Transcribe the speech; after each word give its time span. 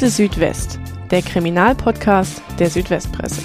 Akte 0.00 0.12
Südwest, 0.12 0.80
der 1.10 1.20
Kriminalpodcast 1.20 2.42
der 2.58 2.70
Südwestpresse. 2.70 3.42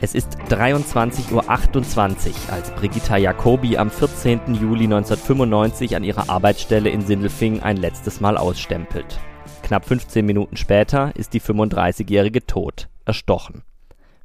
Es 0.00 0.16
ist 0.16 0.36
23.28 0.48 1.30
Uhr, 1.32 2.52
als 2.52 2.72
Brigitta 2.72 3.18
Jacobi 3.18 3.78
am 3.78 3.88
14. 3.92 4.56
Juli 4.56 4.82
1995 4.86 5.94
an 5.94 6.02
ihrer 6.02 6.28
Arbeitsstelle 6.28 6.90
in 6.90 7.02
Sindelfingen 7.06 7.62
ein 7.62 7.76
letztes 7.76 8.20
Mal 8.20 8.36
ausstempelt. 8.36 9.20
Knapp 9.62 9.84
15 9.84 10.26
Minuten 10.26 10.56
später 10.56 11.14
ist 11.14 11.34
die 11.34 11.40
35-Jährige 11.40 12.44
tot, 12.44 12.88
erstochen. 13.04 13.62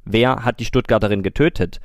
Wer 0.04 0.44
hat 0.44 0.58
die 0.58 0.64
Stuttgarterin 0.64 1.22
getötet? 1.22 1.80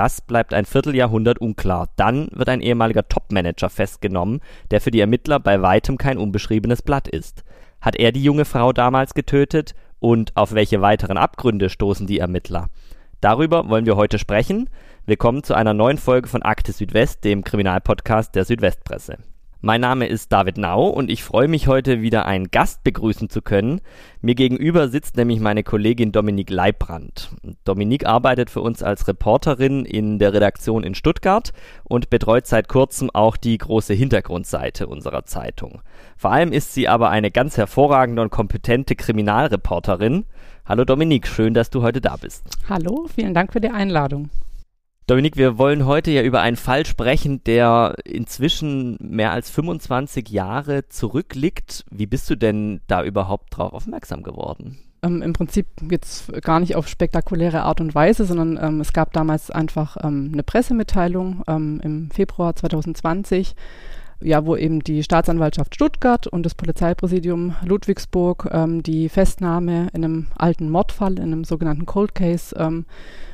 Das 0.00 0.22
bleibt 0.22 0.54
ein 0.54 0.64
Vierteljahrhundert 0.64 1.42
unklar. 1.42 1.90
Dann 1.96 2.28
wird 2.32 2.48
ein 2.48 2.62
ehemaliger 2.62 3.06
Topmanager 3.06 3.68
festgenommen, 3.68 4.40
der 4.70 4.80
für 4.80 4.90
die 4.90 5.00
Ermittler 5.00 5.38
bei 5.38 5.60
weitem 5.60 5.98
kein 5.98 6.16
unbeschriebenes 6.16 6.80
Blatt 6.80 7.06
ist. 7.06 7.44
Hat 7.82 7.96
er 7.96 8.10
die 8.10 8.24
junge 8.24 8.46
Frau 8.46 8.72
damals 8.72 9.12
getötet? 9.12 9.74
Und 9.98 10.34
auf 10.38 10.54
welche 10.54 10.80
weiteren 10.80 11.18
Abgründe 11.18 11.68
stoßen 11.68 12.06
die 12.06 12.18
Ermittler? 12.18 12.70
Darüber 13.20 13.68
wollen 13.68 13.84
wir 13.84 13.96
heute 13.96 14.18
sprechen. 14.18 14.70
Willkommen 15.04 15.42
zu 15.42 15.52
einer 15.52 15.74
neuen 15.74 15.98
Folge 15.98 16.28
von 16.28 16.40
Akte 16.42 16.72
Südwest, 16.72 17.22
dem 17.24 17.44
Kriminalpodcast 17.44 18.34
der 18.34 18.46
Südwestpresse. 18.46 19.18
Mein 19.62 19.82
Name 19.82 20.06
ist 20.06 20.32
David 20.32 20.56
Nau 20.56 20.88
und 20.88 21.10
ich 21.10 21.22
freue 21.22 21.46
mich 21.46 21.68
heute 21.68 22.00
wieder 22.00 22.24
einen 22.24 22.50
Gast 22.50 22.82
begrüßen 22.82 23.28
zu 23.28 23.42
können. 23.42 23.82
Mir 24.22 24.34
gegenüber 24.34 24.88
sitzt 24.88 25.18
nämlich 25.18 25.38
meine 25.38 25.62
Kollegin 25.62 26.12
Dominique 26.12 26.48
Leibrand. 26.48 27.28
Dominique 27.64 28.06
arbeitet 28.06 28.48
für 28.48 28.62
uns 28.62 28.82
als 28.82 29.06
Reporterin 29.06 29.84
in 29.84 30.18
der 30.18 30.32
Redaktion 30.32 30.82
in 30.82 30.94
Stuttgart 30.94 31.52
und 31.84 32.08
betreut 32.08 32.46
seit 32.46 32.68
kurzem 32.68 33.10
auch 33.10 33.36
die 33.36 33.58
große 33.58 33.92
Hintergrundseite 33.92 34.86
unserer 34.86 35.26
Zeitung. 35.26 35.82
Vor 36.16 36.32
allem 36.32 36.52
ist 36.52 36.72
sie 36.72 36.88
aber 36.88 37.10
eine 37.10 37.30
ganz 37.30 37.58
hervorragende 37.58 38.22
und 38.22 38.30
kompetente 38.30 38.96
Kriminalreporterin. 38.96 40.24
Hallo 40.64 40.86
Dominique, 40.86 41.26
schön, 41.26 41.52
dass 41.52 41.68
du 41.68 41.82
heute 41.82 42.00
da 42.00 42.16
bist. 42.16 42.46
Hallo, 42.66 43.08
vielen 43.14 43.34
Dank 43.34 43.52
für 43.52 43.60
die 43.60 43.68
Einladung. 43.68 44.30
Dominik, 45.10 45.36
wir 45.36 45.58
wollen 45.58 45.86
heute 45.86 46.12
ja 46.12 46.22
über 46.22 46.40
einen 46.40 46.54
Fall 46.54 46.86
sprechen, 46.86 47.42
der 47.42 47.96
inzwischen 48.04 48.96
mehr 49.00 49.32
als 49.32 49.50
25 49.50 50.28
Jahre 50.28 50.88
zurückliegt. 50.88 51.84
Wie 51.90 52.06
bist 52.06 52.30
du 52.30 52.36
denn 52.36 52.80
da 52.86 53.02
überhaupt 53.02 53.56
drauf 53.56 53.72
aufmerksam 53.72 54.22
geworden? 54.22 54.78
Ähm, 55.02 55.20
Im 55.20 55.32
Prinzip 55.32 55.66
jetzt 55.90 56.32
gar 56.44 56.60
nicht 56.60 56.76
auf 56.76 56.86
spektakuläre 56.86 57.62
Art 57.62 57.80
und 57.80 57.92
Weise, 57.92 58.24
sondern 58.24 58.56
ähm, 58.62 58.80
es 58.80 58.92
gab 58.92 59.12
damals 59.12 59.50
einfach 59.50 59.96
ähm, 60.00 60.30
eine 60.32 60.44
Pressemitteilung 60.44 61.42
ähm, 61.48 61.80
im 61.82 62.12
Februar 62.12 62.54
2020 62.54 63.56
ja, 64.20 64.44
wo 64.44 64.56
eben 64.56 64.80
die 64.80 65.02
Staatsanwaltschaft 65.02 65.74
Stuttgart 65.74 66.26
und 66.26 66.44
das 66.44 66.54
Polizeipräsidium 66.54 67.56
Ludwigsburg 67.64 68.48
ähm, 68.52 68.82
die 68.82 69.08
Festnahme 69.08 69.88
in 69.92 70.04
einem 70.04 70.26
alten 70.36 70.70
Mordfall, 70.70 71.18
in 71.18 71.24
einem 71.24 71.44
sogenannten 71.44 71.86
Cold 71.86 72.14
Case, 72.14 72.54
ähm, 72.58 72.84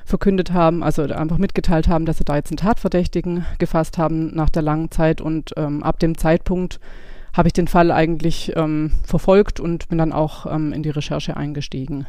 verkündet 0.05 0.53
haben, 0.53 0.83
also 0.83 1.03
einfach 1.03 1.39
mitgeteilt 1.39 1.89
haben, 1.89 2.06
dass 2.06 2.19
sie 2.19 2.25
da 2.25 2.37
jetzt 2.37 2.51
einen 2.51 2.59
Tatverdächtigen 2.59 3.45
gefasst 3.59 3.98
haben 3.98 4.34
nach 4.34 4.51
der 4.51 4.62
langen 4.62 4.91
Zeit 4.91 5.20
und 5.20 5.53
ähm, 5.56 5.83
ab 5.83 5.98
dem 5.98 6.17
Zeitpunkt 6.17 6.81
habe 7.33 7.48
ich 7.48 7.53
den 7.53 7.69
Fall 7.69 7.91
eigentlich 7.91 8.53
ähm, 8.56 8.93
verfolgt 9.05 9.61
und 9.61 9.89
bin 9.89 9.98
dann 9.98 10.12
auch 10.12 10.47
ähm, 10.47 10.73
in 10.73 10.83
die 10.83 10.91
Recherche 10.91 11.37
eingestiegen. 11.37 12.06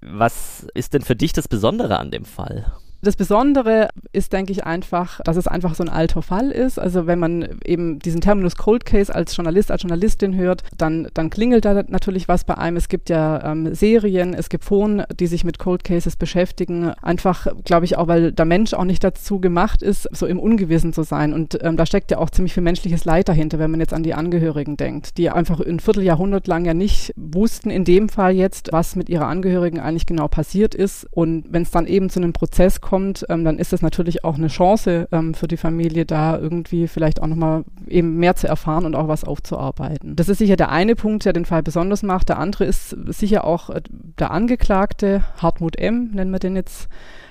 Was 0.00 0.66
ist 0.74 0.94
denn 0.94 1.02
für 1.02 1.16
dich 1.16 1.32
das 1.32 1.48
Besondere 1.48 1.98
an 1.98 2.10
dem 2.10 2.24
Fall? 2.24 2.72
Das 3.02 3.16
Besondere 3.16 3.88
ist, 4.12 4.32
denke 4.34 4.52
ich, 4.52 4.64
einfach, 4.64 5.20
dass 5.24 5.36
es 5.36 5.46
einfach 5.46 5.74
so 5.74 5.82
ein 5.82 5.88
alter 5.88 6.20
Fall 6.20 6.50
ist. 6.50 6.78
Also 6.78 7.06
wenn 7.06 7.18
man 7.18 7.60
eben 7.64 7.98
diesen 7.98 8.20
Terminus 8.20 8.56
Cold 8.56 8.84
Case 8.84 9.14
als 9.14 9.34
Journalist, 9.34 9.70
als 9.70 9.82
Journalistin 9.82 10.36
hört, 10.36 10.64
dann, 10.76 11.08
dann 11.14 11.30
klingelt 11.30 11.64
da 11.64 11.82
natürlich 11.88 12.28
was 12.28 12.44
bei 12.44 12.58
einem. 12.58 12.76
Es 12.76 12.88
gibt 12.88 13.08
ja 13.08 13.52
ähm, 13.52 13.74
Serien, 13.74 14.34
es 14.34 14.50
gibt 14.50 14.64
Foren, 14.64 15.02
die 15.18 15.28
sich 15.28 15.44
mit 15.44 15.58
Cold 15.58 15.82
Cases 15.82 16.14
beschäftigen. 16.16 16.90
Einfach, 17.00 17.46
glaube 17.64 17.86
ich, 17.86 17.96
auch, 17.96 18.06
weil 18.06 18.32
der 18.32 18.44
Mensch 18.44 18.74
auch 18.74 18.84
nicht 18.84 19.02
dazu 19.02 19.40
gemacht 19.40 19.82
ist, 19.82 20.06
so 20.14 20.26
im 20.26 20.38
Ungewissen 20.38 20.92
zu 20.92 21.02
sein. 21.02 21.32
Und 21.32 21.58
ähm, 21.62 21.78
da 21.78 21.86
steckt 21.86 22.10
ja 22.10 22.18
auch 22.18 22.28
ziemlich 22.28 22.52
viel 22.52 22.62
menschliches 22.62 23.06
Leid 23.06 23.30
dahinter, 23.30 23.58
wenn 23.58 23.70
man 23.70 23.80
jetzt 23.80 23.94
an 23.94 24.02
die 24.02 24.12
Angehörigen 24.12 24.76
denkt, 24.76 25.16
die 25.16 25.30
einfach 25.30 25.60
ein 25.60 25.80
Vierteljahrhundert 25.80 26.46
lang 26.46 26.66
ja 26.66 26.74
nicht 26.74 27.14
wussten, 27.16 27.70
in 27.70 27.84
dem 27.84 28.10
Fall 28.10 28.34
jetzt, 28.34 28.72
was 28.72 28.94
mit 28.94 29.08
ihrer 29.08 29.26
Angehörigen 29.26 29.80
eigentlich 29.80 30.04
genau 30.04 30.28
passiert 30.28 30.74
ist. 30.74 31.06
Und 31.10 31.46
wenn 31.50 31.62
es 31.62 31.70
dann 31.70 31.86
eben 31.86 32.10
zu 32.10 32.20
einem 32.20 32.34
Prozess 32.34 32.82
kommt, 32.82 32.89
kommt, 32.90 33.24
ähm, 33.28 33.44
dann 33.44 33.60
ist 33.60 33.72
das 33.72 33.82
natürlich 33.82 34.24
auch 34.24 34.34
eine 34.34 34.48
Chance 34.48 35.06
ähm, 35.12 35.32
für 35.32 35.46
die 35.46 35.56
Familie, 35.56 36.04
da 36.06 36.36
irgendwie 36.36 36.88
vielleicht 36.88 37.22
auch 37.22 37.28
nochmal 37.28 37.62
eben 37.86 38.16
mehr 38.16 38.34
zu 38.34 38.48
erfahren 38.48 38.84
und 38.84 38.96
auch 38.96 39.06
was 39.06 39.22
aufzuarbeiten. 39.22 40.16
Das 40.16 40.28
ist 40.28 40.38
sicher 40.38 40.56
der 40.56 40.70
eine 40.70 40.96
Punkt, 40.96 41.24
der 41.24 41.32
den 41.32 41.44
Fall 41.44 41.62
besonders 41.62 42.02
macht. 42.02 42.30
Der 42.30 42.40
andere 42.40 42.64
ist 42.64 42.96
sicher 43.06 43.44
auch 43.44 43.70
äh, 43.70 43.80
der 44.18 44.32
Angeklagte, 44.32 45.22
Hartmut 45.36 45.78
M., 45.78 46.10
nennen 46.12 46.32
wir 46.32 46.40
den 46.40 46.56
jetzt, 46.56 46.88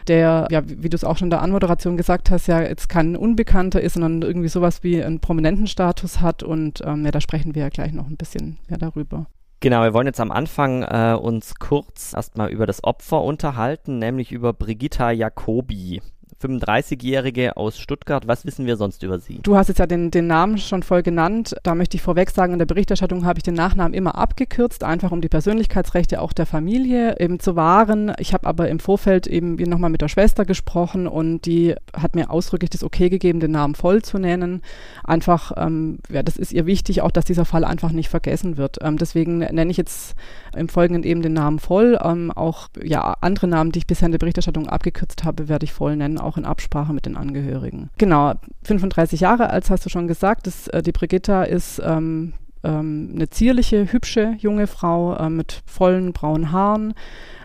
der, 0.07 0.47
ja, 0.49 0.61
wie, 0.65 0.87
du 0.87 0.95
es 0.95 1.03
auch 1.03 1.17
schon 1.17 1.25
in 1.25 1.31
der 1.31 1.41
Anmoderation 1.41 1.97
gesagt 1.97 2.31
hast, 2.31 2.47
ja 2.47 2.61
jetzt 2.61 2.87
kein 2.87 3.17
Unbekannter 3.17 3.81
ist, 3.81 3.95
sondern 3.95 4.21
irgendwie 4.21 4.47
sowas 4.47 4.81
wie 4.81 5.03
einen 5.03 5.19
prominenten 5.19 5.67
Status 5.67 6.21
hat 6.21 6.41
und 6.41 6.81
ähm, 6.85 7.03
ja, 7.03 7.11
da 7.11 7.19
sprechen 7.19 7.53
wir 7.53 7.63
ja 7.63 7.69
gleich 7.69 7.91
noch 7.91 8.07
ein 8.07 8.15
bisschen 8.15 8.59
mehr 8.69 8.79
darüber. 8.79 9.27
Genau, 9.61 9.83
wir 9.83 9.93
wollen 9.93 10.07
jetzt 10.07 10.21
am 10.21 10.31
Anfang 10.31 10.83
äh, 10.83 11.17
uns 11.19 11.55
kurz 11.55 12.13
erstmal 12.13 12.49
über 12.49 12.65
das 12.65 12.81
Opfer 12.83 13.21
unterhalten, 13.21 13.99
nämlich 13.99 14.31
über 14.31 14.53
Brigitta 14.53 15.11
Jacobi. 15.11 16.01
35-Jährige 16.41 17.57
aus 17.57 17.77
Stuttgart. 17.79 18.27
Was 18.27 18.45
wissen 18.45 18.65
wir 18.65 18.77
sonst 18.77 19.03
über 19.03 19.19
sie? 19.19 19.39
Du 19.43 19.55
hast 19.55 19.67
jetzt 19.67 19.79
ja 19.79 19.87
den, 19.87 20.11
den 20.11 20.27
Namen 20.27 20.57
schon 20.57 20.83
voll 20.83 21.03
genannt. 21.03 21.55
Da 21.63 21.75
möchte 21.75 21.97
ich 21.97 22.01
vorweg 22.01 22.31
sagen, 22.31 22.53
in 22.53 22.59
der 22.59 22.65
Berichterstattung 22.65 23.25
habe 23.25 23.39
ich 23.39 23.43
den 23.43 23.53
Nachnamen 23.53 23.93
immer 23.93 24.15
abgekürzt, 24.15 24.83
einfach 24.83 25.11
um 25.11 25.21
die 25.21 25.29
Persönlichkeitsrechte 25.29 26.21
auch 26.21 26.33
der 26.33 26.45
Familie 26.45 27.19
eben 27.19 27.39
zu 27.39 27.55
wahren. 27.55 28.13
Ich 28.19 28.33
habe 28.33 28.47
aber 28.47 28.69
im 28.69 28.79
Vorfeld 28.79 29.27
eben 29.27 29.55
nochmal 29.55 29.89
mit 29.89 30.01
der 30.01 30.07
Schwester 30.07 30.45
gesprochen 30.45 31.07
und 31.07 31.45
die 31.45 31.75
hat 31.93 32.15
mir 32.15 32.29
ausdrücklich 32.29 32.69
das 32.69 32.83
Okay 32.83 33.09
gegeben, 33.09 33.39
den 33.39 33.51
Namen 33.51 33.75
voll 33.75 34.01
zu 34.01 34.17
nennen. 34.17 34.61
Einfach, 35.03 35.51
ähm, 35.57 35.99
ja, 36.09 36.23
das 36.23 36.37
ist 36.37 36.53
ihr 36.53 36.65
wichtig, 36.65 37.01
auch 37.01 37.11
dass 37.11 37.25
dieser 37.25 37.45
Fall 37.45 37.65
einfach 37.65 37.91
nicht 37.91 38.09
vergessen 38.09 38.57
wird. 38.57 38.77
Ähm, 38.81 38.97
deswegen 38.97 39.39
nenne 39.39 39.71
ich 39.71 39.77
jetzt 39.77 40.15
im 40.55 40.69
Folgenden 40.69 41.03
eben 41.03 41.21
den 41.21 41.33
Namen 41.33 41.59
voll. 41.59 41.99
Ähm, 42.03 42.31
auch 42.31 42.69
ja, 42.81 43.15
andere 43.21 43.47
Namen, 43.47 43.71
die 43.71 43.79
ich 43.79 43.87
bisher 43.87 44.05
in 44.05 44.11
der 44.11 44.19
Berichterstattung 44.19 44.67
abgekürzt 44.67 45.23
habe, 45.23 45.49
werde 45.49 45.65
ich 45.65 45.73
voll 45.73 45.95
nennen, 45.95 46.17
auch 46.29 46.37
in 46.37 46.45
Absprache 46.45 46.93
mit 46.93 47.05
den 47.05 47.17
Angehörigen. 47.17 47.89
Genau, 47.97 48.33
35 48.63 49.19
Jahre 49.21 49.49
alt 49.49 49.69
hast 49.69 49.85
du 49.85 49.89
schon 49.89 50.07
gesagt. 50.07 50.47
Das, 50.47 50.67
äh, 50.69 50.81
die 50.81 50.91
Brigitta 50.91 51.43
ist 51.43 51.81
ähm, 51.83 52.33
ähm, 52.63 53.11
eine 53.15 53.29
zierliche, 53.29 53.91
hübsche 53.91 54.35
junge 54.39 54.67
Frau 54.67 55.15
äh, 55.15 55.29
mit 55.29 55.61
vollen 55.65 56.13
braunen 56.13 56.51
Haaren. 56.51 56.93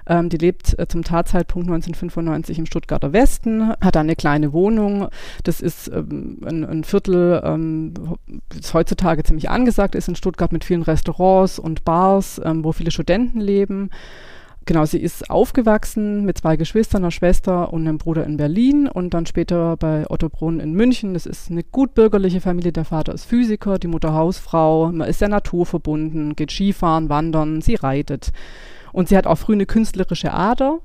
Ähm, 0.07 0.29
die 0.29 0.37
lebt 0.37 0.79
äh, 0.79 0.87
zum 0.87 1.03
Tatzeitpunkt 1.03 1.67
1995 1.69 2.59
im 2.59 2.67
Stuttgarter 2.67 3.13
Westen, 3.13 3.71
hat 3.81 3.97
eine 3.97 4.17
kleine 4.17 4.53
Wohnung. 4.53 5.09
Das 5.45 5.61
ist 5.61 5.89
ähm, 5.89 6.41
ein, 6.45 6.65
ein, 6.65 6.85
Viertel, 6.85 7.41
ähm, 7.45 7.95
das 8.51 8.75
heutzutage 8.75 9.23
ziemlich 9.23 9.49
angesagt 9.49 9.95
ist 9.95 10.09
in 10.09 10.17
Stuttgart 10.17 10.53
mit 10.53 10.65
vielen 10.65 10.83
Restaurants 10.83 11.59
und 11.59 11.85
Bars, 11.85 12.41
ähm, 12.45 12.65
wo 12.65 12.73
viele 12.73 12.91
Studenten 12.91 13.41
leben. 13.41 13.91
Genau, 14.67 14.87
sie 14.87 14.99
ist 14.99 15.29
aufgewachsen 15.29 16.25
mit 16.25 16.39
zwei 16.39 16.57
Geschwistern, 16.57 17.03
einer 17.03 17.11
Schwester 17.11 17.71
und 17.73 17.87
einem 17.87 17.99
Bruder 17.99 18.25
in 18.25 18.39
Berlin 18.39 18.89
und 18.89 19.13
dann 19.13 19.27
später 19.27 19.77
bei 19.77 20.07
Otto 20.09 20.31
Brunn 20.31 20.59
in 20.59 20.73
München. 20.73 21.13
Das 21.13 21.27
ist 21.27 21.51
eine 21.51 21.63
gutbürgerliche 21.63 22.41
Familie. 22.41 22.73
Der 22.73 22.87
Vater 22.87 23.13
ist 23.13 23.27
Physiker, 23.27 23.79
die 23.79 23.89
Mutter 23.89 24.15
Hausfrau. 24.15 24.91
Man 24.91 25.09
ist 25.09 25.19
sehr 25.19 25.29
naturverbunden, 25.29 26.35
geht 26.35 26.51
Skifahren, 26.51 27.11
wandern, 27.11 27.61
sie 27.61 27.75
reitet. 27.75 28.33
Und 28.93 29.09
sie 29.09 29.19
hat 29.19 29.27
auch 29.27 29.37
früh 29.37 29.53
eine 29.53 29.67
künstlerische 29.67 30.33
Ader 30.33 30.79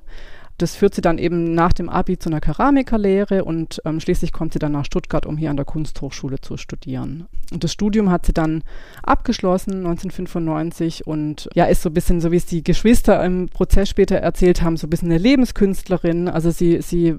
das 0.62 0.76
führt 0.76 0.94
sie 0.94 1.02
dann 1.02 1.18
eben 1.18 1.54
nach 1.54 1.74
dem 1.74 1.90
Abi 1.90 2.20
zu 2.20 2.30
einer 2.30 2.42
Keramikerlehre 2.42 3.44
und 3.44 3.82
ähm, 3.86 4.00
schließlich 4.00 4.34
kommt 4.34 4.54
sie 4.54 4.60
dann 4.60 4.74
nach 4.74 4.86
Stuttgart, 4.86 5.26
um 5.26 5.38
hier 5.38 5.50
an 5.50 5.56
der 5.56 5.66
Kunsthochschule 5.66 6.42
zu 6.42 6.58
studieren. 6.58 7.28
Und 7.52 7.64
das 7.64 7.72
Studium 7.72 8.12
hat 8.12 8.26
sie 8.26 8.34
dann 8.34 8.64
abgeschlossen 9.02 9.86
1995 9.86 11.08
und 11.08 11.50
ja, 11.56 11.66
ist 11.66 11.82
so 11.82 11.90
ein 11.90 11.94
bisschen, 11.94 12.22
so 12.22 12.32
wie 12.32 12.38
es 12.38 12.46
die 12.46 12.64
Geschwister 12.64 13.24
im 13.24 13.50
Prozess 13.50 13.90
später 13.90 14.18
erzählt 14.18 14.62
haben, 14.62 14.78
so 14.78 14.88
ein 14.88 14.90
bisschen 14.90 15.10
eine 15.10 15.18
Lebenskünstlerin. 15.18 16.28
Also 16.28 16.52
sie, 16.52 16.82
sie 16.82 17.16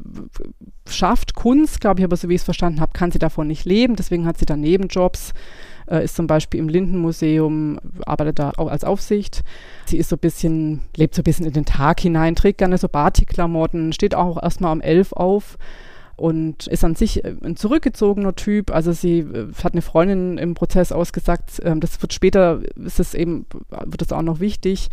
schafft 0.88 1.34
Kunst, 1.34 1.80
glaube 1.80 2.00
ich, 2.00 2.04
aber 2.04 2.16
so 2.16 2.28
wie 2.28 2.34
ich 2.34 2.40
es 2.40 2.44
verstanden 2.44 2.80
habe, 2.80 2.92
kann 2.92 3.10
sie 3.10 3.18
davon 3.18 3.46
nicht 3.46 3.64
leben. 3.64 3.96
Deswegen 3.96 4.26
hat 4.26 4.38
sie 4.38 4.46
dann 4.46 4.60
Nebenjobs 4.60 5.32
äh, 5.90 6.04
ist 6.04 6.16
zum 6.16 6.26
Beispiel 6.26 6.60
im 6.60 6.68
Lindenmuseum, 6.68 7.78
arbeitet 8.06 8.38
da 8.38 8.52
auch 8.56 8.68
als 8.68 8.84
Aufsicht. 8.84 9.42
Sie 9.86 9.98
ist 9.98 10.08
so 10.08 10.16
ein 10.16 10.20
bisschen, 10.20 10.82
lebt 10.96 11.14
so 11.14 11.20
ein 11.20 11.24
bisschen 11.24 11.46
in 11.46 11.52
den 11.52 11.64
Tag 11.64 12.00
hinein, 12.00 12.36
trägt 12.36 12.58
gerne 12.58 12.78
so 12.78 12.88
Batikklamotten, 12.88 13.92
steht 13.92 14.14
auch 14.14 14.42
erstmal 14.42 14.72
um 14.72 14.80
elf 14.80 15.12
auf 15.12 15.58
und 16.20 16.66
ist 16.66 16.84
an 16.84 16.94
sich 16.94 17.24
äh, 17.24 17.34
ein 17.42 17.56
zurückgezogener 17.56 18.36
Typ. 18.36 18.70
Also 18.70 18.92
sie 18.92 19.20
äh, 19.20 19.48
hat 19.64 19.72
eine 19.72 19.82
Freundin 19.82 20.36
im 20.36 20.54
Prozess 20.54 20.92
ausgesagt, 20.92 21.60
äh, 21.60 21.74
das 21.76 22.00
wird 22.02 22.12
später, 22.12 22.60
ist 22.76 23.00
es 23.00 23.14
eben, 23.14 23.46
wird 23.70 24.02
es 24.02 24.12
auch 24.12 24.22
noch 24.22 24.38
wichtig. 24.38 24.90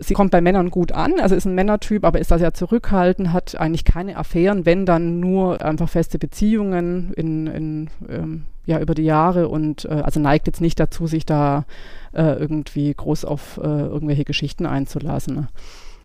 Sie 0.00 0.14
kommt 0.14 0.30
bei 0.30 0.40
Männern 0.40 0.70
gut 0.70 0.92
an, 0.92 1.20
also 1.20 1.34
ist 1.34 1.44
ein 1.44 1.54
Männertyp, 1.54 2.04
aber 2.04 2.18
ist 2.18 2.30
da 2.30 2.38
sehr 2.38 2.54
zurückhaltend, 2.54 3.34
hat 3.34 3.60
eigentlich 3.60 3.84
keine 3.84 4.16
Affären, 4.16 4.64
wenn 4.64 4.86
dann 4.86 5.20
nur 5.20 5.62
einfach 5.62 5.90
feste 5.90 6.18
Beziehungen 6.18 7.12
in, 7.12 7.46
in 7.46 7.90
ähm, 8.08 8.44
ja, 8.64 8.80
über 8.80 8.94
die 8.94 9.04
Jahre 9.04 9.48
und 9.48 9.84
äh, 9.84 9.88
also 9.88 10.18
neigt 10.18 10.46
jetzt 10.46 10.62
nicht 10.62 10.80
dazu, 10.80 11.06
sich 11.06 11.26
da 11.26 11.66
äh, 12.14 12.22
irgendwie 12.22 12.94
groß 12.94 13.26
auf 13.26 13.58
äh, 13.58 13.66
irgendwelche 13.66 14.24
Geschichten 14.24 14.64
einzulassen. 14.64 15.48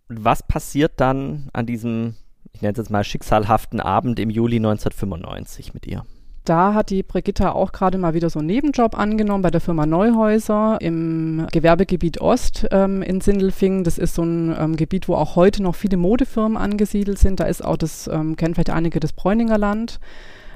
Was 0.10 0.44
passiert 0.44 0.94
dann 0.98 1.50
an 1.54 1.66
diesem 1.66 2.16
ich 2.56 2.62
nenne 2.62 2.72
es 2.72 2.78
jetzt 2.78 2.90
mal 2.90 3.04
schicksalhaften 3.04 3.82
Abend 3.82 4.18
im 4.18 4.30
Juli 4.30 4.58
1995 4.58 5.74
mit 5.74 5.86
ihr. 5.86 6.06
Da 6.46 6.74
hat 6.74 6.90
die 6.90 7.04
Brigitta 7.04 7.52
auch 7.52 7.72
gerade 7.72 7.98
mal 7.98 8.14
wieder 8.14 8.30
so 8.30 8.40
einen 8.40 8.48
Nebenjob 8.48 8.98
angenommen 8.98 9.42
bei 9.42 9.52
der 9.52 9.60
Firma 9.60 9.86
Neuhäuser 9.86 10.78
im 10.80 11.48
Gewerbegebiet 11.52 12.22
Ost 12.22 12.68
ähm, 12.72 13.02
in 13.02 13.20
Sindelfingen. 13.20 13.84
Das 13.84 13.98
ist 13.98 14.16
so 14.16 14.24
ein 14.24 14.56
ähm, 14.58 14.76
Gebiet, 14.78 15.10
wo 15.10 15.16
auch 15.16 15.36
heute 15.36 15.64
noch 15.64 15.76
viele 15.76 15.98
Modefirmen 15.98 16.56
angesiedelt 16.56 17.18
sind. 17.18 17.40
Da 17.40 17.46
ist 17.46 17.66
auch 17.66 17.78
das, 17.78 18.08
ähm, 18.08 18.38
kennen 18.38 18.54
vielleicht 18.54 18.70
einige, 18.70 19.00
das 19.00 19.12
Bräuninger 19.12 19.58
Land. 19.58 20.00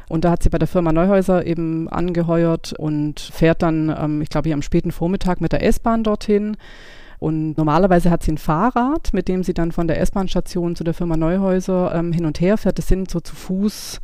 Und 0.08 0.26
da 0.26 0.32
hat 0.32 0.44
sie 0.44 0.50
bei 0.50 0.58
der 0.58 0.68
Firma 0.68 0.94
Neuhäuser 0.94 1.46
eben 1.46 1.90
angeheuert 1.90 2.74
und 2.74 3.20
fährt 3.20 3.62
dann, 3.62 3.94
ähm, 4.00 4.22
ich 4.22 4.30
glaube, 4.30 4.48
hier 4.48 4.56
am 4.56 4.62
späten 4.62 4.92
Vormittag 4.92 5.42
mit 5.42 5.52
der 5.52 5.66
S-Bahn 5.66 6.04
dorthin 6.04 6.56
und 7.20 7.58
normalerweise 7.58 8.10
hat 8.10 8.24
sie 8.24 8.32
ein 8.32 8.38
Fahrrad, 8.38 9.14
mit 9.14 9.28
dem 9.28 9.44
sie 9.44 9.54
dann 9.54 9.72
von 9.72 9.88
der 9.88 10.00
S-Bahn-Station 10.00 10.76
zu 10.76 10.84
der 10.84 10.94
Firma 10.94 11.18
Neuhäuser 11.18 11.94
ähm, 11.94 12.14
hin 12.14 12.26
und 12.26 12.40
her 12.40 12.58
fährt. 12.58 12.78
Das 12.78 12.88
sind 12.88 13.12
so 13.12 13.20
zu 13.20 13.36
Fuß 13.36 14.00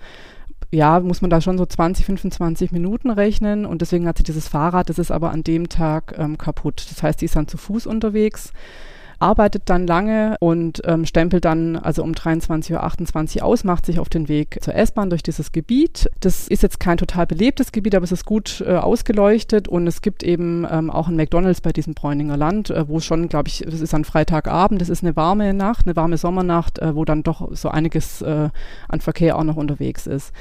ja, 0.72 1.00
muss 1.00 1.22
man 1.22 1.30
da 1.30 1.42
schon 1.42 1.58
so 1.58 1.66
20, 1.66 2.06
25 2.06 2.72
Minuten 2.72 3.10
rechnen 3.10 3.66
und 3.66 3.82
deswegen 3.82 4.08
hat 4.08 4.18
sie 4.18 4.24
dieses 4.24 4.48
Fahrrad, 4.48 4.90
das 4.90 5.00
ist 5.00 5.12
aber 5.12 5.32
an 5.32 5.44
dem 5.44 5.70
Tag 5.70 6.16
ähm, 6.18 6.38
kaputt. 6.38 6.86
Das 6.90 7.02
heißt, 7.02 7.22
die 7.22 7.26
ist 7.26 7.36
dann 7.36 7.48
zu 7.48 7.58
Fuß 7.58 7.88
unterwegs 7.88 8.52
arbeitet 9.20 9.64
dann 9.66 9.88
lange 9.88 10.36
und 10.40 10.82
ähm, 10.86 11.06
stempelt 11.06 11.46
dann 11.46 11.76
also 11.76 12.04
um 12.04 12.12
23.28 12.12 13.38
Uhr 13.38 13.44
aus, 13.44 13.64
macht 13.64 13.86
sich 13.86 14.00
auf 14.00 14.10
den 14.10 14.28
Weg 14.28 14.58
zur 14.62 14.76
S-Bahn 14.76 15.10
durch 15.10 15.24
dieses 15.24 15.52
Gebiet. 15.52 16.10
Das 16.20 16.48
ist 16.48 16.64
jetzt 16.64 16.80
kein 16.80 16.98
total 16.98 17.28
belebtes 17.28 17.72
Gebiet, 17.72 17.96
aber 17.96 18.04
es 18.04 18.12
ist 18.12 18.26
gut 18.26 18.64
äh, 18.66 18.76
ausgeleuchtet 18.76 19.68
und 19.68 19.88
es 19.88 20.02
gibt 20.02 20.24
eben 20.24 20.68
ähm, 20.70 20.90
auch 20.90 21.08
ein 21.08 21.16
McDonalds 21.16 21.62
bei 21.62 21.72
diesem 21.72 21.94
Bräuninger 21.94 22.38
Land, 22.38 22.70
äh, 22.70 22.88
wo 22.88 23.00
schon, 23.00 23.30
glaube 23.30 23.50
ich, 23.50 23.62
es 23.62 23.82
ist 23.82 23.94
ein 23.94 24.06
Freitagabend, 24.06 24.82
es 24.82 24.90
ist 24.90 25.04
eine 25.04 25.16
warme 25.16 25.54
Nacht, 25.54 25.86
eine 25.86 25.96
warme 25.96 26.18
Sommernacht, 26.18 26.80
äh, 26.80 26.96
wo 26.96 27.06
dann 27.06 27.24
doch 27.24 27.50
so 27.52 27.70
einiges 27.70 28.22
äh, 28.22 28.50
an 28.88 29.02
Verkehr 29.02 29.38
auch 29.38 29.44
noch 29.44 29.58
unterwegs 29.58 30.08
ist. 30.08 30.34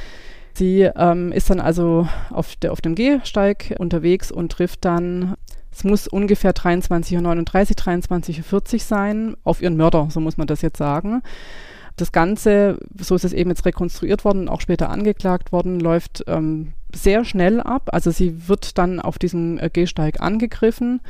Sie 0.56 0.82
ähm, 0.82 1.32
ist 1.32 1.50
dann 1.50 1.60
also 1.60 2.08
auf, 2.30 2.54
der, 2.56 2.70
auf 2.70 2.80
dem 2.80 2.94
Gehsteig 2.94 3.74
unterwegs 3.78 4.30
und 4.30 4.52
trifft 4.52 4.84
dann 4.84 5.34
es 5.74 5.82
muss 5.82 6.06
ungefähr 6.06 6.54
23.39 6.54 7.16
Uhr, 7.16 7.42
23.40 7.42 8.74
Uhr 8.74 8.78
sein, 8.80 9.36
auf 9.42 9.60
ihren 9.60 9.76
Mörder, 9.76 10.08
so 10.10 10.20
muss 10.20 10.36
man 10.36 10.46
das 10.46 10.62
jetzt 10.62 10.78
sagen. 10.78 11.22
Das 11.96 12.12
Ganze, 12.12 12.78
so 12.98 13.14
ist 13.14 13.24
es 13.24 13.32
eben 13.32 13.50
jetzt 13.50 13.66
rekonstruiert 13.66 14.24
worden, 14.24 14.48
auch 14.48 14.60
später 14.60 14.88
angeklagt 14.90 15.52
worden, 15.52 15.80
läuft 15.80 16.24
ähm, 16.26 16.72
sehr 16.92 17.24
schnell 17.24 17.60
ab. 17.60 17.90
Also 17.92 18.10
sie 18.10 18.48
wird 18.48 18.78
dann 18.78 19.00
auf 19.00 19.18
diesem 19.18 19.58
äh, 19.58 19.68
Gehsteig 19.68 20.20
angegriffen 20.20 21.00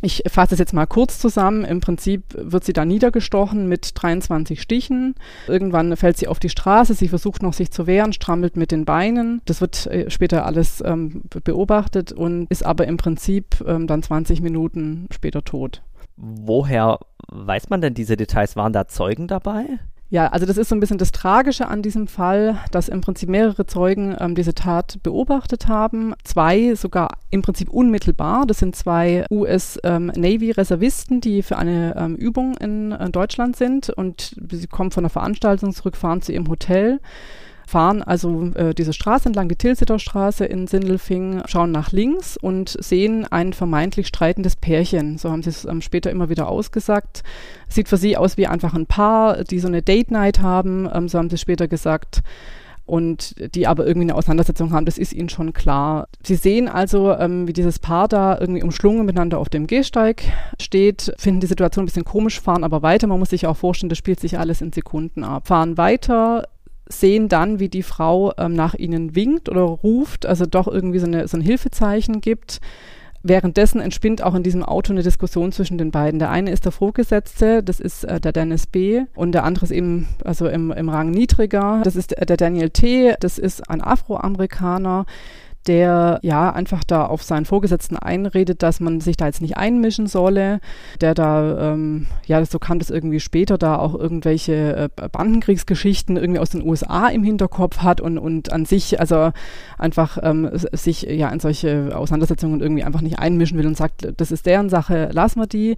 ich 0.00 0.22
fasse 0.28 0.54
es 0.54 0.58
jetzt 0.58 0.74
mal 0.74 0.86
kurz 0.86 1.18
zusammen. 1.18 1.64
Im 1.64 1.80
Prinzip 1.80 2.22
wird 2.36 2.64
sie 2.64 2.72
da 2.72 2.84
niedergestochen 2.84 3.68
mit 3.68 3.90
23 3.94 4.60
Stichen. 4.62 5.14
Irgendwann 5.48 5.96
fällt 5.96 6.16
sie 6.16 6.28
auf 6.28 6.38
die 6.38 6.48
Straße. 6.48 6.94
Sie 6.94 7.08
versucht 7.08 7.42
noch 7.42 7.52
sich 7.52 7.70
zu 7.70 7.86
wehren, 7.86 8.12
strammelt 8.12 8.56
mit 8.56 8.70
den 8.70 8.84
Beinen. 8.84 9.42
Das 9.44 9.60
wird 9.60 9.86
äh, 9.86 10.10
später 10.10 10.46
alles 10.46 10.82
ähm, 10.84 11.22
beobachtet 11.44 12.12
und 12.12 12.46
ist 12.50 12.64
aber 12.64 12.86
im 12.86 12.96
Prinzip 12.96 13.64
ähm, 13.66 13.86
dann 13.86 14.02
20 14.02 14.40
Minuten 14.40 15.08
später 15.10 15.42
tot. 15.42 15.82
Woher 16.16 16.98
weiß 17.28 17.70
man 17.70 17.80
denn 17.80 17.94
diese 17.94 18.16
Details? 18.16 18.56
Waren 18.56 18.72
da 18.72 18.88
Zeugen 18.88 19.28
dabei? 19.28 19.78
Ja, 20.10 20.28
also 20.28 20.46
das 20.46 20.56
ist 20.56 20.70
so 20.70 20.74
ein 20.74 20.80
bisschen 20.80 20.96
das 20.96 21.12
Tragische 21.12 21.68
an 21.68 21.82
diesem 21.82 22.06
Fall, 22.06 22.58
dass 22.70 22.88
im 22.88 23.02
Prinzip 23.02 23.28
mehrere 23.28 23.66
Zeugen 23.66 24.16
ähm, 24.18 24.34
diese 24.34 24.54
Tat 24.54 24.98
beobachtet 25.02 25.68
haben. 25.68 26.14
Zwei 26.24 26.74
sogar 26.74 27.18
im 27.30 27.42
Prinzip 27.42 27.68
unmittelbar. 27.68 28.46
Das 28.46 28.58
sind 28.58 28.74
zwei 28.74 29.26
US 29.30 29.78
ähm, 29.84 30.06
Navy 30.16 30.50
Reservisten, 30.50 31.20
die 31.20 31.42
für 31.42 31.58
eine 31.58 31.94
ähm, 31.98 32.16
Übung 32.16 32.56
in, 32.56 32.92
in 32.92 33.12
Deutschland 33.12 33.56
sind 33.56 33.90
und 33.90 34.34
sie 34.50 34.66
kommen 34.66 34.92
von 34.92 35.02
einer 35.02 35.10
Veranstaltung 35.10 35.74
zurück, 35.74 35.96
fahren 35.96 36.22
zu 36.22 36.32
ihrem 36.32 36.48
Hotel 36.48 37.00
fahren 37.68 38.02
also 38.02 38.50
äh, 38.54 38.74
diese 38.74 38.92
Straße 38.92 39.28
entlang, 39.28 39.48
die 39.48 39.56
Tilsiter 39.56 39.98
Straße 39.98 40.44
in 40.44 40.66
Sindelfing, 40.66 41.42
schauen 41.46 41.70
nach 41.70 41.92
links 41.92 42.36
und 42.36 42.76
sehen 42.80 43.26
ein 43.30 43.52
vermeintlich 43.52 44.08
streitendes 44.08 44.56
Pärchen. 44.56 45.18
So 45.18 45.30
haben 45.30 45.42
sie 45.42 45.50
es 45.50 45.64
ähm, 45.64 45.82
später 45.82 46.10
immer 46.10 46.30
wieder 46.30 46.48
ausgesagt. 46.48 47.22
Sieht 47.68 47.88
für 47.88 47.98
sie 47.98 48.16
aus 48.16 48.36
wie 48.38 48.46
einfach 48.46 48.74
ein 48.74 48.86
Paar, 48.86 49.44
die 49.44 49.60
so 49.60 49.68
eine 49.68 49.82
Date 49.82 50.10
Night 50.10 50.40
haben, 50.40 50.88
ähm, 50.92 51.08
so 51.08 51.18
haben 51.18 51.30
sie 51.30 51.38
später 51.38 51.68
gesagt 51.68 52.22
und 52.88 53.34
die 53.54 53.66
aber 53.66 53.86
irgendwie 53.86 54.06
eine 54.06 54.14
Auseinandersetzung 54.14 54.72
haben, 54.72 54.86
das 54.86 54.96
ist 54.96 55.12
ihnen 55.12 55.28
schon 55.28 55.52
klar. 55.52 56.08
Sie 56.22 56.36
sehen 56.36 56.68
also, 56.68 57.12
ähm, 57.12 57.46
wie 57.46 57.52
dieses 57.52 57.78
Paar 57.78 58.08
da 58.08 58.38
irgendwie 58.40 58.62
umschlungen 58.62 59.04
miteinander 59.04 59.38
auf 59.38 59.50
dem 59.50 59.66
Gehsteig 59.66 60.22
steht, 60.58 61.12
finden 61.18 61.40
die 61.40 61.46
Situation 61.46 61.82
ein 61.82 61.86
bisschen 61.86 62.06
komisch, 62.06 62.40
fahren 62.40 62.64
aber 62.64 62.80
weiter. 62.80 63.06
Man 63.06 63.18
muss 63.18 63.28
sich 63.28 63.46
auch 63.46 63.58
vorstellen, 63.58 63.90
das 63.90 63.98
spielt 63.98 64.20
sich 64.20 64.38
alles 64.38 64.62
in 64.62 64.72
Sekunden 64.72 65.22
ab. 65.22 65.48
Fahren 65.48 65.76
weiter, 65.76 66.48
sehen 66.88 67.28
dann, 67.28 67.58
wie 67.60 67.68
die 67.68 67.82
Frau 67.82 68.32
ähm, 68.38 68.54
nach 68.54 68.74
ihnen 68.74 69.14
winkt 69.14 69.48
oder 69.48 69.62
ruft, 69.62 70.26
also 70.26 70.46
doch 70.46 70.68
irgendwie 70.68 70.98
so, 70.98 71.06
eine, 71.06 71.28
so 71.28 71.36
ein 71.36 71.42
Hilfezeichen 71.42 72.20
gibt. 72.20 72.60
Währenddessen 73.22 73.80
entspinnt 73.80 74.22
auch 74.22 74.34
in 74.34 74.44
diesem 74.44 74.62
Auto 74.62 74.92
eine 74.92 75.02
Diskussion 75.02 75.50
zwischen 75.50 75.76
den 75.76 75.90
beiden. 75.90 76.20
Der 76.20 76.30
eine 76.30 76.50
ist 76.50 76.64
der 76.64 76.72
Vorgesetzte, 76.72 77.62
das 77.62 77.80
ist 77.80 78.04
äh, 78.04 78.20
der 78.20 78.32
Dennis 78.32 78.66
B. 78.66 79.02
Und 79.14 79.32
der 79.32 79.44
andere 79.44 79.64
ist 79.64 79.72
eben 79.72 80.08
also 80.24 80.46
im, 80.48 80.70
im 80.70 80.88
Rang 80.88 81.10
niedriger. 81.10 81.80
Das 81.84 81.96
ist 81.96 82.12
der 82.12 82.36
Daniel 82.36 82.70
T. 82.70 83.14
Das 83.20 83.38
ist 83.38 83.68
ein 83.68 83.82
Afroamerikaner 83.82 85.04
der 85.68 86.18
ja 86.22 86.50
einfach 86.50 86.82
da 86.82 87.04
auf 87.04 87.22
seinen 87.22 87.44
Vorgesetzten 87.44 87.96
einredet, 87.96 88.62
dass 88.62 88.80
man 88.80 89.00
sich 89.00 89.18
da 89.18 89.26
jetzt 89.26 89.42
nicht 89.42 89.58
einmischen 89.58 90.06
solle, 90.06 90.60
der 91.02 91.12
da, 91.14 91.72
ähm, 91.72 92.06
ja, 92.26 92.42
so 92.44 92.58
kam 92.58 92.78
das 92.78 92.88
irgendwie 92.88 93.20
später, 93.20 93.58
da 93.58 93.76
auch 93.76 93.94
irgendwelche 93.94 94.88
äh, 94.96 95.08
Bandenkriegsgeschichten 95.08 96.16
irgendwie 96.16 96.40
aus 96.40 96.50
den 96.50 96.66
USA 96.66 97.08
im 97.08 97.22
Hinterkopf 97.22 97.78
hat 97.78 98.00
und, 98.00 98.16
und 98.16 98.50
an 98.50 98.64
sich, 98.64 98.98
also 98.98 99.30
einfach 99.76 100.18
ähm, 100.22 100.48
sich 100.72 101.02
ja 101.02 101.28
in 101.28 101.38
solche 101.38 101.94
Auseinandersetzungen 101.94 102.60
irgendwie 102.60 102.84
einfach 102.84 103.02
nicht 103.02 103.18
einmischen 103.18 103.58
will 103.58 103.66
und 103.66 103.76
sagt, 103.76 104.14
das 104.16 104.32
ist 104.32 104.46
deren 104.46 104.70
Sache, 104.70 105.10
lassen 105.12 105.40
wir 105.40 105.46
die. 105.46 105.76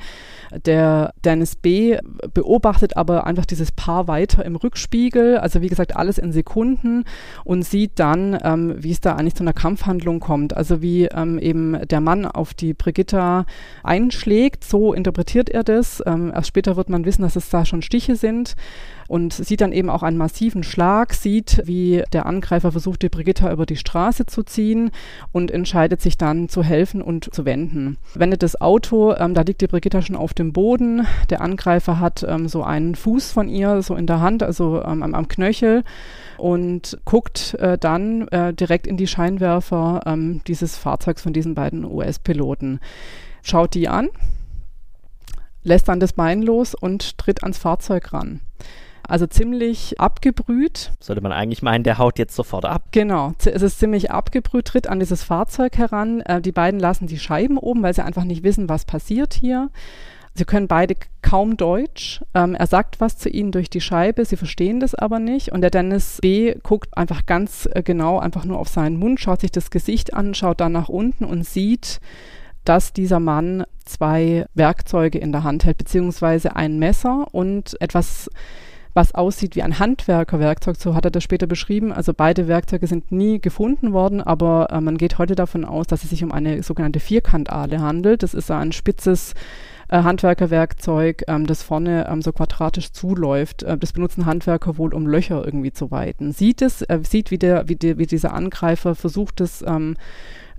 Der 0.67 1.13
Dennis 1.25 1.57
B. 1.57 1.99
beobachtet 2.33 2.97
aber 2.97 3.27
einfach 3.27 3.45
dieses 3.45 3.73
Paar 3.73 4.07
weiter 4.07 4.45
im 4.45 4.55
Rückspiegel, 4.55 5.39
also 5.39 5.63
wie 5.63 5.69
gesagt, 5.69 5.97
alles 5.97 6.19
in 6.19 6.31
Sekunden 6.31 7.05
und 7.45 7.65
sieht 7.65 7.99
dann, 7.99 8.39
ähm, 8.45 8.77
wie 8.79 8.93
es 8.93 9.01
da 9.01 9.17
eigentlich 9.17 9.35
zu 9.35 9.43
einer 9.43 9.53
Kampf 9.53 9.80
Kampfhandlung 9.81 10.21
kommt. 10.21 10.57
Also 10.57 10.83
wie 10.83 11.07
ähm, 11.07 11.39
eben 11.39 11.79
der 11.89 12.01
Mann 12.01 12.27
auf 12.27 12.55
die 12.55 12.75
Brigitta 12.75 13.47
einschlägt, 13.83 14.63
so 14.65 14.93
interpretiert 14.93 15.49
er 15.49 15.65
das. 15.65 16.03
Ähm, 16.07 16.31
erst 16.35 16.49
später 16.49 16.77
wird 16.77 16.91
man 16.91 17.05
wissen, 17.05 17.23
dass 17.23 17.37
es 17.37 17.49
da 17.49 17.65
schon 17.65 17.83
Stiche 17.83 18.17
sind 18.17 18.55
und 19.11 19.33
sieht 19.33 19.61
dann 19.61 19.73
eben 19.73 19.91
auch 19.91 20.05
einen 20.05 20.17
massiven 20.17 20.63
Schlag, 20.63 21.15
sieht, 21.15 21.63
wie 21.65 22.05
der 22.13 22.27
Angreifer 22.27 22.71
versucht, 22.71 23.03
die 23.03 23.09
Brigitta 23.09 23.51
über 23.51 23.67
die 23.67 23.75
Straße 23.75 24.25
zu 24.25 24.45
ziehen 24.45 24.93
und 25.33 25.51
entscheidet 25.51 26.01
sich 26.01 26.17
dann 26.17 26.49
zu 26.49 26.63
helfen 26.63 27.03
und 27.03 27.35
zu 27.35 27.45
wenden. 27.45 27.99
Wendet 28.15 28.45
das 28.45 28.61
Auto, 28.61 29.13
ähm, 29.15 29.35
da 29.35 29.43
liegt 29.43 29.63
die 29.63 29.67
Brigitta 29.67 30.01
schon 30.01 30.15
auf 30.15 30.33
dem 30.33 30.53
Boden. 30.53 31.09
Der 31.29 31.41
Angreifer 31.41 31.99
hat 31.99 32.23
ähm, 32.23 32.47
so 32.47 32.63
einen 32.63 32.95
Fuß 32.95 33.33
von 33.33 33.49
ihr 33.49 33.83
so 33.83 33.97
in 33.97 34.07
der 34.07 34.21
Hand, 34.21 34.45
also 34.45 34.81
ähm, 34.81 35.03
am, 35.03 35.17
am 35.17 35.27
Knöchel 35.27 35.83
und 36.39 37.01
guckt 37.05 37.55
äh, 37.55 37.79
dann 37.79 38.29
äh, 38.29 38.55
direkt 38.55 38.87
in 38.87 38.97
die 38.97 39.09
Scheinwerfer 39.09 40.03
ähm, 40.07 40.41
dieses 40.47 40.77
Fahrzeugs 40.77 41.23
von 41.23 41.33
diesen 41.33 41.57
beiden 41.57 41.85
US-Piloten. 41.85 42.79
Schaut 43.43 43.75
die 43.75 43.89
an, 43.89 44.09
lässt 45.65 45.89
dann 45.89 45.99
das 45.99 46.13
Bein 46.13 46.43
los 46.43 46.77
und 46.77 47.19
tritt 47.19 47.43
ans 47.43 47.59
Fahrzeug 47.59 48.13
ran. 48.13 48.41
Also 49.11 49.27
ziemlich 49.27 49.99
abgebrüht. 49.99 50.93
Sollte 51.01 51.21
man 51.21 51.33
eigentlich 51.33 51.63
meinen, 51.63 51.83
der 51.83 51.99
haut 51.99 52.17
jetzt 52.17 52.37
sofort 52.37 52.65
ab. 52.65 52.85
Genau, 52.93 53.33
es 53.39 53.61
ist 53.61 53.81
ziemlich 53.81 54.13
abgebrüht, 54.13 54.67
tritt 54.67 54.87
an 54.87 55.01
dieses 55.01 55.25
Fahrzeug 55.25 55.77
heran. 55.77 56.21
Äh, 56.21 56.41
die 56.41 56.53
beiden 56.53 56.79
lassen 56.79 57.09
die 57.09 57.19
Scheiben 57.19 57.59
oben, 57.59 57.83
weil 57.83 57.93
sie 57.93 58.05
einfach 58.05 58.23
nicht 58.23 58.45
wissen, 58.45 58.69
was 58.69 58.85
passiert 58.85 59.35
hier. 59.35 59.71
Sie 60.35 60.45
können 60.45 60.69
beide 60.69 60.95
kaum 61.23 61.57
Deutsch. 61.57 62.23
Ähm, 62.35 62.55
er 62.55 62.69
sagt 62.69 63.01
was 63.01 63.19
zu 63.19 63.29
ihnen 63.29 63.51
durch 63.51 63.69
die 63.69 63.81
Scheibe, 63.81 64.25
sie 64.25 64.37
verstehen 64.37 64.79
das 64.79 64.95
aber 64.95 65.19
nicht. 65.19 65.51
Und 65.51 65.63
der 65.63 65.71
Dennis 65.71 66.19
B. 66.23 66.55
guckt 66.63 66.97
einfach 66.97 67.27
ganz 67.27 67.69
äh, 67.73 67.83
genau 67.83 68.21
einfach 68.21 68.45
nur 68.45 68.61
auf 68.61 68.69
seinen 68.69 68.97
Mund, 68.97 69.19
schaut 69.19 69.41
sich 69.41 69.51
das 69.51 69.71
Gesicht 69.71 70.15
an, 70.15 70.35
schaut 70.35 70.61
dann 70.61 70.71
nach 70.71 70.89
unten 70.89 71.25
und 71.25 71.45
sieht, 71.45 72.01
dass 72.65 72.93
dieser 72.93 73.19
Mann 73.19 73.65
zwei 73.85 74.47
Werkzeuge 74.55 75.19
in 75.19 75.33
der 75.33 75.43
Hand 75.43 75.65
hält, 75.65 75.79
beziehungsweise 75.79 76.55
ein 76.55 76.79
Messer 76.79 77.27
und 77.33 77.77
etwas 77.81 78.31
was 78.95 79.15
aussieht 79.15 79.57
wie 79.57 79.63
ein 79.63 79.79
Handwerkerwerkzeug, 79.79 80.77
so 80.77 80.95
hat 80.95 81.05
er 81.05 81.11
das 81.11 81.23
später 81.23 81.47
beschrieben. 81.47 81.93
Also 81.93 82.13
beide 82.15 82.49
Werkzeuge 82.49 82.87
sind 82.87 83.13
nie 83.13 83.41
gefunden 83.41 83.93
worden, 83.93 84.21
aber 84.21 84.69
äh, 84.71 84.81
man 84.81 84.99
geht 84.99 85.19
heute 85.19 85.35
davon 85.35 85.65
aus, 85.65 85.87
dass 85.87 86.05
es 86.05 86.11
sich 86.11 86.25
um 86.25 86.33
eine 86.33 86.63
sogenannte 86.63 87.01
Vierkantale 87.01 87.81
handelt. 87.81 88.23
Das 88.23 88.35
ist 88.35 88.51
ein 88.51 88.73
spitzes 88.73 89.35
äh, 89.89 90.03
Handwerkerwerkzeug, 90.03 91.25
ähm, 91.29 91.47
das 91.47 91.63
vorne 91.63 92.09
ähm, 92.09 92.23
so 92.23 92.33
quadratisch 92.33 92.93
zuläuft. 92.93 93.63
Äh, 93.63 93.77
das 93.77 93.93
benutzen 93.93 94.27
Handwerker 94.27 94.79
wohl, 94.79 94.95
um 94.95 95.07
Löcher 95.07 95.45
irgendwie 95.45 95.73
zu 95.73 95.91
weiten. 95.91 96.33
Sieht 96.33 96.63
es, 96.63 96.83
äh, 96.83 97.01
sieht, 97.03 97.31
wie, 97.31 97.39
der, 97.39 97.69
wie, 97.69 97.77
der, 97.77 97.99
wie 97.99 98.07
dieser 98.07 98.35
Angreifer 98.35 98.95
versucht 98.95 99.41
es 99.41 99.63
ähm, 99.63 99.97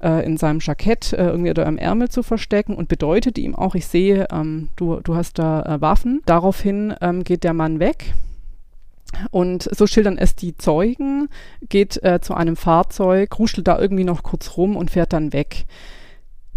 äh, 0.01 0.25
in 0.25 0.38
seinem 0.38 0.60
Jackett 0.60 1.13
äh, 1.13 1.27
irgendwie 1.27 1.51
oder 1.51 1.65
im 1.65 1.77
Ärmel 1.77 2.10
zu 2.10 2.24
verstecken 2.24 2.75
und 2.75 2.88
bedeutet 2.88 3.38
ihm 3.38 3.55
auch, 3.55 3.75
ich 3.75 3.88
sehe, 3.88 4.27
ähm, 4.31 4.70
du, 4.75 5.00
du 5.01 5.15
hast 5.15 5.39
da 5.39 5.63
äh, 5.63 5.81
Waffen. 5.81 6.22
Daraufhin 6.25 6.93
ähm, 7.01 7.24
geht 7.24 7.43
der 7.43 7.53
Mann 7.53 7.79
weg. 7.79 8.13
Und 9.29 9.63
so 9.75 9.88
schildern 9.88 10.17
es 10.17 10.36
die 10.36 10.55
Zeugen, 10.55 11.27
geht 11.67 12.01
äh, 12.03 12.22
zu 12.22 12.34
einem 12.34 12.55
Fahrzeug, 12.55 13.29
kruschelt 13.29 13.67
da 13.67 13.77
irgendwie 13.77 14.05
noch 14.05 14.24
kurz 14.24 14.55
rum 14.58 14.77
und 14.77 14.89
fährt 14.89 15.13
dann 15.13 15.34
weg 15.34 15.65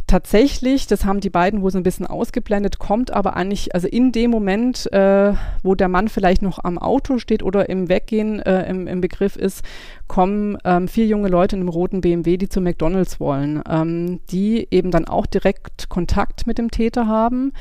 tatsächlich, 0.07 0.87
das 0.87 1.05
haben 1.05 1.21
die 1.21 1.31
beiden 1.31 1.63
wohl 1.63 1.71
so 1.71 1.79
ein 1.79 1.83
bisschen 1.83 2.07
ausgeblendet, 2.07 2.79
kommt 2.79 3.13
aber 3.13 3.37
eigentlich, 3.37 3.75
also 3.75 3.89
in 3.89 4.13
dem 4.13 4.31
Moment, 4.31 4.93
äh, 4.93 5.35
wo 5.63 5.75
der 5.75 5.89
Mann 5.89 6.09
vielleicht 6.09 6.43
noch 6.43 6.63
am 6.63 6.79
Auto 6.79 7.19
steht 7.19 7.43
oder 7.43 7.69
im 7.69 7.89
Weggehen 7.89 8.41
äh, 8.41 8.69
im, 8.69 8.87
im, 8.87 9.01
Begriff 9.01 9.37
ist, 9.37 9.63
kommen 10.07 10.59
ähm, 10.65 10.89
vier 10.89 11.07
junge 11.07 11.29
Leute 11.29 11.57
in 11.57 11.63
einem 11.63 11.69
roten 11.69 12.01
BMW, 12.01 12.37
die 12.37 12.49
zu 12.49 12.61
McDonalds 12.61 13.21
wollen, 13.21 13.63
ähm, 13.69 14.21
die 14.31 14.69
eben 14.71 14.91
dann 14.91 15.07
auch 15.07 15.27
direkt 15.27 15.89
Kontakt 15.89 16.47
mit 16.47 16.59
dem 16.59 16.71
Täter 16.71 17.07
haben. 17.07 17.53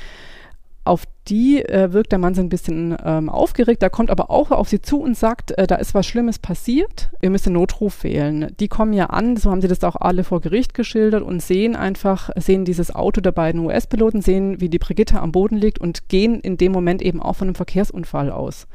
Auf 0.84 1.06
die 1.28 1.64
äh, 1.64 1.94
wirkt 1.94 2.12
der 2.12 2.20
Mann 2.20 2.36
so 2.36 2.42
ein 2.42 2.50
bisschen 2.50 2.98
ähm, 3.04 3.30
aufgeregt. 3.30 3.82
Da 3.82 3.90
kommt 3.90 4.10
aber 4.10 4.30
auch 4.30 4.52
auf 4.52 4.68
sie 4.68 4.82
zu 4.82 5.00
und 5.00 5.18
sagt, 5.18 5.58
äh, 5.58 5.68
da 5.68 5.76
ist 5.76 5.94
was 5.94 6.06
Schlimmes 6.06 6.40
passiert, 6.40 7.10
ihr 7.22 7.30
müsst 7.30 7.46
den 7.46 7.54
Notruf 7.54 8.04
wählen. 8.04 8.54
Die 8.60 8.68
kommen 8.68 8.94
ja 8.94 9.08
an, 9.08 9.38
so 9.38 9.50
haben 9.50 9.62
sie 9.62 9.68
das 9.68 9.84
auch 9.84 9.96
alle 9.96 10.24
vor 10.24 10.42
Gericht 10.42 10.74
geschildert 10.74 11.24
und 11.24 11.42
sehen 11.42 11.76
einfach, 11.76 12.30
sehen 12.36 12.66
dieses 12.66 12.94
Auto 12.94 13.22
der 13.22 13.32
beiden 13.32 13.62
US-Piloten, 13.62 14.22
sehen, 14.22 14.60
wie 14.60 14.70
die 14.70 14.80
Brigitte 14.80 15.20
am 15.20 15.32
Boden 15.32 15.56
liegt 15.56 15.80
und 15.80 16.10
gehen 16.10 16.40
in 16.40 16.58
dem 16.58 16.72
Moment 16.72 17.02
eben 17.02 17.22
auch 17.22 17.36
von 17.36 17.48
einem 17.48 17.56
Verkehrsunfall 17.56 18.32
aus 18.32 18.68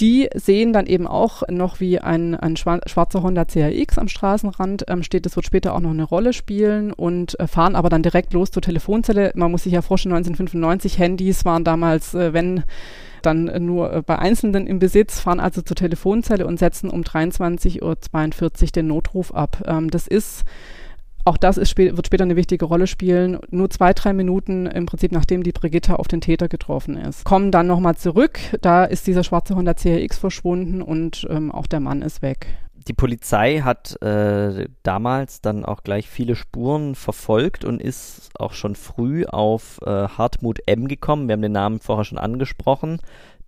die 0.00 0.28
sehen 0.34 0.72
dann 0.72 0.86
eben 0.86 1.06
auch 1.06 1.42
noch, 1.48 1.80
wie 1.80 1.98
ein, 1.98 2.34
ein 2.34 2.56
schwarzer 2.56 3.22
Honda 3.22 3.44
CRX 3.44 3.98
am 3.98 4.08
Straßenrand 4.08 4.84
ähm, 4.88 5.02
steht. 5.02 5.26
Das 5.26 5.36
wird 5.36 5.46
später 5.46 5.74
auch 5.74 5.80
noch 5.80 5.90
eine 5.90 6.04
Rolle 6.04 6.32
spielen 6.32 6.92
und 6.92 7.38
äh, 7.40 7.46
fahren 7.46 7.74
aber 7.74 7.88
dann 7.88 8.02
direkt 8.02 8.32
los 8.32 8.50
zur 8.50 8.62
Telefonzelle. 8.62 9.32
Man 9.34 9.50
muss 9.50 9.64
sich 9.64 9.72
ja 9.72 9.82
vorstellen, 9.82 10.14
1995 10.14 10.98
Handys 10.98 11.44
waren 11.44 11.64
damals, 11.64 12.14
äh, 12.14 12.32
wenn 12.32 12.64
dann 13.22 13.50
nur 13.64 13.92
äh, 13.92 14.02
bei 14.02 14.18
Einzelnen 14.18 14.66
im 14.66 14.78
Besitz, 14.78 15.20
fahren 15.20 15.40
also 15.40 15.62
zur 15.62 15.76
Telefonzelle 15.76 16.46
und 16.46 16.58
setzen 16.58 16.90
um 16.90 17.02
23.42 17.02 17.82
Uhr 17.82 18.70
den 18.74 18.86
Notruf 18.86 19.34
ab. 19.34 19.62
Ähm, 19.66 19.90
das 19.90 20.06
ist 20.06 20.44
auch 21.28 21.36
das 21.36 21.58
ist, 21.58 21.76
wird 21.76 22.06
später 22.06 22.24
eine 22.24 22.36
wichtige 22.36 22.64
Rolle 22.64 22.86
spielen. 22.86 23.38
Nur 23.50 23.70
zwei, 23.70 23.92
drei 23.92 24.12
Minuten 24.12 24.66
im 24.66 24.86
Prinzip, 24.86 25.12
nachdem 25.12 25.42
die 25.42 25.52
Brigitte 25.52 25.98
auf 25.98 26.08
den 26.08 26.20
Täter 26.20 26.48
getroffen 26.48 26.96
ist. 26.96 27.24
Kommen 27.24 27.52
dann 27.52 27.66
nochmal 27.66 27.96
zurück. 27.96 28.38
Da 28.62 28.84
ist 28.84 29.06
dieser 29.06 29.24
schwarze 29.24 29.54
Honda 29.54 29.74
CRX 29.74 30.18
verschwunden 30.18 30.82
und 30.82 31.26
ähm, 31.30 31.52
auch 31.52 31.66
der 31.66 31.80
Mann 31.80 32.02
ist 32.02 32.22
weg. 32.22 32.46
Die 32.88 32.94
Polizei 32.94 33.58
hat 33.58 34.00
äh, 34.00 34.66
damals 34.82 35.42
dann 35.42 35.66
auch 35.66 35.82
gleich 35.82 36.08
viele 36.08 36.34
Spuren 36.34 36.94
verfolgt 36.94 37.64
und 37.64 37.82
ist 37.82 38.30
auch 38.38 38.54
schon 38.54 38.74
früh 38.74 39.26
auf 39.26 39.78
äh, 39.84 39.90
Hartmut 39.90 40.60
M. 40.66 40.88
gekommen. 40.88 41.28
Wir 41.28 41.34
haben 41.34 41.42
den 41.42 41.52
Namen 41.52 41.80
vorher 41.80 42.04
schon 42.04 42.16
angesprochen, 42.16 43.00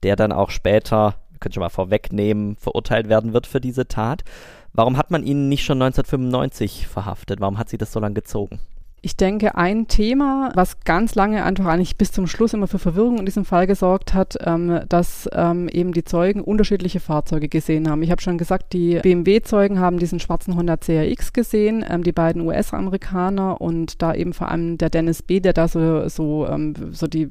der 0.03 0.17
dann 0.17 0.33
auch 0.33 0.51
später, 0.51 1.15
könnt 1.41 1.57
ihr 1.57 1.61
mal 1.61 1.71
vorwegnehmen, 1.71 2.57
verurteilt 2.57 3.09
werden 3.09 3.33
wird 3.33 3.47
für 3.47 3.63
diese 3.63 3.89
Tat. 3.89 4.25
Warum 4.73 4.97
hat 4.97 5.11
man 5.11 5.25
ihn 5.25 5.49
nicht 5.49 5.65
schon 5.65 5.83
1995 5.83 6.87
verhaftet? 6.87 7.41
Warum 7.41 7.59
hat 7.59 7.69
sie 7.69 7.79
das 7.79 7.93
so 7.93 8.01
lange 8.01 8.15
gezogen? 8.15 8.61
Ich 9.03 9.17
denke, 9.17 9.55
ein 9.57 9.89
Thema, 9.89 10.53
was 10.55 10.81
ganz 10.81 11.15
lange 11.15 11.43
einfach 11.43 11.65
eigentlich 11.65 11.97
bis 11.97 12.13
zum 12.13 12.27
Schluss 12.27 12.53
immer 12.53 12.67
für 12.67 12.79
Verwirrung 12.79 13.19
in 13.19 13.25
diesem 13.25 13.47
Fall 13.47 13.67
gesorgt 13.67 14.13
hat, 14.13 14.37
ähm, 14.45 14.81
dass 14.91 15.27
ähm, 15.33 15.71
eben 15.71 15.93
die 15.93 16.05
Zeugen 16.05 16.43
unterschiedliche 16.43 17.01
Fahrzeuge 17.01 17.49
gesehen 17.49 17.89
haben. 17.89 18.03
Ich 18.03 18.11
habe 18.11 18.21
schon 18.21 18.37
gesagt, 18.37 18.75
die 18.75 18.97
BMW-Zeugen 18.97 19.79
haben 19.79 19.99
diesen 19.99 20.21
schwarzen 20.21 20.55
Honda 20.55 20.77
CRX 20.77 21.33
gesehen, 21.33 21.83
ähm, 21.89 22.03
die 22.03 22.13
beiden 22.13 22.43
US-Amerikaner 22.43 23.59
und 23.59 24.03
da 24.03 24.13
eben 24.15 24.35
vor 24.35 24.51
allem 24.51 24.77
der 24.77 24.91
Dennis 24.91 25.23
B., 25.23 25.41
der 25.41 25.55
da 25.55 25.67
so, 25.67 26.07
so, 26.11 26.47
ähm, 26.47 26.75
so 26.93 27.07
die 27.07 27.29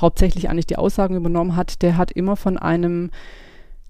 hauptsächlich 0.00 0.50
eigentlich 0.50 0.66
die 0.66 0.76
Aussagen 0.76 1.14
übernommen 1.14 1.54
hat, 1.54 1.82
der 1.82 1.98
hat 1.98 2.10
immer 2.10 2.34
von 2.34 2.58
einem 2.58 3.10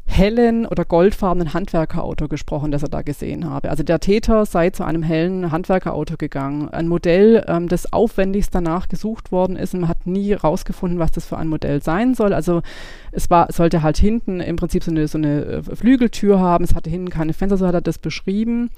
hellen 0.07 0.67
oder 0.67 0.85
goldfarbenen 0.85 1.53
Handwerkerauto 1.53 2.29
gesprochen, 2.29 2.71
das 2.71 2.83
er 2.83 2.89
da 2.89 3.03
gesehen 3.03 3.51
habe. 3.51 3.71
Also 3.71 3.83
der 3.83 4.01
Täter 4.01 4.47
sei 4.47 4.71
zu 4.71 4.85
einem 4.85 5.03
hellen 5.03 5.51
Handwerkerauto 5.51 6.17
gegangen. 6.17 6.69
Ein 6.69 6.89
Modell, 6.89 7.45
ähm, 7.49 7.69
das 7.69 7.93
aufwendigst 7.93 8.55
danach 8.55 8.89
gesucht 8.89 9.33
worden 9.33 9.57
ist 9.57 9.75
und 9.75 9.81
man 9.81 9.89
hat 9.89 10.07
nie 10.07 10.33
rausgefunden, 10.33 10.99
was 10.99 11.13
das 11.13 11.27
für 11.27 11.37
ein 11.37 11.49
Modell 11.49 11.83
sein 11.83 12.15
soll. 12.15 12.33
Also 12.33 12.63
es 13.11 13.29
war, 13.31 13.53
sollte 13.53 13.83
halt 13.83 13.99
hinten 13.99 14.41
im 14.41 14.57
Prinzip 14.57 14.85
so 14.85 14.91
eine, 14.91 15.09
so 15.09 15.19
eine 15.19 15.43
äh, 15.45 15.63
Flügeltür 15.63 16.39
haben, 16.39 16.65
es 16.65 16.75
hatte 16.75 16.89
hinten 16.89 17.11
keine 17.11 17.33
Fenster, 17.33 17.57
so 17.57 17.67
hat 17.67 17.75
er 17.75 17.81
das 17.81 17.99
beschrieben. 17.99 18.71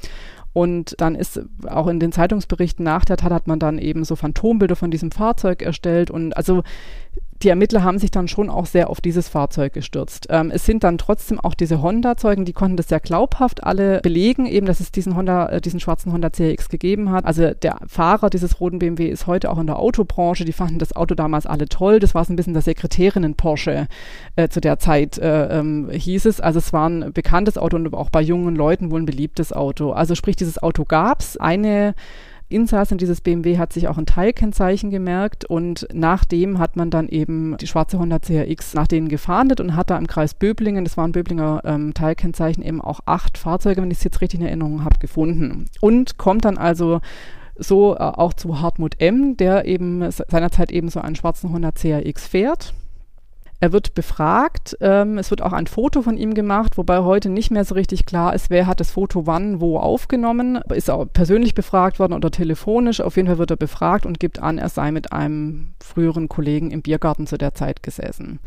Und 0.54 0.94
dann 0.98 1.14
ist 1.14 1.40
auch 1.68 1.86
in 1.88 2.00
den 2.00 2.10
Zeitungsberichten 2.10 2.84
nach 2.84 3.04
der 3.04 3.18
Tat 3.18 3.32
hat 3.32 3.46
man 3.46 3.58
dann 3.58 3.78
eben 3.78 4.04
so 4.04 4.16
Phantombilder 4.16 4.76
von 4.76 4.90
diesem 4.90 5.10
Fahrzeug 5.12 5.62
erstellt 5.62 6.10
und 6.10 6.36
also 6.36 6.62
die 7.42 7.48
Ermittler 7.48 7.84
haben 7.84 7.98
sich 7.98 8.10
dann 8.10 8.26
schon 8.26 8.50
auch 8.50 8.66
sehr 8.66 8.90
auf 8.90 9.00
dieses 9.00 9.28
Fahrzeug 9.28 9.72
gestürzt. 9.72 10.26
Ähm, 10.30 10.50
es 10.50 10.66
sind 10.66 10.82
dann 10.82 10.98
trotzdem 10.98 11.38
auch 11.38 11.54
diese 11.54 11.82
Honda-Zeugen, 11.82 12.44
die 12.44 12.52
konnten 12.52 12.76
das 12.76 12.88
sehr 12.88 13.00
glaubhaft 13.00 13.62
alle 13.64 14.00
belegen, 14.00 14.46
eben, 14.46 14.66
dass 14.66 14.80
es 14.80 14.90
diesen 14.90 15.16
Honda, 15.16 15.48
äh, 15.48 15.60
diesen 15.60 15.78
schwarzen 15.78 16.12
Honda 16.12 16.32
CX 16.32 16.68
gegeben 16.68 17.10
hat. 17.10 17.24
Also 17.24 17.52
der 17.54 17.78
Fahrer 17.86 18.30
dieses 18.30 18.60
roten 18.60 18.78
BMW 18.80 19.08
ist 19.08 19.26
heute 19.26 19.50
auch 19.50 19.58
in 19.58 19.66
der 19.66 19.78
Autobranche. 19.78 20.44
Die 20.44 20.52
fanden 20.52 20.78
das 20.78 20.96
Auto 20.96 21.14
damals 21.14 21.46
alle 21.46 21.68
toll. 21.68 22.00
Das 22.00 22.14
war 22.14 22.24
so 22.24 22.32
ein 22.32 22.36
bisschen 22.36 22.54
der 22.54 22.62
Sekretärinnen-Porsche 22.62 23.86
äh, 24.36 24.48
zu 24.48 24.60
der 24.60 24.78
Zeit, 24.78 25.18
äh, 25.18 25.58
ähm, 25.58 25.88
hieß 25.90 26.26
es. 26.26 26.40
Also 26.40 26.58
es 26.58 26.72
war 26.72 26.88
ein 26.88 27.12
bekanntes 27.12 27.56
Auto 27.56 27.76
und 27.76 27.94
auch 27.94 28.10
bei 28.10 28.20
jungen 28.20 28.56
Leuten 28.56 28.90
wohl 28.90 29.00
ein 29.00 29.06
beliebtes 29.06 29.52
Auto. 29.52 29.92
Also 29.92 30.14
sprich, 30.14 30.36
dieses 30.36 30.60
Auto 30.60 30.84
gab's. 30.84 31.36
Eine 31.36 31.94
Insassen 32.48 32.96
dieses 32.96 33.20
BMW 33.20 33.58
hat 33.58 33.72
sich 33.72 33.88
auch 33.88 33.98
ein 33.98 34.06
Teilkennzeichen 34.06 34.90
gemerkt 34.90 35.44
und 35.44 35.86
nachdem 35.92 36.58
hat 36.58 36.76
man 36.76 36.90
dann 36.90 37.08
eben 37.08 37.56
die 37.58 37.66
schwarze 37.66 37.98
Honda 37.98 38.18
CRX 38.18 38.74
nach 38.74 38.86
denen 38.86 39.08
gefahndet 39.08 39.60
und 39.60 39.76
hat 39.76 39.90
da 39.90 39.98
im 39.98 40.06
Kreis 40.06 40.32
Böblingen, 40.32 40.84
das 40.84 40.96
waren 40.96 41.12
Böblinger 41.12 41.60
ähm, 41.64 41.92
Teilkennzeichen, 41.92 42.62
eben 42.62 42.80
auch 42.80 43.00
acht 43.04 43.36
Fahrzeuge, 43.36 43.82
wenn 43.82 43.90
ich 43.90 43.98
es 43.98 44.04
jetzt 44.04 44.20
richtig 44.22 44.40
in 44.40 44.46
Erinnerung 44.46 44.84
habe, 44.84 44.98
gefunden. 44.98 45.66
Und 45.80 46.16
kommt 46.16 46.46
dann 46.46 46.56
also 46.56 47.00
so 47.56 47.94
äh, 47.94 47.98
auch 47.98 48.32
zu 48.32 48.60
Hartmut 48.60 49.00
M., 49.00 49.36
der 49.36 49.66
eben 49.66 50.10
seinerzeit 50.10 50.70
eben 50.72 50.88
so 50.88 51.00
einen 51.00 51.16
schwarzen 51.16 51.52
Honda 51.52 51.72
CRX 51.72 52.26
fährt 52.26 52.72
er 53.60 53.72
wird 53.72 53.94
befragt. 53.94 54.76
Ähm, 54.80 55.18
es 55.18 55.30
wird 55.30 55.42
auch 55.42 55.52
ein 55.52 55.66
Foto 55.66 56.02
von 56.02 56.16
ihm 56.16 56.34
gemacht, 56.34 56.78
wobei 56.78 57.00
heute 57.00 57.28
nicht 57.28 57.50
mehr 57.50 57.64
so 57.64 57.74
richtig 57.74 58.06
klar 58.06 58.34
ist, 58.34 58.50
wer 58.50 58.66
hat 58.66 58.80
das 58.80 58.92
Foto 58.92 59.26
wann, 59.26 59.60
wo 59.60 59.78
aufgenommen. 59.78 60.56
Ist 60.74 60.88
er 60.88 61.06
persönlich 61.06 61.54
befragt 61.54 61.98
worden 61.98 62.12
oder 62.12 62.30
telefonisch. 62.30 63.00
Auf 63.00 63.16
jeden 63.16 63.28
Fall 63.28 63.38
wird 63.38 63.50
er 63.50 63.56
befragt 63.56 64.06
und 64.06 64.20
gibt 64.20 64.40
an, 64.40 64.58
er 64.58 64.68
sei 64.68 64.92
mit 64.92 65.12
einem 65.12 65.72
früheren 65.82 66.28
Kollegen 66.28 66.70
im 66.70 66.82
Biergarten 66.82 67.26
zu 67.26 67.36
der 67.36 67.54
Zeit 67.54 67.82
gesessen. 67.82 68.38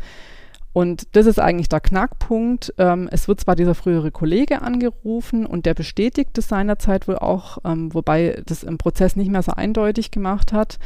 Und 0.72 1.14
das 1.14 1.26
ist 1.26 1.38
eigentlich 1.38 1.68
der 1.68 1.80
Knackpunkt. 1.80 2.72
Ähm, 2.78 3.08
es 3.10 3.28
wird 3.28 3.40
zwar 3.40 3.56
dieser 3.56 3.74
frühere 3.74 4.10
Kollege 4.10 4.62
angerufen 4.62 5.44
und 5.44 5.66
der 5.66 5.74
bestätigt 5.74 6.36
es 6.38 6.48
seinerzeit 6.48 7.06
wohl 7.08 7.18
auch, 7.18 7.58
ähm, 7.64 7.92
wobei 7.92 8.42
das 8.46 8.62
im 8.62 8.78
Prozess 8.78 9.14
nicht 9.14 9.30
mehr 9.30 9.42
so 9.42 9.52
eindeutig 9.52 10.10
gemacht 10.10 10.52
hat. 10.52 10.78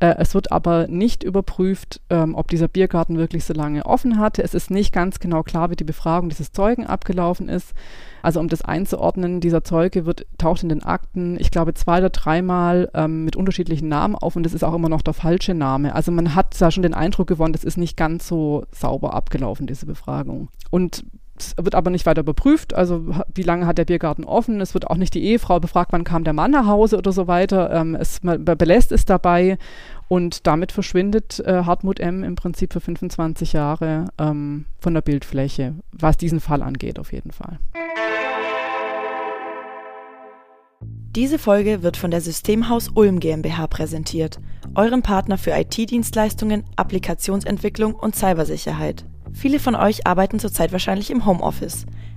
Äh, 0.00 0.14
es 0.18 0.34
wird 0.34 0.50
aber 0.50 0.86
nicht 0.88 1.22
überprüft, 1.22 2.00
ähm, 2.08 2.34
ob 2.34 2.48
dieser 2.48 2.68
Biergarten 2.68 3.18
wirklich 3.18 3.44
so 3.44 3.52
lange 3.52 3.84
offen 3.84 4.18
hatte. 4.18 4.42
Es 4.42 4.54
ist 4.54 4.70
nicht 4.70 4.92
ganz 4.92 5.20
genau 5.20 5.42
klar, 5.42 5.70
wie 5.70 5.76
die 5.76 5.84
Befragung 5.84 6.30
dieses 6.30 6.52
Zeugen 6.52 6.86
abgelaufen 6.86 7.48
ist. 7.48 7.74
Also 8.24 8.40
um 8.40 8.48
das 8.48 8.62
einzuordnen, 8.62 9.40
dieser 9.40 9.64
Zeuge 9.64 10.06
wird, 10.06 10.24
taucht 10.38 10.62
in 10.62 10.70
den 10.70 10.82
Akten, 10.82 11.38
ich 11.38 11.50
glaube, 11.50 11.74
zwei 11.74 11.98
oder 11.98 12.08
dreimal 12.08 12.90
ähm, 12.94 13.26
mit 13.26 13.36
unterschiedlichen 13.36 13.88
Namen 13.90 14.14
auf 14.14 14.34
und 14.34 14.44
das 14.44 14.54
ist 14.54 14.64
auch 14.64 14.72
immer 14.72 14.88
noch 14.88 15.02
der 15.02 15.12
falsche 15.12 15.52
Name. 15.52 15.94
Also 15.94 16.10
man 16.10 16.34
hat 16.34 16.58
da 16.58 16.70
schon 16.70 16.82
den 16.82 16.94
Eindruck 16.94 17.26
gewonnen, 17.26 17.52
das 17.52 17.64
ist 17.64 17.76
nicht 17.76 17.98
ganz 17.98 18.26
so 18.26 18.64
sauber 18.70 19.12
abgelaufen, 19.12 19.66
diese 19.66 19.84
Befragung. 19.84 20.48
Und 20.70 21.04
es 21.36 21.54
wird 21.60 21.74
aber 21.74 21.90
nicht 21.90 22.06
weiter 22.06 22.22
überprüft, 22.22 22.74
also 22.74 23.04
wie 23.34 23.42
lange 23.42 23.66
hat 23.66 23.76
der 23.76 23.84
Biergarten 23.84 24.24
offen. 24.24 24.62
Es 24.62 24.72
wird 24.72 24.88
auch 24.88 24.96
nicht 24.96 25.12
die 25.12 25.24
Ehefrau 25.24 25.60
befragt, 25.60 25.92
wann 25.92 26.04
kam 26.04 26.24
der 26.24 26.32
Mann 26.32 26.52
nach 26.52 26.66
Hause 26.66 26.96
oder 26.96 27.12
so 27.12 27.26
weiter. 27.26 27.72
Ähm, 27.72 27.94
es 27.94 28.22
man 28.22 28.42
belässt 28.42 28.90
es 28.90 29.04
dabei 29.04 29.58
und 30.08 30.46
damit 30.46 30.72
verschwindet 30.72 31.40
äh, 31.40 31.64
Hartmut 31.64 32.00
M. 32.00 32.24
im 32.24 32.34
Prinzip 32.34 32.72
für 32.72 32.80
25 32.80 33.52
Jahre 33.52 34.06
ähm, 34.18 34.66
von 34.78 34.94
der 34.94 35.02
Bildfläche, 35.02 35.74
was 35.92 36.16
diesen 36.16 36.40
Fall 36.40 36.62
angeht 36.62 36.98
auf 36.98 37.12
jeden 37.12 37.30
Fall. 37.30 37.58
Diese 41.14 41.38
Folge 41.38 41.84
wird 41.84 41.96
von 41.96 42.10
der 42.10 42.20
Systemhaus 42.20 42.88
Ulm 42.88 43.20
GmbH 43.20 43.68
präsentiert, 43.68 44.40
eurem 44.74 45.02
Partner 45.02 45.38
für 45.38 45.52
IT-Dienstleistungen, 45.52 46.64
Applikationsentwicklung 46.74 47.94
und 47.94 48.16
Cybersicherheit. 48.16 49.04
Viele 49.32 49.60
von 49.60 49.76
euch 49.76 50.08
arbeiten 50.08 50.40
zurzeit 50.40 50.72
wahrscheinlich 50.72 51.10
im 51.10 51.24
Homeoffice. 51.24 51.86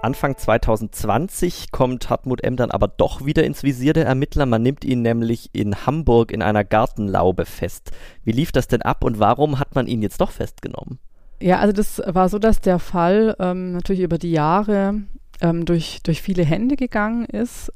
Anfang 0.00 0.36
2020 0.36 1.72
kommt 1.72 2.08
Hartmut 2.08 2.44
M. 2.44 2.54
dann 2.54 2.70
aber 2.70 2.86
doch 2.86 3.24
wieder 3.24 3.42
ins 3.42 3.64
Visier 3.64 3.92
der 3.92 4.06
Ermittler. 4.06 4.46
Man 4.46 4.62
nimmt 4.62 4.84
ihn 4.84 5.02
nämlich 5.02 5.50
in 5.52 5.86
Hamburg 5.86 6.30
in 6.30 6.40
einer 6.40 6.62
Gartenlaube 6.62 7.44
fest. 7.44 7.90
Wie 8.22 8.30
lief 8.30 8.52
das 8.52 8.68
denn 8.68 8.82
ab 8.82 9.02
und 9.02 9.18
warum 9.18 9.58
hat 9.58 9.74
man 9.74 9.88
ihn 9.88 10.00
jetzt 10.00 10.20
doch 10.20 10.30
festgenommen? 10.30 11.00
Ja, 11.40 11.58
also 11.58 11.72
das 11.72 12.00
war 12.06 12.28
so, 12.28 12.38
dass 12.38 12.60
der 12.60 12.78
Fall 12.78 13.34
ähm, 13.40 13.72
natürlich 13.72 14.02
über 14.02 14.18
die 14.18 14.30
Jahre 14.30 15.02
ähm, 15.40 15.64
durch, 15.64 16.00
durch 16.04 16.22
viele 16.22 16.44
Hände 16.44 16.76
gegangen 16.76 17.24
ist, 17.24 17.72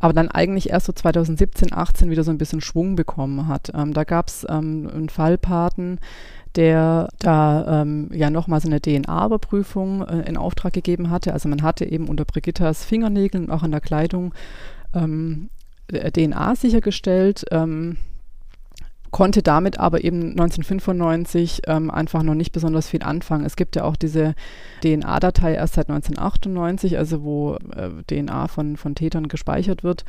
aber 0.00 0.12
dann 0.12 0.28
eigentlich 0.28 0.70
erst 0.70 0.86
so 0.86 0.92
2017, 0.92 1.72
18 1.72 2.10
wieder 2.10 2.24
so 2.24 2.32
ein 2.32 2.38
bisschen 2.38 2.60
Schwung 2.60 2.96
bekommen 2.96 3.46
hat. 3.46 3.70
Ähm, 3.72 3.92
da 3.92 4.02
gab 4.02 4.28
es 4.28 4.44
ähm, 4.48 4.90
einen 4.92 5.08
Fallpaten, 5.08 6.00
der 6.56 7.08
da 7.18 7.82
ähm, 7.82 8.10
ja 8.12 8.30
nochmal 8.30 8.60
so 8.60 8.68
eine 8.68 8.80
DNA-Überprüfung 8.80 10.02
äh, 10.02 10.28
in 10.28 10.36
Auftrag 10.36 10.72
gegeben 10.72 11.10
hatte. 11.10 11.32
Also 11.32 11.48
man 11.48 11.62
hatte 11.62 11.84
eben 11.84 12.08
unter 12.08 12.24
Brigittas 12.24 12.84
Fingernägeln 12.84 13.46
und 13.46 13.50
auch 13.50 13.62
in 13.62 13.70
der 13.70 13.80
Kleidung 13.80 14.34
ähm, 14.94 15.50
DNA 15.88 16.56
sichergestellt. 16.56 17.44
Ähm, 17.50 17.98
konnte 19.16 19.42
damit 19.42 19.80
aber 19.80 20.04
eben 20.04 20.32
1995 20.32 21.62
ähm, 21.68 21.90
einfach 21.90 22.22
noch 22.22 22.34
nicht 22.34 22.52
besonders 22.52 22.86
viel 22.86 23.02
anfangen. 23.02 23.46
Es 23.46 23.56
gibt 23.56 23.74
ja 23.74 23.84
auch 23.84 23.96
diese 23.96 24.34
DNA-Datei 24.82 25.54
erst 25.54 25.76
seit 25.76 25.88
1998, 25.88 26.98
also 26.98 27.22
wo 27.22 27.54
äh, 27.74 27.88
DNA 28.06 28.46
von, 28.48 28.76
von 28.76 28.94
Tätern 28.94 29.28
gespeichert 29.28 29.82
wird. 29.82 30.04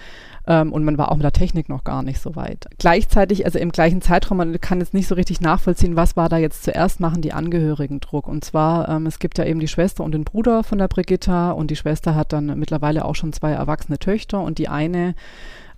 Ähm, 0.45 0.73
und 0.73 0.83
man 0.83 0.97
war 0.97 1.09
auch 1.09 1.15
mit 1.15 1.23
der 1.23 1.31
Technik 1.31 1.69
noch 1.69 1.85
gar 1.85 2.03
nicht 2.03 2.19
so 2.19 2.35
weit. 2.35 2.65
Gleichzeitig, 2.79 3.45
also 3.45 3.59
im 3.59 3.71
gleichen 3.71 4.01
Zeitraum, 4.01 4.39
man 4.39 4.59
kann 4.59 4.81
jetzt 4.81 4.93
nicht 4.93 5.07
so 5.07 5.15
richtig 5.15 5.39
nachvollziehen, 5.39 5.95
was 5.95 6.17
war 6.17 6.27
da 6.27 6.35
jetzt 6.35 6.65
zuerst, 6.65 6.99
machen 6.99 7.21
die 7.21 7.31
Angehörigen 7.31 8.01
Druck. 8.01 8.27
Und 8.27 8.43
zwar, 8.43 8.89
ähm, 8.89 9.05
es 9.05 9.19
gibt 9.19 9.37
ja 9.37 9.45
eben 9.45 9.61
die 9.61 9.69
Schwester 9.69 10.03
und 10.03 10.11
den 10.11 10.25
Bruder 10.25 10.65
von 10.65 10.79
der 10.79 10.89
Brigitta 10.89 11.51
und 11.51 11.71
die 11.71 11.77
Schwester 11.77 12.13
hat 12.13 12.33
dann 12.33 12.59
mittlerweile 12.59 13.05
auch 13.05 13.15
schon 13.15 13.31
zwei 13.31 13.53
erwachsene 13.53 13.99
Töchter 13.99 14.41
und 14.41 14.57
die 14.57 14.67
eine 14.67 15.15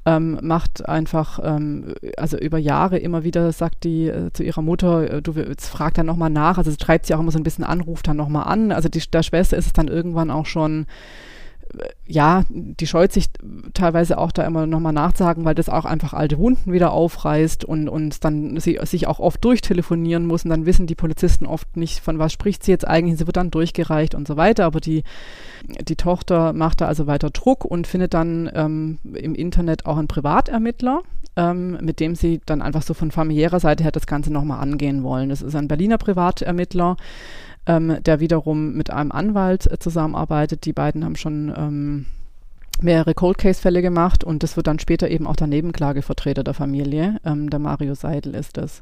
ähm, 0.06 0.40
macht 0.42 0.88
einfach, 0.88 1.40
ähm, 1.44 1.94
also 2.18 2.38
über 2.38 2.58
Jahre 2.58 2.98
immer 2.98 3.24
wieder 3.24 3.52
sagt 3.52 3.84
die 3.84 4.08
äh, 4.08 4.32
zu 4.34 4.44
ihrer 4.44 4.62
Mutter, 4.62 5.12
äh, 5.12 5.22
du 5.22 5.34
jetzt 5.34 5.68
frag 5.68 5.94
dann 5.96 6.06
nochmal 6.06 6.30
nach, 6.30 6.58
also 6.58 6.72
sie 6.72 6.78
treibt 6.78 7.06
sie 7.06 7.14
auch 7.14 7.20
immer 7.20 7.32
so 7.32 7.40
ein 7.40 7.44
bisschen 7.44 7.64
an, 7.64 7.82
ruft 7.82 8.08
dann 8.08 8.18
nochmal 8.18 8.44
an, 8.44 8.72
also 8.72 8.90
die, 8.90 9.02
der 9.12 9.24
Schwester 9.24 9.58
ist 9.58 9.68
es 9.68 9.74
dann 9.74 9.88
irgendwann 9.88 10.32
auch 10.32 10.46
schon 10.46 10.86
ja, 12.06 12.44
die 12.50 12.88
scheut 12.88 13.14
sich 13.14 13.28
teilweise 13.74 14.18
auch 14.18 14.32
da 14.32 14.44
immer 14.44 14.66
nochmal 14.66 14.94
nachzusagen, 14.94 15.46
weil 15.46 15.54
das 15.54 15.70
auch 15.70 15.86
einfach 15.86 16.14
alte 16.14 16.40
Wunden 16.40 16.74
wieder 16.74 16.92
aufreißt 16.92 17.64
und, 17.64 17.88
und 17.88 18.24
dann 18.24 18.60
sie 18.60 18.80
sich 18.84 19.06
auch 19.06 19.20
oft 19.20 19.44
durchtelefonieren 19.46 20.26
muss 20.26 20.44
und 20.44 20.50
dann 20.50 20.66
wissen 20.66 20.88
die 20.88 20.96
Polizisten 20.96 21.46
oft 21.46 21.78
nicht, 21.78 22.00
von 22.00 22.18
was 22.18 22.34
spricht 22.34 22.64
sie 22.64 22.72
jetzt 22.72 22.88
eigentlich, 22.88 23.20
sie 23.20 23.28
wird 23.28 23.38
dann 23.38 23.52
durchgereicht 23.52 24.16
und 24.16 24.28
so 24.28 24.38
weiter, 24.38 24.66
aber 24.66 24.80
die, 24.80 25.04
die 25.88 25.96
Tochter 25.96 26.54
macht 26.54 26.82
da 26.82 26.88
also 26.88 27.06
weiter 27.06 27.30
Druck 27.30 27.66
und 27.66 27.86
findet 27.86 28.16
dann 28.16 28.50
ähm, 28.54 28.98
im 29.14 29.36
Internet 29.36 29.86
auch 29.86 29.98
einen 29.98 30.08
Privatermittler, 30.08 31.04
ähm, 31.36 31.78
mit 31.82 32.00
dem 32.00 32.16
sie 32.16 32.42
dann 32.46 32.64
einfach 32.64 32.82
so 32.82 32.96
von 32.96 33.12
familiärer 33.12 33.60
Seite 33.60 33.84
her 33.84 33.92
das 33.92 34.08
Ganze 34.08 34.34
nochmal 34.34 34.62
angehen 34.62 35.04
wollen. 35.04 35.30
Das 35.30 35.44
ist 35.44 35.56
ein 35.56 35.68
Berliner 35.68 36.00
Privatermittler, 36.00 36.98
ähm, 37.70 37.98
der 38.04 38.20
wiederum 38.20 38.74
mit 38.74 38.90
einem 38.90 39.12
Anwalt 39.12 39.72
äh, 39.72 39.78
zusammenarbeitet. 39.78 40.66
Die 40.66 40.74
beiden 40.74 41.06
haben 41.06 41.16
schon 41.16 41.54
ähm, 41.56 42.06
mehrere 42.82 43.14
Cold 43.14 43.38
Case 43.38 43.62
Fälle 43.62 43.84
gemacht 43.84 44.24
und 44.24 44.42
das 44.42 44.58
wird 44.58 44.66
dann 44.66 44.80
später 44.80 45.08
eben 45.10 45.28
auch 45.28 45.36
der 45.36 45.48
Nebenklagevertreter 45.48 46.44
der 46.44 46.56
Familie. 46.56 47.18
Ähm, 47.24 47.50
der 47.52 47.60
Mario 47.60 47.94
Seidel 47.94 48.34
ist 48.34 48.58
das. 48.58 48.82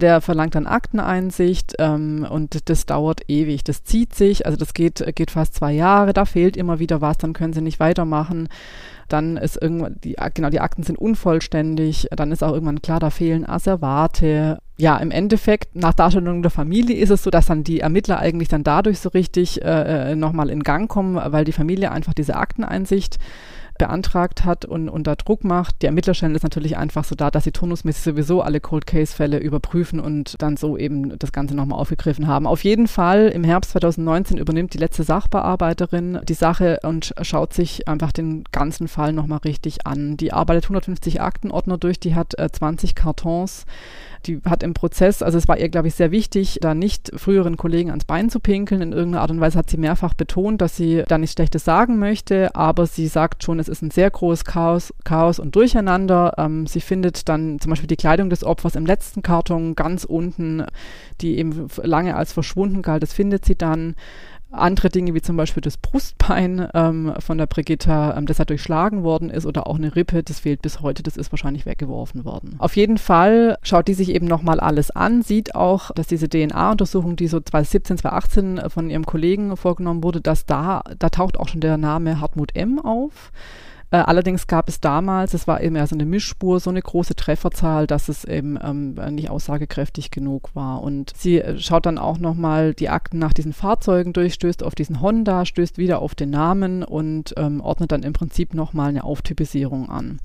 Der 0.00 0.20
verlangt 0.20 0.54
dann 0.54 0.66
Akteneinsicht 0.66 1.74
ähm, 1.80 2.24
und 2.30 2.68
das 2.68 2.86
dauert 2.86 3.28
ewig. 3.28 3.64
Das 3.64 3.82
zieht 3.82 4.14
sich, 4.14 4.46
also 4.46 4.56
das 4.56 4.72
geht, 4.72 5.04
geht 5.16 5.32
fast 5.32 5.54
zwei 5.54 5.72
Jahre, 5.72 6.12
da 6.12 6.26
fehlt 6.26 6.56
immer 6.56 6.78
wieder 6.78 7.00
was, 7.00 7.18
dann 7.18 7.32
können 7.32 7.54
sie 7.54 7.62
nicht 7.62 7.80
weitermachen. 7.80 8.48
Dann 9.08 9.36
ist 9.36 9.60
irgendwann, 9.60 9.96
die, 10.02 10.16
genau, 10.34 10.50
die 10.50 10.60
Akten 10.60 10.82
sind 10.82 10.98
unvollständig, 10.98 12.08
dann 12.10 12.32
ist 12.32 12.42
auch 12.42 12.52
irgendwann 12.52 12.82
klar, 12.82 13.00
da 13.00 13.10
fehlen 13.10 13.48
Asservate. 13.48 14.58
Ja, 14.78 14.96
im 14.98 15.10
Endeffekt, 15.10 15.74
nach 15.76 15.94
Darstellung 15.94 16.42
der 16.42 16.50
Familie 16.50 16.96
ist 16.96 17.10
es 17.10 17.22
so, 17.22 17.30
dass 17.30 17.46
dann 17.46 17.64
die 17.64 17.80
Ermittler 17.80 18.18
eigentlich 18.18 18.48
dann 18.48 18.64
dadurch 18.64 18.98
so 18.98 19.08
richtig 19.10 19.62
äh, 19.62 20.12
äh 20.12 20.16
nochmal 20.16 20.50
in 20.50 20.62
Gang 20.62 20.90
kommen, 20.90 21.20
weil 21.32 21.44
die 21.44 21.52
Familie 21.52 21.92
einfach 21.92 22.14
diese 22.14 22.36
Akteneinsicht 22.36 23.18
beantragt 23.78 24.44
hat 24.44 24.64
und 24.64 24.88
unter 24.88 25.16
Druck 25.16 25.44
macht. 25.44 25.82
Die 25.82 25.86
Ermittlerstelle 25.86 26.34
ist 26.34 26.42
natürlich 26.42 26.76
einfach 26.76 27.04
so 27.04 27.14
da, 27.14 27.30
dass 27.30 27.44
sie 27.44 27.52
turnusmäßig 27.52 28.02
sowieso 28.02 28.42
alle 28.42 28.60
Cold 28.60 28.86
Case 28.86 29.14
Fälle 29.14 29.38
überprüfen 29.38 30.00
und 30.00 30.40
dann 30.42 30.56
so 30.56 30.76
eben 30.76 31.18
das 31.18 31.32
Ganze 31.32 31.54
nochmal 31.54 31.78
aufgegriffen 31.78 32.26
haben. 32.26 32.46
Auf 32.46 32.64
jeden 32.64 32.88
Fall 32.88 33.28
im 33.28 33.44
Herbst 33.44 33.72
2019 33.72 34.38
übernimmt 34.38 34.74
die 34.74 34.78
letzte 34.78 35.02
Sachbearbeiterin 35.02 36.20
die 36.28 36.34
Sache 36.34 36.80
und 36.82 37.14
schaut 37.22 37.52
sich 37.52 37.88
einfach 37.88 38.12
den 38.12 38.44
ganzen 38.52 38.88
Fall 38.88 39.12
nochmal 39.12 39.40
richtig 39.44 39.86
an. 39.86 40.16
Die 40.16 40.32
arbeitet 40.32 40.64
150 40.64 41.20
Aktenordner 41.20 41.78
durch, 41.78 42.00
die 42.00 42.14
hat 42.14 42.38
äh, 42.38 42.50
20 42.50 42.94
Kartons 42.94 43.66
die 44.26 44.40
hat 44.44 44.62
im 44.62 44.74
Prozess, 44.74 45.22
also 45.22 45.38
es 45.38 45.48
war 45.48 45.58
ihr, 45.58 45.68
glaube 45.68 45.88
ich, 45.88 45.94
sehr 45.94 46.10
wichtig, 46.10 46.58
da 46.60 46.74
nicht 46.74 47.10
früheren 47.14 47.56
Kollegen 47.56 47.90
ans 47.90 48.04
Bein 48.04 48.30
zu 48.30 48.40
pinkeln. 48.40 48.82
In 48.82 48.92
irgendeiner 48.92 49.22
Art 49.22 49.30
und 49.30 49.40
Weise 49.40 49.58
hat 49.58 49.70
sie 49.70 49.76
mehrfach 49.76 50.14
betont, 50.14 50.60
dass 50.60 50.76
sie 50.76 51.02
da 51.06 51.18
nichts 51.18 51.34
Schlechtes 51.34 51.64
sagen 51.64 51.98
möchte, 51.98 52.54
aber 52.54 52.86
sie 52.86 53.06
sagt 53.06 53.42
schon, 53.42 53.58
es 53.58 53.68
ist 53.68 53.82
ein 53.82 53.90
sehr 53.90 54.10
großes 54.10 54.44
Chaos, 54.44 54.92
Chaos 55.04 55.38
und 55.38 55.54
Durcheinander. 55.56 56.34
Ähm, 56.38 56.66
sie 56.66 56.80
findet 56.80 57.28
dann 57.28 57.58
zum 57.60 57.70
Beispiel 57.70 57.88
die 57.88 57.96
Kleidung 57.96 58.30
des 58.30 58.44
Opfers 58.44 58.74
im 58.74 58.86
letzten 58.86 59.22
Karton 59.22 59.74
ganz 59.74 60.04
unten, 60.04 60.64
die 61.20 61.38
eben 61.38 61.68
lange 61.82 62.16
als 62.16 62.32
verschwunden 62.32 62.82
galt. 62.82 63.02
Das 63.02 63.12
findet 63.12 63.44
sie 63.44 63.56
dann 63.56 63.94
andere 64.58 64.88
Dinge 64.88 65.14
wie 65.14 65.22
zum 65.22 65.36
Beispiel 65.36 65.60
das 65.60 65.76
Brustbein 65.76 66.68
ähm, 66.74 67.14
von 67.18 67.38
der 67.38 67.46
Brigitta, 67.46 68.16
ähm, 68.16 68.26
das 68.26 68.38
halt 68.38 68.50
durchschlagen 68.50 69.02
worden 69.02 69.30
ist 69.30 69.46
oder 69.46 69.66
auch 69.66 69.76
eine 69.76 69.94
Rippe, 69.94 70.22
das 70.22 70.40
fehlt 70.40 70.62
bis 70.62 70.80
heute, 70.80 71.02
das 71.02 71.16
ist 71.16 71.32
wahrscheinlich 71.32 71.66
weggeworfen 71.66 72.24
worden. 72.24 72.56
Auf 72.58 72.76
jeden 72.76 72.98
Fall 72.98 73.58
schaut 73.62 73.88
die 73.88 73.94
sich 73.94 74.10
eben 74.10 74.26
nochmal 74.26 74.60
alles 74.60 74.90
an, 74.90 75.22
sieht 75.22 75.54
auch, 75.54 75.90
dass 75.92 76.06
diese 76.06 76.28
DNA-Untersuchung, 76.28 77.16
die 77.16 77.28
so 77.28 77.40
2017, 77.40 77.98
2018 77.98 78.70
von 78.70 78.90
ihrem 78.90 79.06
Kollegen 79.06 79.56
vorgenommen 79.56 80.02
wurde, 80.02 80.20
dass 80.20 80.46
da, 80.46 80.82
da 80.98 81.08
taucht 81.08 81.38
auch 81.38 81.48
schon 81.48 81.60
der 81.60 81.76
Name 81.76 82.20
Hartmut 82.20 82.54
M. 82.54 82.78
auf. 82.78 83.32
Äh, 83.90 83.98
allerdings 83.98 84.46
gab 84.46 84.68
es 84.68 84.80
damals, 84.80 85.32
es 85.32 85.46
war 85.46 85.62
eben 85.62 85.74
so 85.86 85.94
eine 85.94 86.06
Mischspur, 86.06 86.58
so 86.58 86.70
eine 86.70 86.82
große 86.82 87.14
Trefferzahl, 87.14 87.86
dass 87.86 88.08
es 88.08 88.24
eben 88.24 88.58
ähm, 88.62 88.94
nicht 89.14 89.30
aussagekräftig 89.30 90.10
genug 90.10 90.50
war. 90.54 90.82
Und 90.82 91.12
sie 91.16 91.40
äh, 91.40 91.58
schaut 91.58 91.86
dann 91.86 91.98
auch 91.98 92.18
nochmal 92.18 92.74
die 92.74 92.88
Akten 92.88 93.18
nach 93.18 93.32
diesen 93.32 93.52
Fahrzeugen 93.52 94.12
durch, 94.12 94.34
stößt 94.34 94.62
auf 94.62 94.74
diesen 94.74 95.00
Honda, 95.00 95.44
stößt 95.44 95.78
wieder 95.78 96.00
auf 96.00 96.14
den 96.14 96.30
Namen 96.30 96.82
und 96.82 97.34
ähm, 97.36 97.60
ordnet 97.60 97.92
dann 97.92 98.02
im 98.02 98.12
Prinzip 98.12 98.54
nochmal 98.54 98.88
eine 98.88 99.04
Auftypisierung 99.04 99.88
an. 99.88 100.18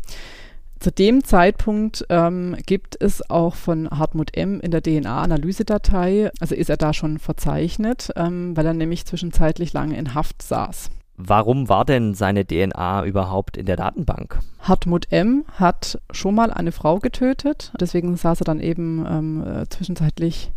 Zu 0.80 0.92
dem 0.92 1.24
Zeitpunkt 1.24 2.08
ähm, 2.10 2.58
gibt 2.66 3.00
es 3.00 3.30
auch 3.30 3.54
von 3.54 3.88
Hartmut 3.92 4.36
M. 4.36 4.60
in 4.60 4.72
der 4.72 4.82
DNA-Analysedatei, 4.82 6.32
also 6.40 6.56
ist 6.56 6.72
er 6.72 6.78
da 6.78 6.92
schon 6.92 7.20
verzeichnet, 7.20 8.12
ähm, 8.16 8.58
weil 8.58 8.66
er 8.66 8.74
nämlich 8.74 9.06
zwischenzeitlich 9.06 9.74
lange 9.74 9.96
in 9.96 10.16
Haft 10.16 10.42
saß. 10.42 10.90
Warum 11.24 11.70
war 11.70 11.86
denn 11.86 12.14
seine 12.16 12.46
DNA 12.46 13.06
überhaupt 13.06 13.58
in 13.58 13.66
der 13.66 13.76
Datenbank? 13.76 14.40
Hartmut 14.60 15.12
M. 15.12 15.46
hat 15.54 16.00
schon 16.12 16.34
mal 16.34 16.52
eine 16.52 16.72
Frau 16.72 16.98
getötet, 17.00 17.72
deswegen 17.80 18.16
saß 18.16 18.42
er 18.42 18.46
dann 18.46 18.60
eben 18.60 19.06
ähm, 19.08 19.46
äh, 19.46 19.70
zwischenzeitlich 19.70 20.52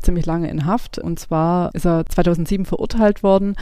ziemlich 0.00 0.26
lange 0.26 0.50
in 0.50 0.66
Haft. 0.66 0.98
Und 0.98 1.18
zwar 1.18 1.74
ist 1.74 1.86
er 1.86 2.06
2007 2.06 2.64
verurteilt 2.64 3.22
worden, 3.22 3.56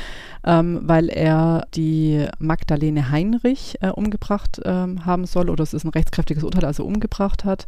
ähm, 0.44 0.80
weil 0.82 1.08
er 1.08 1.66
die 1.74 2.26
Magdalene 2.38 3.10
Heinrich 3.10 3.76
äh, 3.80 3.88
umgebracht 3.88 4.60
ähm, 4.64 5.04
haben 5.06 5.26
soll. 5.26 5.50
Oder 5.50 5.62
es 5.62 5.74
ist 5.74 5.84
ein 5.84 5.90
rechtskräftiges 5.90 6.44
Urteil, 6.44 6.64
also 6.64 6.84
umgebracht 6.84 7.44
hat. 7.44 7.66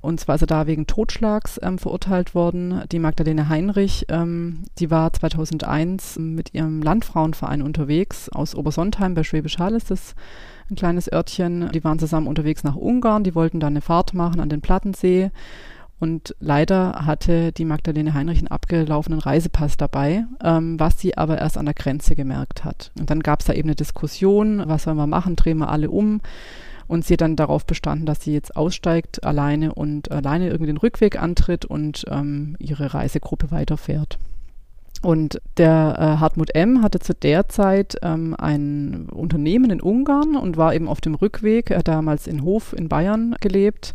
Und 0.00 0.20
zwar 0.20 0.36
ist 0.36 0.42
er 0.42 0.46
da 0.46 0.66
wegen 0.66 0.86
Totschlags 0.86 1.58
ähm, 1.62 1.78
verurteilt 1.78 2.34
worden. 2.34 2.82
Die 2.92 2.98
Magdalene 2.98 3.48
Heinrich, 3.48 4.06
ähm, 4.08 4.64
die 4.78 4.90
war 4.90 5.12
2001 5.12 6.18
mit 6.18 6.54
ihrem 6.54 6.82
Landfrauenverein 6.82 7.62
unterwegs 7.62 8.28
aus 8.28 8.54
Obersontheim 8.54 9.14
bei 9.14 9.22
Schwäbisch 9.22 9.58
Hall 9.58 9.74
ist 9.74 9.90
das 9.90 10.14
ein 10.70 10.76
kleines 10.76 11.12
Örtchen. 11.12 11.70
Die 11.72 11.84
waren 11.84 11.98
zusammen 11.98 12.26
unterwegs 12.26 12.64
nach 12.64 12.76
Ungarn. 12.76 13.24
Die 13.24 13.34
wollten 13.34 13.60
da 13.60 13.66
eine 13.66 13.80
Fahrt 13.80 14.14
machen 14.14 14.40
an 14.40 14.48
den 14.48 14.60
Plattensee. 14.60 15.30
Und 16.04 16.36
leider 16.38 17.06
hatte 17.06 17.50
die 17.50 17.64
Magdalene 17.64 18.12
Heinrich 18.12 18.36
einen 18.36 18.48
abgelaufenen 18.48 19.20
Reisepass 19.20 19.78
dabei, 19.78 20.26
ähm, 20.44 20.78
was 20.78 21.00
sie 21.00 21.16
aber 21.16 21.38
erst 21.38 21.56
an 21.56 21.64
der 21.64 21.72
Grenze 21.72 22.14
gemerkt 22.14 22.62
hat. 22.62 22.92
Und 22.98 23.08
dann 23.08 23.20
gab 23.20 23.40
es 23.40 23.46
da 23.46 23.54
eben 23.54 23.70
eine 23.70 23.74
Diskussion, 23.74 24.62
was 24.66 24.82
sollen 24.82 24.98
wir 24.98 25.06
machen, 25.06 25.34
drehen 25.34 25.56
wir 25.56 25.70
alle 25.70 25.88
um. 25.88 26.20
Und 26.88 27.06
sie 27.06 27.14
hat 27.14 27.22
dann 27.22 27.36
darauf 27.36 27.64
bestanden, 27.64 28.04
dass 28.04 28.20
sie 28.20 28.34
jetzt 28.34 28.54
aussteigt 28.54 29.24
alleine 29.24 29.72
und 29.72 30.12
alleine 30.12 30.48
irgendwie 30.48 30.66
den 30.66 30.76
Rückweg 30.76 31.18
antritt 31.18 31.64
und 31.64 32.04
ähm, 32.10 32.54
ihre 32.58 32.92
Reisegruppe 32.92 33.50
weiterfährt. 33.50 34.18
Und 35.00 35.40
der 35.56 35.96
äh, 35.98 36.20
Hartmut 36.20 36.54
M. 36.54 36.82
hatte 36.82 36.98
zu 36.98 37.14
der 37.14 37.48
Zeit 37.48 37.96
ähm, 38.02 38.36
ein 38.36 39.08
Unternehmen 39.08 39.70
in 39.70 39.80
Ungarn 39.80 40.36
und 40.36 40.58
war 40.58 40.74
eben 40.74 40.86
auf 40.86 41.00
dem 41.00 41.14
Rückweg. 41.14 41.70
Er 41.70 41.78
hat 41.78 41.88
damals 41.88 42.26
in 42.26 42.42
Hof 42.42 42.74
in 42.76 42.90
Bayern 42.90 43.36
gelebt 43.40 43.94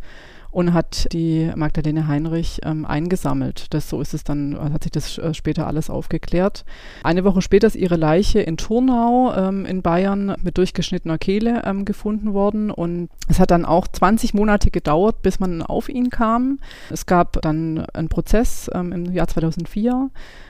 und 0.52 0.74
hat 0.74 1.08
die 1.14 1.52
Magdalene 1.56 2.08
Heinrich 2.08 2.62
ähm, 2.64 2.86
eingesammelt. 2.86 3.74
Das, 3.74 3.90
so 3.90 4.02
ist 4.02 4.14
es 4.14 4.24
dann, 4.24 4.58
hat 4.74 4.84
sich 4.84 4.92
das 4.92 5.18
äh, 5.18 5.34
später 5.34 5.68
alles 5.68 5.90
aufgeklärt. 5.90 6.66
Eine 7.04 7.24
Woche 7.24 7.42
später 7.42 7.68
ist 7.68 7.76
ihre 7.76 7.96
Leiche 7.96 8.42
in 8.42 8.58
Turnau 8.58 9.34
ähm, 9.36 9.66
in 9.66 9.82
Bayern 9.82 10.36
mit 10.42 10.58
durchgeschnittener 10.58 11.18
Kehle 11.18 11.64
ähm, 11.66 11.86
gefunden 11.86 12.34
worden 12.34 12.72
und 12.72 13.10
es 13.28 13.40
hat 13.40 13.52
dann 13.52 13.66
auch 13.66 13.88
20 13.88 14.34
Monate 14.34 14.72
gedauert, 14.72 15.22
bis 15.22 15.40
man 15.40 15.62
auf 15.62 15.90
ihn 15.90 16.10
kam. 16.10 16.60
Es 16.90 17.06
gab 17.06 17.42
dann 17.42 17.86
einen 17.94 18.10
Prozess 18.10 18.70
ähm, 18.74 18.92
im 18.92 19.14
Jahr 19.14 19.28
2004 19.28 20.10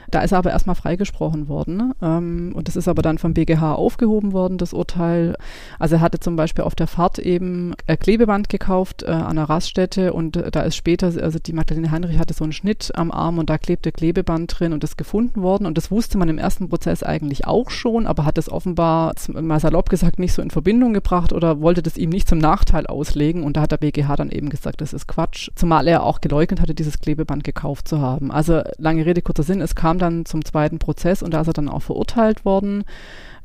da 0.10 0.22
ist 0.22 0.32
er 0.32 0.39
aber 0.39 0.52
erstmal 0.52 0.76
freigesprochen 0.76 1.48
worden. 1.48 1.93
Ähm, 2.02 2.52
und 2.54 2.67
das 2.67 2.76
ist 2.76 2.88
aber 2.88 3.02
dann 3.02 3.17
vom 3.17 3.34
BGH 3.34 3.74
aufgehoben 3.74 4.34
worden, 4.34 4.58
das 4.58 4.74
Urteil. 4.74 5.36
Also 5.78 5.95
er 5.95 6.02
hatte 6.02 6.19
zum 6.19 6.36
Beispiel 6.36 6.63
auf 6.63 6.76
der 6.76 6.88
Fahrt 6.88 7.19
eben 7.19 7.74
äh, 7.88 7.98
Klebeband 7.98 8.50
gekauft 8.50 9.04
äh, 9.04 9.08
an 9.08 9.38
einer 9.38 9.50
Raststätte 9.50 10.13
und 10.13 10.38
äh, 10.38 10.52
da 10.52 10.62
ist 10.62 10.76
später, 10.76 11.08
also 11.08 11.39
die 11.39 11.54
Magdalene 11.54 11.91
Heinrich 11.91 12.17
hatte 12.17 12.34
so 12.34 12.43
einen 12.43 12.54
Schnitt 12.54 12.91
am 12.95 13.12
Arm 13.12 13.38
und 13.38 13.50
da 13.50 13.58
klebte 13.58 13.91
Klebeband 13.91 14.60
drin 14.60 14.74
und 14.74 14.84
das 14.84 14.98
gefunden 14.98 15.41
worden. 15.41 15.65
Und 15.65 15.78
das 15.78 15.91
wusste 15.91 16.17
man 16.17 16.30
im 16.30 16.38
ersten 16.38 16.69
Prozess 16.69 17.04
eigentlich 17.04 17.45
auch 17.48 17.69
schon, 17.69 18.08
aber 18.08 18.26
hat 18.26 18.38
es 18.38 18.52
offenbar, 18.52 19.13
mal 19.34 19.60
salopp 19.60 19.89
gesagt, 19.89 20.19
nicht 20.19 20.34
so 20.34 20.41
in 20.41 20.52
Verbindung 20.52 20.93
gebracht 20.93 21.34
oder 21.34 21.62
wollte 21.62 21.84
das 21.84 21.98
ihm 21.98 22.10
nicht 22.10 22.28
zum 22.28 22.39
Nachteil 22.39 22.88
auslegen. 22.88 23.43
Und 23.43 23.58
da 23.58 23.62
hat 23.62 23.72
der 23.72 23.78
BGH 23.78 24.15
dann 24.15 24.30
eben 24.30 24.50
gesagt, 24.50 24.82
das 24.82 24.93
ist 24.93 25.08
Quatsch. 25.08 25.50
Zumal 25.56 25.88
er 25.88 26.04
auch 26.04 26.22
geleugnet 26.22 26.62
hatte, 26.62 26.74
dieses 26.74 27.00
Klebeband 27.00 27.43
gekauft 27.43 27.88
zu 27.88 28.00
haben. 28.02 28.32
Also 28.32 28.62
lange 28.78 29.06
Rede, 29.06 29.22
kurzer 29.22 29.43
Sinn, 29.43 29.62
es 29.62 29.76
kam 29.76 29.98
dann 29.99 30.25
zum 30.25 30.43
zweiten 30.43 30.79
Prozess 30.79 31.21
und 31.21 31.33
da 31.33 31.41
ist 31.41 31.47
er 31.47 31.53
dann 31.53 31.69
auch 31.69 31.81
verurteilt 31.81 32.45
worden. 32.45 32.83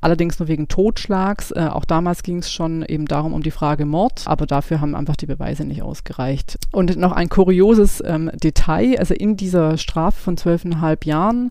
Allerdings 0.00 0.38
nur 0.38 0.48
wegen 0.48 0.68
Totschlags. 0.68 1.50
Äh, 1.50 1.68
auch 1.72 1.86
damals 1.86 2.22
ging 2.22 2.38
es 2.38 2.52
schon 2.52 2.82
eben 2.82 3.06
darum, 3.06 3.32
um 3.32 3.42
die 3.42 3.50
Frage 3.50 3.86
Mord, 3.86 4.24
aber 4.26 4.44
dafür 4.44 4.82
haben 4.82 4.94
einfach 4.94 5.16
die 5.16 5.24
Beweise 5.24 5.64
nicht 5.64 5.82
ausgereicht. 5.82 6.58
Und 6.72 6.96
noch 6.96 7.12
ein 7.12 7.30
kurioses 7.30 8.02
ähm, 8.06 8.30
Detail, 8.34 8.98
also 8.98 9.14
in 9.14 9.38
dieser 9.38 9.78
Strafe 9.78 10.20
von 10.20 10.36
zwölfeinhalb 10.36 11.06
Jahren 11.06 11.50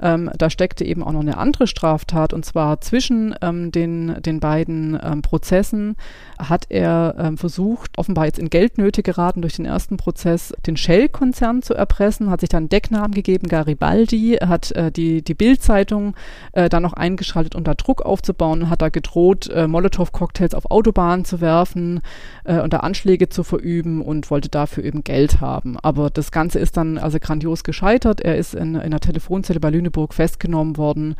ähm, 0.00 0.30
da 0.36 0.48
steckte 0.48 0.84
eben 0.84 1.02
auch 1.02 1.12
noch 1.12 1.20
eine 1.20 1.38
andere 1.38 1.66
Straftat 1.66 2.32
und 2.32 2.44
zwar 2.44 2.80
zwischen 2.80 3.34
ähm, 3.42 3.72
den, 3.72 4.16
den 4.22 4.40
beiden 4.40 4.98
ähm, 5.02 5.22
Prozessen 5.22 5.96
hat 6.38 6.66
er 6.68 7.14
ähm, 7.18 7.36
versucht, 7.36 7.98
offenbar 7.98 8.26
jetzt 8.26 8.38
in 8.38 8.50
Geldnöte 8.50 9.02
geraten 9.02 9.42
durch 9.42 9.56
den 9.56 9.64
ersten 9.64 9.96
Prozess, 9.96 10.54
den 10.66 10.76
Shell-Konzern 10.76 11.62
zu 11.62 11.74
erpressen, 11.74 12.30
hat 12.30 12.40
sich 12.40 12.48
dann 12.48 12.68
Decknamen 12.68 13.12
gegeben, 13.12 13.48
Garibaldi, 13.48 14.38
hat 14.40 14.72
äh, 14.72 14.90
die, 14.90 15.22
die 15.22 15.34
Bild-Zeitung 15.34 16.14
äh, 16.52 16.68
dann 16.68 16.82
noch 16.82 16.94
eingeschaltet, 16.94 17.54
um 17.54 17.64
da 17.64 17.74
Druck 17.74 18.02
aufzubauen, 18.02 18.70
hat 18.70 18.82
da 18.82 18.88
gedroht, 18.88 19.48
äh, 19.48 19.66
Molotow-Cocktails 19.66 20.54
auf 20.54 20.70
Autobahnen 20.70 21.24
zu 21.24 21.40
werfen 21.40 22.00
äh, 22.44 22.60
und 22.60 22.72
da 22.72 22.78
Anschläge 22.78 23.28
zu 23.28 23.44
verüben 23.44 24.00
und 24.00 24.30
wollte 24.30 24.48
dafür 24.48 24.84
eben 24.84 25.04
Geld 25.04 25.40
haben. 25.40 25.78
Aber 25.78 26.10
das 26.10 26.30
Ganze 26.30 26.58
ist 26.58 26.76
dann 26.76 26.98
also 26.98 27.18
grandios 27.18 27.64
gescheitert. 27.64 28.20
Er 28.20 28.36
ist 28.36 28.54
in, 28.54 28.74
in 28.74 28.80
einer 28.80 29.00
Telefonzelle 29.00 29.60
bei 29.60 29.70
Lüneburg 29.70 29.98
Lüneburg 29.98 30.14
festgenommen 30.14 30.76
worden. 30.76 31.16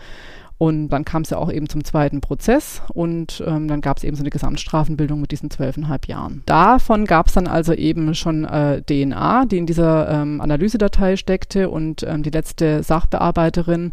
Und 0.59 0.89
dann 0.89 1.05
kam 1.05 1.23
es 1.23 1.31
ja 1.31 1.39
auch 1.39 1.53
eben 1.53 1.69
zum 1.69 1.85
zweiten 1.85 2.21
Prozess 2.21 2.83
und 2.93 3.43
ähm, 3.47 3.69
dann 3.69 3.81
gab 3.81 3.97
es 3.97 4.05
eben 4.05 4.17
so 4.17 4.23
eine 4.23 4.31
Gesamtstrafenbildung 4.31 5.21
mit 5.21 5.31
diesen 5.31 5.51
zwölfeinhalb 5.51 6.09
Jahren. 6.09 6.43
Davon 6.47 7.05
gab 7.05 7.29
es 7.29 7.35
dann 7.35 7.47
also 7.47 7.73
eben 7.73 8.13
schon 8.17 8.45
äh, 8.45 8.83
DNA, 8.83 9.47
die 9.47 9.59
in 9.59 9.67
dieser 9.67 10.11
ähm, 10.11 10.41
Analysedatei 10.41 11.17
steckte 11.17 11.71
und 11.71 12.03
ähm, 12.03 12.25
die 12.25 12.31
letzte 12.31 12.83
Sachbearbeiterin 12.83 13.93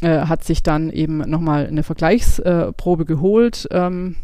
äh, 0.00 0.20
hat 0.20 0.44
sich 0.44 0.62
dann 0.62 0.90
eben 0.90 1.18
nochmal 1.18 1.66
eine 1.66 1.82
Vergleichsprobe 1.82 3.04
geholt. 3.04 3.66
Ähm, 3.72 4.14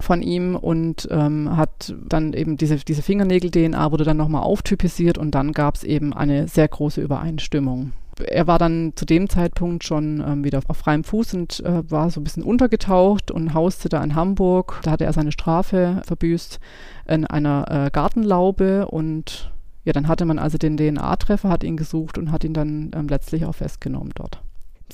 von 0.00 0.22
ihm 0.22 0.56
und 0.56 1.06
ähm, 1.12 1.56
hat 1.56 1.94
dann 2.08 2.32
eben 2.32 2.56
diese, 2.56 2.76
diese 2.76 3.02
Fingernägel-DNA 3.02 3.92
wurde 3.92 4.02
dann 4.02 4.16
nochmal 4.16 4.42
auftypisiert 4.42 5.18
und 5.18 5.32
dann 5.36 5.52
gab 5.52 5.76
es 5.76 5.84
eben 5.84 6.12
eine 6.12 6.48
sehr 6.48 6.66
große 6.66 7.00
Übereinstimmung 7.00 7.92
er 8.20 8.46
war 8.46 8.58
dann 8.58 8.92
zu 8.94 9.04
dem 9.04 9.28
Zeitpunkt 9.28 9.84
schon 9.84 10.22
ähm, 10.26 10.44
wieder 10.44 10.60
auf 10.66 10.76
freiem 10.76 11.04
Fuß 11.04 11.34
und 11.34 11.60
äh, 11.60 11.90
war 11.90 12.10
so 12.10 12.20
ein 12.20 12.24
bisschen 12.24 12.42
untergetaucht 12.42 13.30
und 13.30 13.54
hauste 13.54 13.88
da 13.88 14.02
in 14.02 14.14
Hamburg. 14.14 14.80
Da 14.82 14.92
hatte 14.92 15.04
er 15.04 15.12
seine 15.12 15.32
Strafe 15.32 16.02
verbüßt 16.06 16.60
in 17.08 17.26
einer 17.26 17.86
äh, 17.86 17.90
Gartenlaube 17.90 18.86
und 18.86 19.52
ja, 19.84 19.92
dann 19.92 20.08
hatte 20.08 20.24
man 20.24 20.38
also 20.38 20.58
den 20.58 20.76
DNA-Treffer, 20.76 21.48
hat 21.48 21.64
ihn 21.64 21.76
gesucht 21.76 22.16
und 22.16 22.30
hat 22.30 22.44
ihn 22.44 22.54
dann 22.54 22.90
ähm, 22.94 23.08
letztlich 23.08 23.44
auch 23.44 23.54
festgenommen 23.54 24.12
dort. 24.14 24.43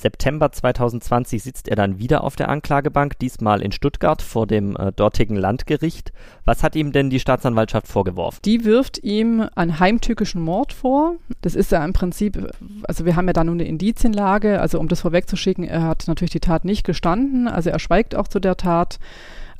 September 0.01 0.51
2020 0.51 1.43
sitzt 1.43 1.67
er 1.67 1.75
dann 1.75 1.99
wieder 1.99 2.23
auf 2.23 2.35
der 2.35 2.49
Anklagebank, 2.49 3.19
diesmal 3.19 3.61
in 3.61 3.71
Stuttgart 3.71 4.21
vor 4.21 4.47
dem 4.47 4.75
äh, 4.75 4.91
dortigen 4.91 5.35
Landgericht. 5.35 6.11
Was 6.43 6.63
hat 6.63 6.75
ihm 6.75 6.91
denn 6.91 7.09
die 7.09 7.19
Staatsanwaltschaft 7.19 7.87
vorgeworfen? 7.87 8.39
Die 8.43 8.65
wirft 8.65 9.03
ihm 9.03 9.47
einen 9.55 9.79
heimtückischen 9.79 10.41
Mord 10.41 10.73
vor. 10.73 11.15
Das 11.41 11.55
ist 11.55 11.71
ja 11.71 11.85
im 11.85 11.93
Prinzip, 11.93 12.51
also 12.83 13.05
wir 13.05 13.15
haben 13.15 13.27
ja 13.27 13.33
da 13.33 13.43
nun 13.43 13.59
eine 13.59 13.69
Indizienlage, 13.69 14.59
also 14.59 14.79
um 14.79 14.87
das 14.87 15.01
vorwegzuschicken, 15.01 15.63
er 15.63 15.83
hat 15.83 16.07
natürlich 16.07 16.31
die 16.31 16.39
Tat 16.39 16.65
nicht 16.65 16.83
gestanden, 16.83 17.47
also 17.47 17.69
er 17.69 17.79
schweigt 17.79 18.15
auch 18.15 18.27
zu 18.27 18.39
der 18.39 18.57
Tat 18.57 18.99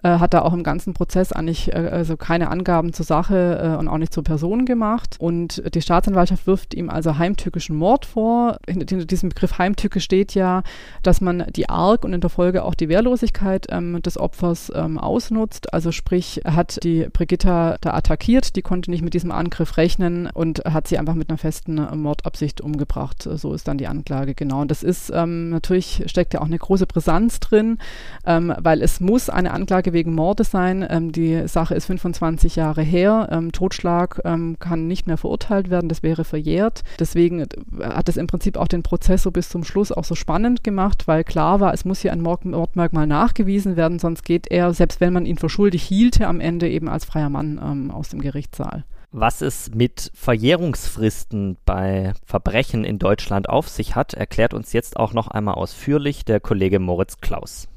äh, 0.03 0.19
hat 0.19 0.33
da 0.33 0.41
auch 0.41 0.53
im 0.53 0.63
ganzen 0.63 0.93
Prozess 0.93 1.31
eigentlich 1.31 1.73
äh, 1.73 1.89
also 1.91 2.17
keine 2.17 2.49
Angaben 2.49 2.93
zur 2.93 3.05
Sache 3.05 3.75
äh, 3.75 3.77
und 3.77 3.87
auch 3.87 3.97
nicht 3.97 4.13
zur 4.13 4.23
Person 4.23 4.65
gemacht. 4.65 5.17
Und 5.19 5.61
die 5.73 5.81
Staatsanwaltschaft 5.81 6.47
wirft 6.47 6.73
ihm 6.73 6.89
also 6.89 7.17
heimtückischen 7.17 7.75
Mord 7.75 8.05
vor. 8.05 8.57
Hinter 8.67 9.05
diesem 9.05 9.29
Begriff 9.29 9.57
Heimtücke 9.57 9.99
steht 9.99 10.33
ja, 10.33 10.63
dass 11.03 11.21
man 11.21 11.45
die 11.55 11.69
Arg 11.69 12.03
und 12.03 12.13
in 12.13 12.21
der 12.21 12.29
Folge 12.29 12.63
auch 12.63 12.75
die 12.75 12.89
Wehrlosigkeit 12.89 13.67
ähm, 13.69 14.01
des 14.01 14.17
Opfers 14.17 14.71
ähm, 14.73 14.97
ausnutzt. 14.97 15.73
Also 15.73 15.91
sprich, 15.91 16.41
er 16.43 16.55
hat 16.55 16.83
die 16.83 17.07
Brigitta 17.11 17.77
da 17.81 17.93
attackiert, 17.93 18.55
die 18.55 18.61
konnte 18.61 18.91
nicht 18.91 19.03
mit 19.03 19.13
diesem 19.13 19.31
Angriff 19.31 19.77
rechnen 19.77 20.29
und 20.33 20.63
hat 20.65 20.87
sie 20.87 20.97
einfach 20.97 21.15
mit 21.15 21.29
einer 21.29 21.37
festen 21.37 21.77
äh, 21.77 21.95
Mordabsicht 21.95 22.61
umgebracht. 22.61 23.23
So 23.23 23.53
ist 23.53 23.67
dann 23.67 23.77
die 23.77 23.87
Anklage 23.87 24.35
genau. 24.35 24.61
Und 24.61 24.71
das 24.71 24.83
ist 24.83 25.11
ähm, 25.13 25.49
natürlich 25.49 26.03
steckt 26.07 26.33
ja 26.33 26.41
auch 26.41 26.45
eine 26.45 26.57
große 26.57 26.87
Brisanz 26.87 27.39
drin, 27.39 27.77
ähm, 28.25 28.53
weil 28.59 28.81
es 28.81 28.99
muss 28.99 29.29
eine 29.29 29.51
Anklage 29.51 29.90
wegen 29.93 30.13
Mordes 30.13 30.51
sein. 30.51 30.85
Ähm, 30.89 31.11
die 31.11 31.47
Sache 31.47 31.75
ist 31.75 31.85
25 31.85 32.55
Jahre 32.55 32.81
her. 32.81 33.29
Ähm, 33.31 33.51
Totschlag 33.51 34.21
ähm, 34.25 34.57
kann 34.59 34.87
nicht 34.87 35.07
mehr 35.07 35.17
verurteilt 35.17 35.69
werden, 35.69 35.89
das 35.89 36.03
wäre 36.03 36.23
verjährt. 36.23 36.83
Deswegen 36.99 37.45
hat 37.81 38.09
es 38.09 38.17
im 38.17 38.27
Prinzip 38.27 38.57
auch 38.57 38.67
den 38.67 38.83
Prozess 38.83 39.23
so 39.23 39.31
bis 39.31 39.49
zum 39.49 39.63
Schluss 39.63 39.91
auch 39.91 40.03
so 40.03 40.15
spannend 40.15 40.63
gemacht, 40.63 41.07
weil 41.07 41.23
klar 41.23 41.59
war, 41.59 41.73
es 41.73 41.85
muss 41.85 42.01
hier 42.01 42.11
ein 42.11 42.21
Mord 42.21 42.45
Mordmerkmal 42.45 43.07
nachgewiesen 43.07 43.75
werden, 43.75 43.99
sonst 43.99 44.23
geht 44.23 44.49
er, 44.49 44.73
selbst 44.73 45.01
wenn 45.01 45.13
man 45.13 45.25
ihn 45.25 45.37
für 45.37 45.49
schuldig 45.49 45.83
hielte, 45.83 46.27
am 46.27 46.39
Ende 46.39 46.69
eben 46.69 46.89
als 46.89 47.05
freier 47.05 47.29
Mann 47.29 47.59
ähm, 47.63 47.91
aus 47.91 48.09
dem 48.09 48.21
Gerichtssaal. 48.21 48.83
Was 49.13 49.41
es 49.41 49.71
mit 49.75 50.09
Verjährungsfristen 50.13 51.57
bei 51.65 52.13
Verbrechen 52.25 52.85
in 52.85 52.97
Deutschland 52.97 53.49
auf 53.49 53.67
sich 53.67 53.95
hat, 53.95 54.13
erklärt 54.13 54.53
uns 54.53 54.71
jetzt 54.71 54.95
auch 54.95 55.11
noch 55.13 55.27
einmal 55.27 55.55
ausführlich 55.55 56.23
der 56.23 56.39
Kollege 56.39 56.79
Moritz 56.79 57.17
Klaus. 57.19 57.67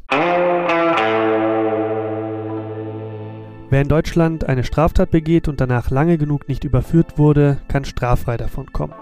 Wer 3.71 3.83
in 3.83 3.89
Deutschland 3.89 4.49
eine 4.49 4.65
Straftat 4.65 5.11
begeht 5.11 5.49
und 5.49 5.61
danach 5.61 5.91
lange 5.91 6.19
genug 6.19 6.49
nicht 6.49 6.65
überführt 6.65 7.19
wurde, 7.19 7.59
kann 7.69 7.85
straffrei 7.85 8.37
davon 8.37 8.73
kommen. 8.73 8.95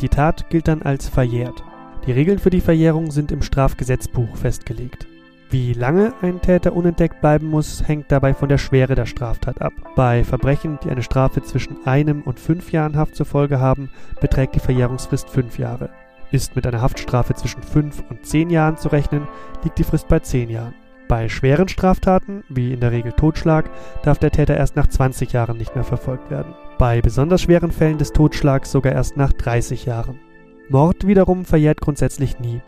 Die 0.00 0.08
Tat 0.08 0.50
gilt 0.50 0.68
dann 0.68 0.82
als 0.82 1.08
verjährt. 1.08 1.62
Die 2.06 2.12
Regeln 2.12 2.38
für 2.38 2.50
die 2.50 2.60
Verjährung 2.60 3.10
sind 3.10 3.30
im 3.30 3.42
Strafgesetzbuch 3.42 4.36
festgelegt. 4.36 5.06
Wie 5.50 5.72
lange 5.72 6.14
ein 6.22 6.40
Täter 6.40 6.74
unentdeckt 6.74 7.20
bleiben 7.20 7.48
muss, 7.48 7.86
hängt 7.86 8.12
dabei 8.12 8.34
von 8.34 8.48
der 8.48 8.58
Schwere 8.58 8.94
der 8.94 9.06
Straftat 9.06 9.60
ab. 9.60 9.72
Bei 9.96 10.22
Verbrechen, 10.22 10.78
die 10.84 10.90
eine 10.90 11.02
Strafe 11.02 11.42
zwischen 11.42 11.84
einem 11.86 12.22
und 12.22 12.38
fünf 12.38 12.70
Jahren 12.72 12.96
Haft 12.96 13.16
zur 13.16 13.26
Folge 13.26 13.58
haben, 13.58 13.90
beträgt 14.20 14.54
die 14.54 14.60
Verjährungsfrist 14.60 15.28
fünf 15.28 15.58
Jahre. 15.58 15.90
Ist 16.30 16.54
mit 16.54 16.66
einer 16.66 16.80
Haftstrafe 16.80 17.34
zwischen 17.34 17.62
fünf 17.62 18.04
und 18.08 18.24
zehn 18.24 18.48
Jahren 18.48 18.76
zu 18.76 18.88
rechnen, 18.88 19.26
liegt 19.64 19.78
die 19.78 19.84
Frist 19.84 20.06
bei 20.06 20.20
zehn 20.20 20.50
Jahren. 20.50 20.74
Bei 21.10 21.28
schweren 21.28 21.66
Straftaten, 21.66 22.44
wie 22.48 22.72
in 22.72 22.78
der 22.78 22.92
Regel 22.92 23.10
Totschlag, 23.10 23.68
darf 24.04 24.20
der 24.20 24.30
Täter 24.30 24.56
erst 24.56 24.76
nach 24.76 24.86
20 24.86 25.32
Jahren 25.32 25.56
nicht 25.56 25.74
mehr 25.74 25.82
verfolgt 25.82 26.30
werden. 26.30 26.54
Bei 26.78 27.00
besonders 27.00 27.42
schweren 27.42 27.72
Fällen 27.72 27.98
des 27.98 28.12
Totschlags 28.12 28.70
sogar 28.70 28.92
erst 28.92 29.16
nach 29.16 29.32
30 29.32 29.86
Jahren. 29.86 30.20
Mord 30.68 31.04
wiederum 31.08 31.44
verjährt 31.44 31.80
grundsätzlich 31.80 32.38
nie. 32.38 32.62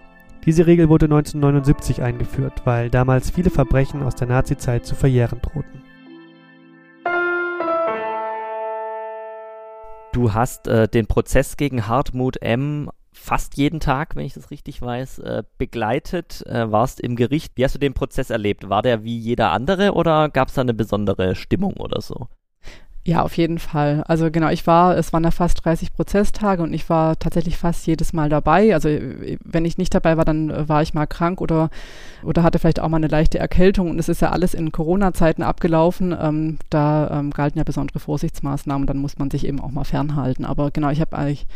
Diese 0.44 0.66
Regel 0.66 0.88
wurde 0.88 1.04
1979 1.04 2.02
eingeführt, 2.02 2.62
weil 2.64 2.90
damals 2.90 3.30
viele 3.30 3.50
Verbrechen 3.50 4.02
aus 4.02 4.16
der 4.16 4.26
Nazizeit 4.26 4.84
zu 4.84 4.96
verjähren 4.96 5.40
drohten. 5.40 5.84
Du 10.12 10.34
hast 10.34 10.66
äh, 10.66 10.88
den 10.88 11.06
Prozess 11.06 11.56
gegen 11.56 11.86
Hartmut 11.86 12.42
M. 12.42 12.90
fast 13.12 13.56
jeden 13.56 13.80
Tag, 13.80 14.16
wenn 14.16 14.24
ich 14.24 14.34
das 14.34 14.50
richtig 14.50 14.80
weiß, 14.82 15.20
äh, 15.20 15.42
begleitet, 15.58 16.44
äh, 16.46 16.70
warst 16.70 17.00
im 17.00 17.16
Gericht. 17.16 17.52
Wie 17.56 17.64
hast 17.64 17.74
du 17.74 17.78
den 17.78 17.94
Prozess 17.94 18.30
erlebt? 18.30 18.68
War 18.68 18.82
der 18.82 19.04
wie 19.04 19.18
jeder 19.18 19.52
andere 19.52 19.92
oder 19.92 20.28
gab 20.28 20.48
es 20.48 20.54
da 20.54 20.62
eine 20.62 20.74
besondere 20.74 21.34
Stimmung 21.34 21.74
oder 21.74 22.00
so? 22.00 22.28
Ja, 23.04 23.22
auf 23.22 23.36
jeden 23.36 23.58
Fall. 23.58 24.04
Also 24.06 24.30
genau, 24.30 24.48
ich 24.50 24.64
war, 24.68 24.96
es 24.96 25.12
waren 25.12 25.24
ja 25.24 25.32
fast 25.32 25.64
30 25.64 25.92
Prozesstage 25.92 26.62
und 26.62 26.72
ich 26.72 26.88
war 26.88 27.18
tatsächlich 27.18 27.58
fast 27.58 27.84
jedes 27.84 28.12
Mal 28.12 28.28
dabei. 28.28 28.74
Also 28.74 28.88
wenn 29.44 29.64
ich 29.64 29.76
nicht 29.76 29.92
dabei 29.92 30.16
war, 30.16 30.24
dann 30.24 30.50
äh, 30.50 30.68
war 30.68 30.82
ich 30.82 30.94
mal 30.94 31.06
krank 31.06 31.40
oder, 31.40 31.68
oder 32.22 32.44
hatte 32.44 32.60
vielleicht 32.60 32.78
auch 32.78 32.88
mal 32.88 32.98
eine 32.98 33.08
leichte 33.08 33.40
Erkältung 33.40 33.90
und 33.90 33.98
es 33.98 34.08
ist 34.08 34.22
ja 34.22 34.30
alles 34.30 34.54
in 34.54 34.70
Corona-Zeiten 34.70 35.42
abgelaufen. 35.42 36.16
Ähm, 36.18 36.58
da 36.70 37.18
ähm, 37.18 37.32
galten 37.32 37.58
ja 37.58 37.64
besondere 37.64 37.98
Vorsichtsmaßnahmen, 37.98 38.86
dann 38.86 38.98
muss 38.98 39.18
man 39.18 39.32
sich 39.32 39.46
eben 39.48 39.60
auch 39.60 39.72
mal 39.72 39.82
fernhalten. 39.82 40.44
Aber 40.44 40.70
genau, 40.70 40.90
ich 40.90 41.00
habe 41.00 41.18
eigentlich 41.18 41.48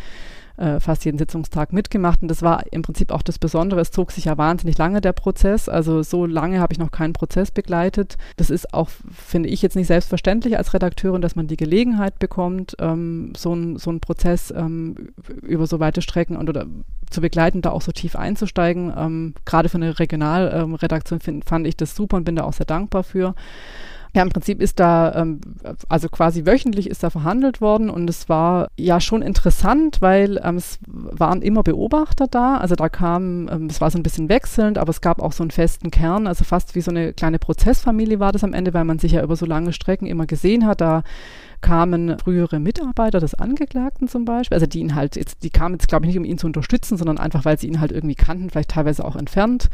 äh, 0.57 0.81
fast 0.81 1.05
jeden 1.05 1.19
Sitzungstag 1.19 1.73
mitgemacht. 1.73 2.23
Und 2.23 2.29
das 2.29 2.42
war 2.42 2.64
im 2.73 2.83
Prinzip 2.83 3.12
auch 3.12 3.23
das 3.23 3.38
Besondere. 3.38 3.81
Es 3.81 3.90
zog 3.90 4.12
sich 4.12 4.27
ja 4.27 4.38
wahnsinnig 4.38 4.79
lange, 4.79 5.01
der 5.01 5.12
Prozess. 5.12 5.69
Also 5.69 6.03
so 6.03 6.27
lange 6.27 6.61
habe 6.61 6.73
ich 6.73 6.79
noch 6.79 6.90
keinen 6.90 7.12
Prozess 7.12 7.51
begleitet. 7.51 8.16
Das 8.37 8.51
ist 8.51 8.73
auch, 8.75 8.88
finde 9.11 9.49
ich, 9.49 9.62
jetzt 9.62 9.77
nicht 9.77 9.87
selbstverständlich 9.87 10.57
als 10.57 10.75
Redakteurin, 10.75 11.23
dass 11.23 11.37
man 11.37 11.47
die 11.47 11.57
Gelegenheit 11.57 12.19
bekommt, 12.19 12.77
ähm, 12.81 13.33
so, 13.37 13.55
ein, 13.55 13.77
so 13.77 13.90
einen 13.90 14.01
Prozess 14.01 14.53
ähm, 14.57 15.09
über 15.42 15.66
so 15.66 15.81
weite 15.81 16.03
Strecken 16.03 16.37
und 16.37 16.49
oder 16.49 16.66
zu 17.11 17.21
begleiten, 17.21 17.62
da 17.62 17.71
auch 17.71 17.83
so 17.83 17.92
tief 17.92 18.16
einzusteigen. 18.16 18.92
Ähm, 18.97 19.35
Gerade 19.45 19.69
für 19.69 19.77
eine 19.77 19.99
Regionalredaktion 19.99 21.21
find, 21.21 21.45
fand 21.45 21.66
ich 21.66 21.77
das 21.77 21.95
super 21.95 22.16
und 22.16 22.25
bin 22.25 22.37
da 22.37 22.45
auch 22.45 22.53
sehr 22.53 22.66
dankbar 22.66 23.05
für. 23.05 23.35
Ja, 24.16 24.22
im 24.22 24.31
Prinzip 24.31 24.62
ist 24.62 24.81
da, 24.81 25.14
ähm, 25.14 25.42
also 25.90 26.09
quasi 26.09 26.46
wöchentlich 26.46 26.88
ist 26.88 27.02
da 27.02 27.11
verhandelt 27.11 27.61
worden 27.61 27.90
und 27.90 28.09
es 28.09 28.31
war 28.31 28.68
ja 28.79 28.98
schon 28.98 29.20
interessant, 29.20 30.00
weil 30.00 30.40
ähm, 30.42 30.57
es 30.57 30.79
waren 30.87 31.42
immer 31.42 31.62
Beobachter 31.62 32.26
da. 32.26 32.57
Also 32.57 32.76
da 32.76 32.88
kam, 32.88 33.46
ähm, 33.52 33.66
es 33.66 33.83
war 33.83 33.90
so 33.90 33.98
ein 33.98 34.02
bisschen 34.02 34.31
wechselnd, 34.31 34.79
aber 34.79 34.88
es 34.88 35.02
gab 35.02 35.20
auch 35.20 35.33
so 35.33 35.42
einen 35.42 35.50
festen 35.50 35.90
Kern, 35.90 36.26
also 36.26 36.44
fast 36.44 36.74
wie 36.74 36.81
so 36.81 36.90
eine 36.90 37.12
kleine 37.12 37.38
Prozessfamilie 37.38 38.18
war 38.18 38.33
das 38.33 38.42
am 38.42 38.55
Ende, 38.55 38.72
weil 38.72 38.85
man 38.85 38.98
sich 38.98 39.12
ja 39.12 39.22
über 39.22 39.37
so 39.37 39.44
lange 39.44 39.74
Strecken 39.74 40.07
immer 40.07 40.24
gesehen 40.24 40.64
hat. 40.64 40.81
Da 40.81 41.02
kamen 41.61 42.19
frühere 42.19 42.61
Mitarbeiter 42.61 43.21
des 43.21 43.35
Angeklagten 43.35 44.09
zum 44.09 44.25
Beispiel, 44.25 44.55
also 44.55 44.66
die 44.66 44.81
ihn 44.81 44.95
halt 44.95 45.16
jetzt, 45.16 45.42
die 45.42 45.51
kamen 45.51 45.75
jetzt 45.75 45.88
glaube 45.88 46.05
ich 46.05 46.09
nicht, 46.09 46.19
um 46.19 46.25
ihn 46.25 46.38
zu 46.38 46.47
unterstützen, 46.47 46.97
sondern 46.97 47.19
einfach, 47.19 47.45
weil 47.45 47.59
sie 47.59 47.69
ihn 47.69 47.81
halt 47.81 47.92
irgendwie 47.92 48.14
kannten, 48.14 48.51
vielleicht 48.51 48.71
teilweise 48.71 49.05
auch 49.05 49.16
entfernt, 49.16 49.69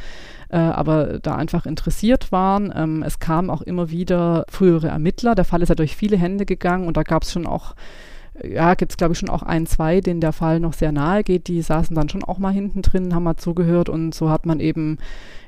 äh, 0.48 0.56
aber 0.56 1.18
da 1.18 1.34
einfach 1.34 1.66
interessiert 1.66 2.32
waren. 2.32 2.72
Ähm, 2.74 3.02
es 3.02 3.18
kamen 3.18 3.50
auch 3.50 3.62
immer 3.62 3.90
wieder 3.90 4.44
frühere 4.48 4.88
Ermittler. 4.88 5.34
Der 5.34 5.44
Fall 5.44 5.62
ist 5.62 5.68
ja 5.68 5.74
durch 5.74 5.96
viele 5.96 6.16
Hände 6.16 6.46
gegangen 6.46 6.86
und 6.86 6.96
da 6.96 7.02
gab 7.02 7.22
es 7.22 7.32
schon 7.32 7.46
auch 7.46 7.74
ja, 8.42 8.74
gibt 8.74 8.92
es 8.92 8.96
glaube 8.96 9.12
ich 9.12 9.18
schon 9.18 9.28
auch 9.28 9.42
ein, 9.42 9.66
zwei, 9.66 10.00
denen 10.00 10.20
der 10.20 10.32
Fall 10.32 10.58
noch 10.58 10.72
sehr 10.72 10.92
nahe 10.92 11.22
geht. 11.22 11.48
Die 11.48 11.60
saßen 11.60 11.94
dann 11.94 12.08
schon 12.08 12.24
auch 12.24 12.38
mal 12.38 12.52
hinten 12.52 12.82
drin, 12.82 13.14
haben 13.14 13.24
mal 13.24 13.36
zugehört 13.36 13.88
und 13.88 14.14
so 14.14 14.30
hat 14.30 14.46
man 14.46 14.58
eben 14.58 14.98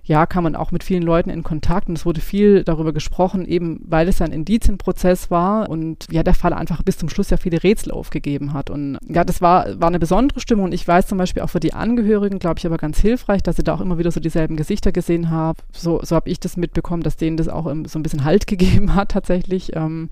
ja, 0.07 0.27
kam 0.27 0.45
man 0.45 0.55
auch 0.55 0.71
mit 0.71 0.85
vielen 0.85 1.03
Leuten 1.03 1.31
in 1.31 1.43
Kontakt 1.43 1.89
und 1.89 1.97
es 1.97 2.05
wurde 2.05 2.21
viel 2.21 2.63
darüber 2.63 2.93
gesprochen, 2.93 3.47
eben 3.47 3.81
weil 3.87 4.07
es 4.07 4.21
ein 4.21 4.33
Indizienprozess 4.33 5.31
war 5.31 5.71
und 5.71 6.07
ja, 6.11 6.23
der 6.23 6.35
Fall 6.35 6.53
einfach 6.53 6.83
bis 6.83 6.99
zum 6.99 7.09
Schluss 7.09 7.31
ja 7.31 7.39
viele 7.39 7.63
Rätsel 7.63 7.91
aufgegeben 7.91 8.53
hat. 8.53 8.69
Und 8.69 8.99
ja, 9.09 9.25
das 9.25 9.41
war, 9.41 9.81
war 9.81 9.89
eine 9.89 9.99
besondere 9.99 10.41
Stimmung 10.41 10.67
und 10.67 10.75
ich 10.75 10.87
weiß 10.87 11.07
zum 11.07 11.17
Beispiel 11.17 11.43
auch 11.43 11.49
für 11.49 11.61
die 11.61 11.73
Angehörigen, 11.73 12.39
glaube 12.39 12.59
ich, 12.59 12.67
aber 12.67 12.77
ganz 12.77 13.01
hilfreich, 13.01 13.43
dass 13.43 13.57
sie 13.57 13.65
da 13.65 13.75
auch 13.75 13.81
immer 13.81 13.97
wieder 13.97 14.11
so 14.11 14.21
dieselben 14.21 14.57
Gesichter 14.57 14.93
gesehen 14.93 15.31
haben. 15.31 15.59
So, 15.73 16.01
so 16.03 16.17
habe 16.17 16.29
ich 16.29 16.39
das 16.39 16.59
mitbekommen, 16.59 17.03
dass 17.03 17.17
denen 17.17 17.39
das 17.39 17.49
auch 17.49 17.65
so 17.65 17.99
ein 17.99 18.03
bisschen 18.03 18.25
Halt 18.25 18.47
gegeben 18.47 18.95
hat 18.95 19.13
tatsächlich, 19.13 19.75
ähm, 19.75 20.11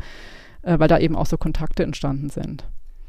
äh, 0.63 0.79
weil 0.79 0.89
da 0.89 0.99
eben 0.99 1.17
auch 1.17 1.27
so 1.27 1.37
Kontakte 1.37 1.83
entstanden 1.83 2.31
sind. 2.31 2.65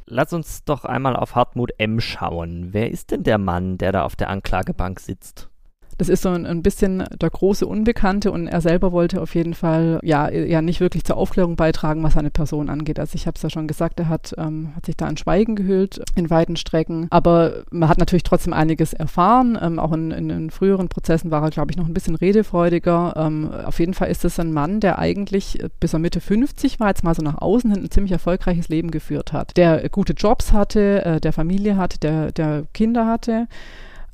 Lass 0.05 0.33
uns 0.33 0.65
doch 0.65 0.83
einmal 0.83 1.15
auf 1.15 1.35
Hartmut 1.35 1.71
M. 1.77 2.01
schauen. 2.01 2.73
Wer 2.73 2.91
ist 2.91 3.11
denn 3.11 3.23
der 3.23 3.37
Mann, 3.37 3.77
der 3.77 3.93
da 3.93 4.03
auf 4.03 4.17
der 4.17 4.29
Anklagebank 4.29 4.99
sitzt? 4.99 5.49
Das 5.97 6.09
ist 6.09 6.23
so 6.23 6.29
ein, 6.29 6.45
ein, 6.45 6.63
bisschen 6.63 7.03
der 7.21 7.29
große 7.29 7.65
Unbekannte 7.65 8.31
und 8.31 8.47
er 8.47 8.61
selber 8.61 8.91
wollte 8.91 9.21
auf 9.21 9.35
jeden 9.35 9.53
Fall 9.53 9.99
ja, 10.03 10.29
ja 10.31 10.61
nicht 10.61 10.79
wirklich 10.79 11.03
zur 11.03 11.17
Aufklärung 11.17 11.55
beitragen, 11.55 12.03
was 12.03 12.13
seine 12.13 12.31
Person 12.31 12.69
angeht. 12.69 12.99
Also 12.99 13.15
ich 13.15 13.27
habe 13.27 13.35
es 13.35 13.41
ja 13.41 13.49
schon 13.49 13.67
gesagt, 13.67 13.99
er 13.99 14.09
hat, 14.09 14.33
ähm, 14.37 14.71
hat 14.75 14.85
sich 14.85 14.97
da 14.97 15.07
in 15.07 15.17
Schweigen 15.17 15.55
gehüllt 15.55 16.01
in 16.15 16.29
weiten 16.29 16.55
Strecken. 16.55 17.07
Aber 17.09 17.63
man 17.71 17.89
hat 17.89 17.97
natürlich 17.97 18.23
trotzdem 18.23 18.53
einiges 18.53 18.93
erfahren. 18.93 19.57
Ähm, 19.61 19.79
auch 19.79 19.91
in, 19.93 20.11
in, 20.11 20.29
in, 20.29 20.49
früheren 20.49 20.89
Prozessen 20.89 21.31
war 21.31 21.43
er, 21.43 21.49
glaube 21.49 21.71
ich, 21.71 21.77
noch 21.77 21.87
ein 21.87 21.93
bisschen 21.93 22.15
redefreudiger. 22.15 23.13
Ähm, 23.15 23.51
auf 23.65 23.79
jeden 23.79 23.93
Fall 23.93 24.09
ist 24.09 24.25
es 24.25 24.39
ein 24.39 24.53
Mann, 24.53 24.79
der 24.79 24.99
eigentlich 24.99 25.59
bis 25.79 25.93
er 25.93 25.99
Mitte 25.99 26.21
50 26.21 26.79
war, 26.79 26.89
jetzt 26.89 27.03
mal 27.03 27.15
so 27.15 27.21
nach 27.21 27.41
außen 27.41 27.71
hin 27.71 27.83
ein 27.83 27.91
ziemlich 27.91 28.11
erfolgreiches 28.11 28.69
Leben 28.69 28.91
geführt 28.91 29.33
hat. 29.33 29.55
Der 29.57 29.87
gute 29.89 30.13
Jobs 30.13 30.53
hatte, 30.53 31.05
äh, 31.05 31.19
der 31.19 31.33
Familie 31.33 31.77
hatte, 31.77 31.99
der, 31.99 32.31
der 32.31 32.65
Kinder 32.73 33.07
hatte 33.07 33.47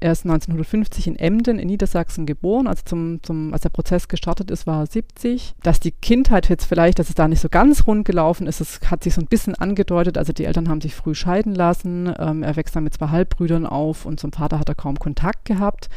er 0.01 0.13
ist 0.13 0.25
1950 0.25 1.07
in 1.07 1.15
Emden 1.17 1.59
in 1.59 1.67
Niedersachsen 1.67 2.25
geboren, 2.25 2.67
also 2.67 2.83
zum, 2.85 3.21
zum, 3.21 3.53
als 3.53 3.63
der 3.63 3.69
Prozess 3.69 4.07
gestartet 4.07 4.49
ist, 4.49 4.65
war 4.65 4.83
er 4.83 4.87
70. 4.87 5.55
Dass 5.61 5.79
die 5.79 5.91
Kindheit 5.91 6.47
jetzt 6.47 6.65
vielleicht, 6.65 6.99
dass 6.99 7.09
es 7.09 7.15
da 7.15 7.27
nicht 7.27 7.41
so 7.41 7.49
ganz 7.49 7.85
rund 7.85 8.05
gelaufen 8.05 8.47
ist, 8.47 8.61
das 8.61 8.79
hat 8.89 9.03
sich 9.03 9.13
so 9.13 9.21
ein 9.21 9.27
bisschen 9.27 9.55
angedeutet. 9.55 10.17
Also 10.17 10.31
die 10.31 10.45
Eltern 10.45 10.69
haben 10.69 10.79
sich 10.79 10.95
früh 10.95 11.15
scheiden 11.15 11.53
lassen. 11.53 12.13
Ähm, 12.17 12.43
er 12.43 12.55
wächst 12.55 12.75
dann 12.75 12.85
mit 12.85 12.93
zwei 12.93 13.09
Halbbrüdern 13.09 13.65
auf 13.65 14.05
und 14.05 14.19
zum 14.19 14.31
Vater 14.31 14.59
hat 14.59 14.69
er 14.69 14.75
kaum 14.75 14.97
Kontakt 14.97 15.43
gehabt. 15.45 15.89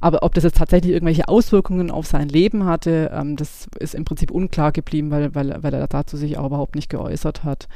Aber 0.00 0.22
ob 0.22 0.34
das 0.34 0.44
jetzt 0.44 0.58
tatsächlich 0.58 0.92
irgendwelche 0.92 1.28
Auswirkungen 1.28 1.90
auf 1.90 2.06
sein 2.06 2.28
Leben 2.28 2.66
hatte, 2.66 3.10
ähm, 3.14 3.36
das 3.36 3.68
ist 3.78 3.94
im 3.94 4.04
Prinzip 4.04 4.30
unklar 4.30 4.72
geblieben, 4.72 5.10
weil, 5.10 5.34
weil, 5.34 5.62
weil 5.62 5.72
er 5.72 5.86
dazu 5.86 6.18
sich 6.18 6.36
auch 6.36 6.46
überhaupt 6.46 6.74
nicht 6.74 6.90
geäußert 6.90 7.42
hat. 7.42 7.68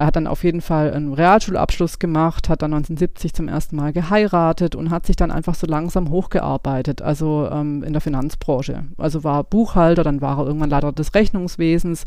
Er 0.00 0.06
hat 0.06 0.16
dann 0.16 0.26
auf 0.26 0.44
jeden 0.44 0.62
Fall 0.62 0.94
einen 0.94 1.12
Realschulabschluss 1.12 1.98
gemacht, 1.98 2.48
hat 2.48 2.62
dann 2.62 2.72
1970 2.72 3.34
zum 3.34 3.48
ersten 3.48 3.76
Mal 3.76 3.92
geheiratet 3.92 4.74
und 4.74 4.88
hat 4.88 5.04
sich 5.04 5.14
dann 5.14 5.30
einfach 5.30 5.54
so 5.54 5.66
langsam 5.66 6.08
hochgearbeitet, 6.08 7.02
also 7.02 7.46
ähm, 7.52 7.82
in 7.82 7.92
der 7.92 8.00
Finanzbranche. 8.00 8.84
Also 8.96 9.24
war 9.24 9.44
Buchhalter, 9.44 10.02
dann 10.02 10.22
war 10.22 10.38
er 10.38 10.46
irgendwann 10.46 10.70
Leiter 10.70 10.90
des 10.92 11.14
Rechnungswesens, 11.14 12.04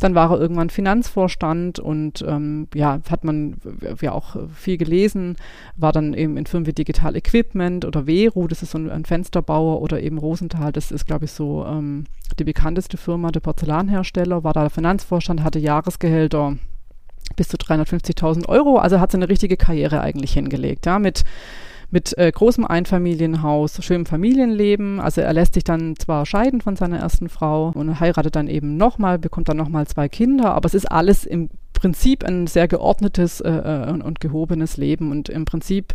dann 0.00 0.14
war 0.14 0.30
er 0.30 0.40
irgendwann 0.40 0.70
Finanzvorstand 0.70 1.78
und 1.78 2.24
ähm, 2.26 2.68
ja, 2.72 3.00
hat 3.10 3.22
man 3.22 3.58
ja 4.00 4.12
auch 4.12 4.36
viel 4.54 4.78
gelesen, 4.78 5.36
war 5.76 5.92
dann 5.92 6.14
eben 6.14 6.38
in 6.38 6.46
Firmen 6.46 6.66
wie 6.66 6.72
Digital 6.72 7.16
Equipment 7.16 7.84
oder 7.84 8.06
Veru, 8.06 8.48
das 8.48 8.62
ist 8.62 8.70
so 8.70 8.78
ein, 8.78 8.90
ein 8.90 9.04
Fensterbauer 9.04 9.82
oder 9.82 10.00
eben 10.00 10.16
Rosenthal, 10.16 10.72
das 10.72 10.90
ist 10.90 11.06
glaube 11.06 11.26
ich 11.26 11.32
so 11.32 11.66
ähm, 11.66 12.04
die 12.38 12.44
bekannteste 12.44 12.96
Firma, 12.96 13.30
der 13.30 13.40
Porzellanhersteller, 13.40 14.42
war 14.42 14.54
da 14.54 14.70
Finanzvorstand, 14.70 15.42
hatte 15.42 15.58
Jahresgehälter 15.58 16.56
bis 17.34 17.48
zu 17.48 17.56
350.000 17.56 18.48
Euro. 18.48 18.78
Also 18.78 19.00
hat 19.00 19.10
sie 19.10 19.16
eine 19.16 19.28
richtige 19.28 19.56
Karriere 19.56 20.00
eigentlich 20.00 20.32
hingelegt, 20.32 20.86
ja, 20.86 20.98
mit 20.98 21.24
mit 21.90 22.16
äh, 22.18 22.30
großem 22.30 22.64
Einfamilienhaus, 22.64 23.82
schönem 23.84 24.06
Familienleben. 24.06 25.00
Also 25.00 25.20
er 25.20 25.32
lässt 25.32 25.54
sich 25.54 25.64
dann 25.64 25.94
zwar 25.96 26.26
scheiden 26.26 26.60
von 26.60 26.76
seiner 26.76 26.98
ersten 26.98 27.28
Frau 27.28 27.70
und 27.74 28.00
heiratet 28.00 28.36
dann 28.36 28.48
eben 28.48 28.76
nochmal, 28.76 29.18
bekommt 29.18 29.48
dann 29.48 29.56
nochmal 29.56 29.86
zwei 29.86 30.08
Kinder, 30.08 30.54
aber 30.54 30.66
es 30.66 30.74
ist 30.74 30.90
alles 30.90 31.24
im 31.24 31.48
Prinzip 31.72 32.24
ein 32.24 32.46
sehr 32.46 32.68
geordnetes 32.68 33.40
äh, 33.40 33.50
äh, 33.50 33.90
und, 33.90 34.02
und 34.02 34.20
gehobenes 34.20 34.76
Leben 34.76 35.10
und 35.10 35.28
im 35.28 35.44
Prinzip 35.44 35.94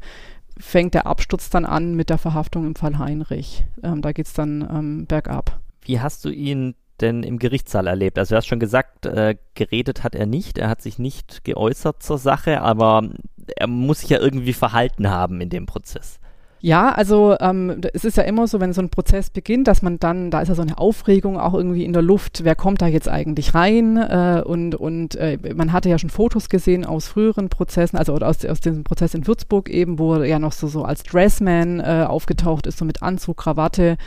fängt 0.58 0.94
der 0.94 1.08
Absturz 1.08 1.50
dann 1.50 1.66
an 1.66 1.96
mit 1.96 2.10
der 2.10 2.18
Verhaftung 2.18 2.66
im 2.68 2.76
Fall 2.76 3.00
Heinrich. 3.00 3.66
Ähm, 3.84 4.02
da 4.02 4.12
geht 4.12 4.28
es 4.28 4.34
dann 4.34 4.62
ähm, 4.62 5.06
bergab. 5.08 5.60
Wie 5.82 6.00
hast 6.00 6.24
du 6.24 6.30
ihn 6.30 6.76
denn 7.02 7.24
im 7.24 7.40
Gerichtssaal 7.40 7.88
erlebt? 7.88 8.18
Also 8.18 8.34
du 8.34 8.38
hast 8.38 8.48
schon 8.48 8.60
gesagt, 8.60 9.06
äh, 9.06 9.36
geredet 9.56 10.04
hat 10.04 10.16
er 10.16 10.26
nicht, 10.26 10.58
er 10.58 10.70
hat 10.70 10.82
sich 10.82 11.00
nicht 11.00 11.44
geäußert 11.44 12.04
zur 12.04 12.18
Sache, 12.18 12.62
aber 12.62 13.10
er 13.56 13.68
muss 13.68 14.00
sich 14.00 14.10
ja 14.10 14.20
irgendwie 14.20 14.54
verhalten 14.54 15.10
haben 15.10 15.42
in 15.42 15.50
dem 15.50 15.66
Prozess. 15.66 16.20
Ja, 16.64 16.92
also 16.92 17.36
ähm, 17.40 17.82
es 17.92 18.06
ist 18.06 18.18
ja 18.18 18.24
immer 18.24 18.46
so, 18.46 18.60
wenn 18.60 18.72
so 18.72 18.84
ein 18.84 18.92
Prozess 18.92 19.32
beginnt, 19.32 19.68
dass 19.68 19.82
man 19.82 19.98
dann, 19.98 20.30
da 20.30 20.42
ist 20.42 20.50
ja 20.50 20.54
so 20.54 20.62
eine 20.62 20.78
Aufregung 20.78 21.40
auch 21.40 21.56
irgendwie 21.56 21.84
in 21.84 21.92
der 21.92 22.04
Luft, 22.04 22.44
wer 22.44 22.54
kommt 22.56 22.84
da 22.84 22.88
jetzt 22.88 23.10
eigentlich 23.10 23.56
rein? 23.56 23.98
Äh, 23.98 24.44
und 24.46 24.76
und 24.76 25.16
äh, 25.16 25.40
man 25.56 25.74
hatte 25.74 25.90
ja 25.90 25.98
schon 25.98 26.12
Fotos 26.12 26.50
gesehen 26.50 26.86
aus 26.86 27.08
früheren 27.08 27.50
Prozessen, 27.50 27.98
also 27.98 28.14
aus, 28.14 28.46
aus 28.46 28.60
diesem 28.60 28.84
Prozess 28.84 29.16
in 29.16 29.26
Würzburg 29.26 29.70
eben, 29.70 29.98
wo 29.98 30.14
er 30.14 30.26
ja 30.26 30.38
noch 30.38 30.52
so, 30.52 30.68
so 30.68 30.84
als 30.84 31.02
Dressman 31.02 31.80
äh, 31.80 32.06
aufgetaucht 32.08 32.68
ist, 32.68 32.78
so 32.78 32.86
mit 32.86 33.02
Anzug, 33.02 33.38
Krawatte 33.38 33.98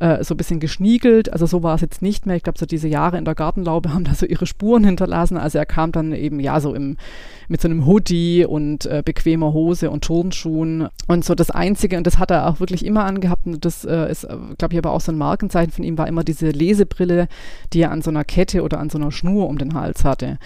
äh, 0.00 0.24
so 0.24 0.34
ein 0.34 0.36
bisschen 0.36 0.60
geschniegelt. 0.60 1.32
Also 1.32 1.46
so 1.46 1.62
war 1.62 1.74
es 1.74 1.80
jetzt 1.80 2.02
nicht 2.02 2.26
mehr. 2.26 2.36
Ich 2.36 2.42
glaube, 2.42 2.58
so 2.58 2.66
diese 2.66 2.88
Jahre 2.88 3.18
in 3.18 3.24
der 3.24 3.34
Gartenlaube 3.34 3.92
haben 3.94 4.04
da 4.04 4.14
so 4.14 4.26
ihre 4.26 4.46
Spuren 4.46 4.84
hinterlassen. 4.90 5.36
Also 5.36 5.58
er 5.58 5.66
kam 5.66 5.92
dann 5.92 6.12
eben 6.12 6.40
ja 6.40 6.60
so 6.60 6.74
im 6.74 6.96
mit 7.48 7.60
so 7.60 7.66
einem 7.66 7.84
Hoodie 7.84 8.44
und 8.44 8.86
äh, 8.86 9.02
bequemer 9.04 9.52
Hose 9.52 9.90
und 9.90 10.04
Turnschuhen. 10.04 10.88
Und 11.08 11.24
so 11.24 11.34
das 11.34 11.50
Einzige, 11.50 11.96
und 11.96 12.06
das 12.06 12.18
hat 12.18 12.30
er 12.30 12.48
auch 12.48 12.60
wirklich 12.60 12.86
immer 12.86 13.04
angehabt, 13.04 13.44
und 13.44 13.64
das 13.64 13.84
äh, 13.84 14.08
ist, 14.08 14.22
äh, 14.22 14.36
glaube 14.56 14.72
ich, 14.72 14.78
aber 14.78 14.92
auch 14.92 15.00
so 15.00 15.10
ein 15.10 15.18
Markenzeichen 15.18 15.72
von 15.72 15.84
ihm, 15.84 15.98
war 15.98 16.06
immer 16.06 16.22
diese 16.22 16.50
Lesebrille, 16.50 17.26
die 17.72 17.80
er 17.80 17.90
an 17.90 18.02
so 18.02 18.10
einer 18.10 18.22
Kette 18.22 18.62
oder 18.62 18.78
an 18.78 18.88
so 18.88 18.98
einer 18.98 19.10
Schnur 19.10 19.48
um 19.48 19.58
den 19.58 19.74
Hals 19.74 20.04
hatte. 20.04 20.38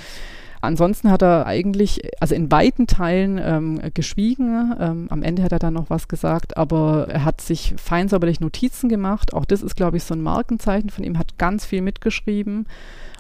Ansonsten 0.65 1.11
hat 1.11 1.23
er 1.23 1.47
eigentlich, 1.47 2.11
also 2.21 2.35
in 2.35 2.51
weiten 2.51 2.87
Teilen 2.87 3.41
ähm, 3.43 3.81
geschwiegen. 3.95 4.75
Ähm, 4.79 5.07
am 5.11 5.23
Ende 5.23 5.43
hat 5.43 5.53
er 5.53 5.59
dann 5.59 5.75
noch 5.75 5.91
was 5.91 6.09
gesagt, 6.09 6.57
aber 6.57 7.07
er 7.09 7.25
hat 7.25 7.41
sich 7.41 7.75
feinsäuberlich 7.77 8.41
Notizen 8.41 8.89
gemacht. 8.89 9.33
Auch 9.33 9.45
das 9.45 9.63
ist, 9.63 9.77
glaube 9.77 9.97
ich, 9.97 10.05
so 10.05 10.15
ein 10.15 10.23
Markenzeichen 10.23 10.91
von 10.91 11.05
ihm, 11.05 11.19
hat 11.19 11.39
ganz 11.39 11.65
viel 11.65 11.83
mitgeschrieben. 11.83 12.67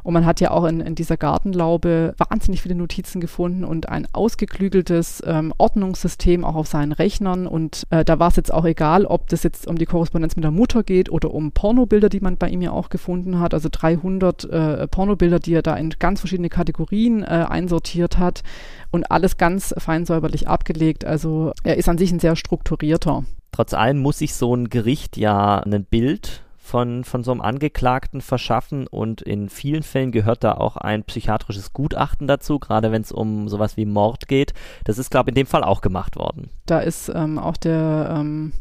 Und 0.04 0.12
man 0.12 0.26
hat 0.26 0.40
ja 0.40 0.50
auch 0.50 0.64
in, 0.64 0.80
in 0.80 0.94
dieser 0.94 1.16
Gartenlaube 1.16 2.14
wahnsinnig 2.18 2.60
viele 2.60 2.74
Notizen 2.74 3.22
gefunden 3.22 3.64
und 3.64 3.88
ein 3.88 4.06
ausgeklügeltes 4.12 5.22
ähm, 5.26 5.52
Ordnungssystem 5.56 6.44
auch 6.44 6.54
auf 6.54 6.66
seinen 6.66 6.92
Rechnern. 6.92 7.46
Und 7.46 7.84
äh, 7.88 8.04
da 8.04 8.18
war 8.18 8.28
es 8.28 8.36
jetzt 8.36 8.52
auch 8.52 8.66
egal, 8.66 9.06
ob 9.06 9.28
das 9.28 9.42
jetzt 9.42 9.66
um 9.66 9.78
die 9.78 9.86
Korrespondenz 9.86 10.36
mit 10.36 10.44
der 10.44 10.50
Mutter 10.50 10.82
geht 10.82 11.10
oder 11.10 11.32
um 11.32 11.52
Pornobilder, 11.52 12.10
die 12.10 12.20
man 12.20 12.36
bei 12.36 12.50
ihm 12.50 12.60
ja 12.60 12.70
auch 12.70 12.90
gefunden 12.90 13.40
hat. 13.40 13.54
Also 13.54 13.70
300 13.72 14.44
äh, 14.44 14.88
Pornobilder, 14.88 15.40
die 15.40 15.54
er 15.54 15.62
da 15.62 15.74
in 15.74 15.88
ganz 15.98 16.20
verschiedene 16.20 16.50
Kategorien 16.50 17.22
äh, 17.22 17.46
einsortiert 17.48 18.18
hat 18.18 18.42
und 18.90 19.10
alles 19.10 19.38
ganz 19.38 19.74
feinsäuberlich 19.78 20.48
abgelegt. 20.48 21.06
Also 21.06 21.52
er 21.64 21.78
ist 21.78 21.88
an 21.88 21.96
sich 21.96 22.12
ein 22.12 22.20
sehr 22.20 22.36
strukturierter. 22.36 23.24
Trotz 23.52 23.72
allem 23.72 24.00
muss 24.00 24.18
sich 24.18 24.34
so 24.34 24.54
ein 24.54 24.68
Gericht 24.68 25.16
ja 25.16 25.60
ein 25.60 25.84
Bild 25.84 26.43
von, 26.64 27.04
von 27.04 27.22
so 27.22 27.30
einem 27.30 27.42
Angeklagten 27.42 28.22
verschaffen 28.22 28.86
und 28.86 29.20
in 29.20 29.50
vielen 29.50 29.82
Fällen 29.82 30.12
gehört 30.12 30.42
da 30.42 30.52
auch 30.52 30.78
ein 30.78 31.04
psychiatrisches 31.04 31.74
Gutachten 31.74 32.26
dazu, 32.26 32.58
gerade 32.58 32.90
wenn 32.90 33.02
es 33.02 33.12
um 33.12 33.50
sowas 33.50 33.76
wie 33.76 33.84
Mord 33.84 34.28
geht. 34.28 34.54
Das 34.84 34.96
ist, 34.96 35.10
glaube 35.10 35.28
ich, 35.28 35.32
in 35.32 35.42
dem 35.42 35.46
Fall 35.46 35.62
auch 35.62 35.82
gemacht 35.82 36.16
worden. 36.16 36.48
Da 36.64 36.80
ist 36.80 37.10
ähm, 37.14 37.38
auch 37.38 37.58
der 37.58 38.16
ähm, 38.18 38.54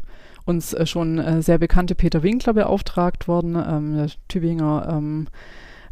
uns 0.44 0.74
äh, 0.74 0.84
schon 0.84 1.18
äh, 1.18 1.40
sehr 1.40 1.56
bekannte 1.56 1.94
Peter 1.94 2.22
Winkler 2.22 2.52
beauftragt 2.52 3.26
worden, 3.26 3.56
ähm, 3.56 3.96
der 3.96 4.10
Tübinger 4.28 4.86
ähm, 4.90 5.28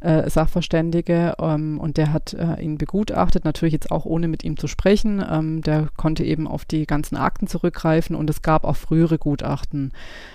äh, 0.03 0.29
Sachverständige 0.29 1.35
ähm, 1.41 1.79
und 1.79 1.97
der 1.97 2.13
hat 2.13 2.35
äh, 2.35 2.61
ihn 2.61 2.79
begutachtet, 2.79 3.45
natürlich 3.45 3.73
jetzt 3.73 3.91
auch 3.91 4.05
ohne 4.05 4.29
mit 4.29 4.45
ihm 4.45 4.57
zu 4.57 4.67
sprechen. 4.67 5.25
Ähm, 5.29 5.63
der 5.63 5.89
konnte 5.97 6.25
eben 6.25 6.49
auf 6.49 6.65
die 6.65 6.87
ganzen 6.87 7.17
Akten 7.17 7.47
zurückgreifen 7.47 8.17
und 8.17 8.29
es 8.29 8.43
gab 8.43 8.65
auch 8.65 8.77
frühere 8.77 9.19
Gutachten. 9.19 9.93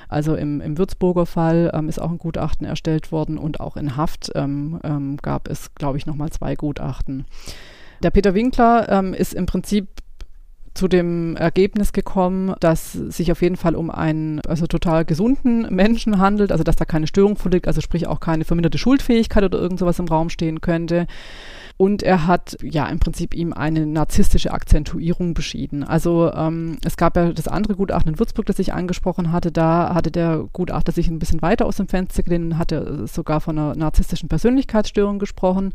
Also 0.10 0.36
im, 0.36 0.62
im 0.62 0.77
Würzburger 0.77 1.25
Fall 1.25 1.71
ähm, 1.73 1.89
ist 1.89 1.99
auch 1.99 2.12
ein 2.12 2.17
Gutachten 2.17 2.65
erstellt 2.65 3.12
worden 3.12 3.38
und 3.38 3.60
auch 3.60 3.77
in 3.77 3.97
Haft 3.97 4.32
ähm, 4.36 4.80
ähm, 4.84 5.17
gab 5.17 5.49
es, 5.49 5.75
glaube 5.75 5.97
ich, 5.97 6.06
nochmal 6.06 6.30
zwei 6.30 6.56
Gutachten. 6.56 7.25
Der 8.03 8.12
Peter 8.12 8.34
Winkler 8.34 8.88
ähm, 8.89 9.13
ist 9.13 9.34
im 9.34 9.47
Prinzip 9.47 9.88
zu 10.78 10.88
dem 10.88 11.36
Ergebnis 11.36 11.92
gekommen, 11.92 12.54
dass 12.60 12.94
sich 12.94 13.32
auf 13.32 13.42
jeden 13.42 13.58
Fall 13.58 13.76
um 13.76 13.90
einen 13.90 14.40
also 14.42 14.68
total 14.68 15.06
gesunden 15.06 15.74
Menschen 15.74 16.20
handelt, 16.20 16.52
also 16.52 16.63
dass 16.63 16.76
da 16.76 16.86
keine 16.86 17.08
Störung 17.08 17.36
vorliegt, 17.36 17.68
also 17.68 17.82
sprich 17.82 18.08
auch 18.08 18.20
keine 18.20 18.46
verminderte 18.46 18.78
Schuldfähigkeit 18.78 19.44
oder 19.44 19.58
irgend 19.58 19.80
sowas 19.80 20.00
im 20.00 20.08
Raum 20.08 20.30
stehen 20.30 20.62
könnte. 20.62 21.08
Und 21.78 22.02
er 22.02 22.26
hat 22.26 22.58
ja 22.63 22.88
im 22.88 23.00
Prinzip 23.00 23.36
ihm 23.36 23.54
eine 23.54 23.86
narzisstische 23.86 24.52
Akzentuierung 24.52 25.34
beschieden. 25.34 25.84
Also 25.84 26.32
ähm, 26.34 26.78
es 26.84 26.98
gab 26.98 27.16
ja 27.16 27.32
das 27.32 27.48
andere 27.48 27.76
Gutachten 27.76 28.13
in 28.13 28.20
Würzburg, 28.20 28.46
das 28.48 28.58
ich 28.60 28.74
angesprochen 28.74 29.32
hatte. 29.32 29.52
Da 29.52 29.94
hatte 29.94 30.12
der 30.12 30.46
Gutachter 30.54 30.92
sich 30.92 31.08
ein 31.08 31.20
bisschen 31.20 31.42
weiter 31.42 31.66
aus 31.66 31.78
dem 31.78 31.88
Fenster 31.88 32.24
gelehnt 32.24 32.46
und 32.46 32.58
hatte 32.58 33.06
sogar 33.08 33.42
von 33.42 33.58
einer 33.58 33.76
narzisstischen 33.76 34.30
Persönlichkeitsstörung 34.30 35.20
gesprochen. 35.20 35.74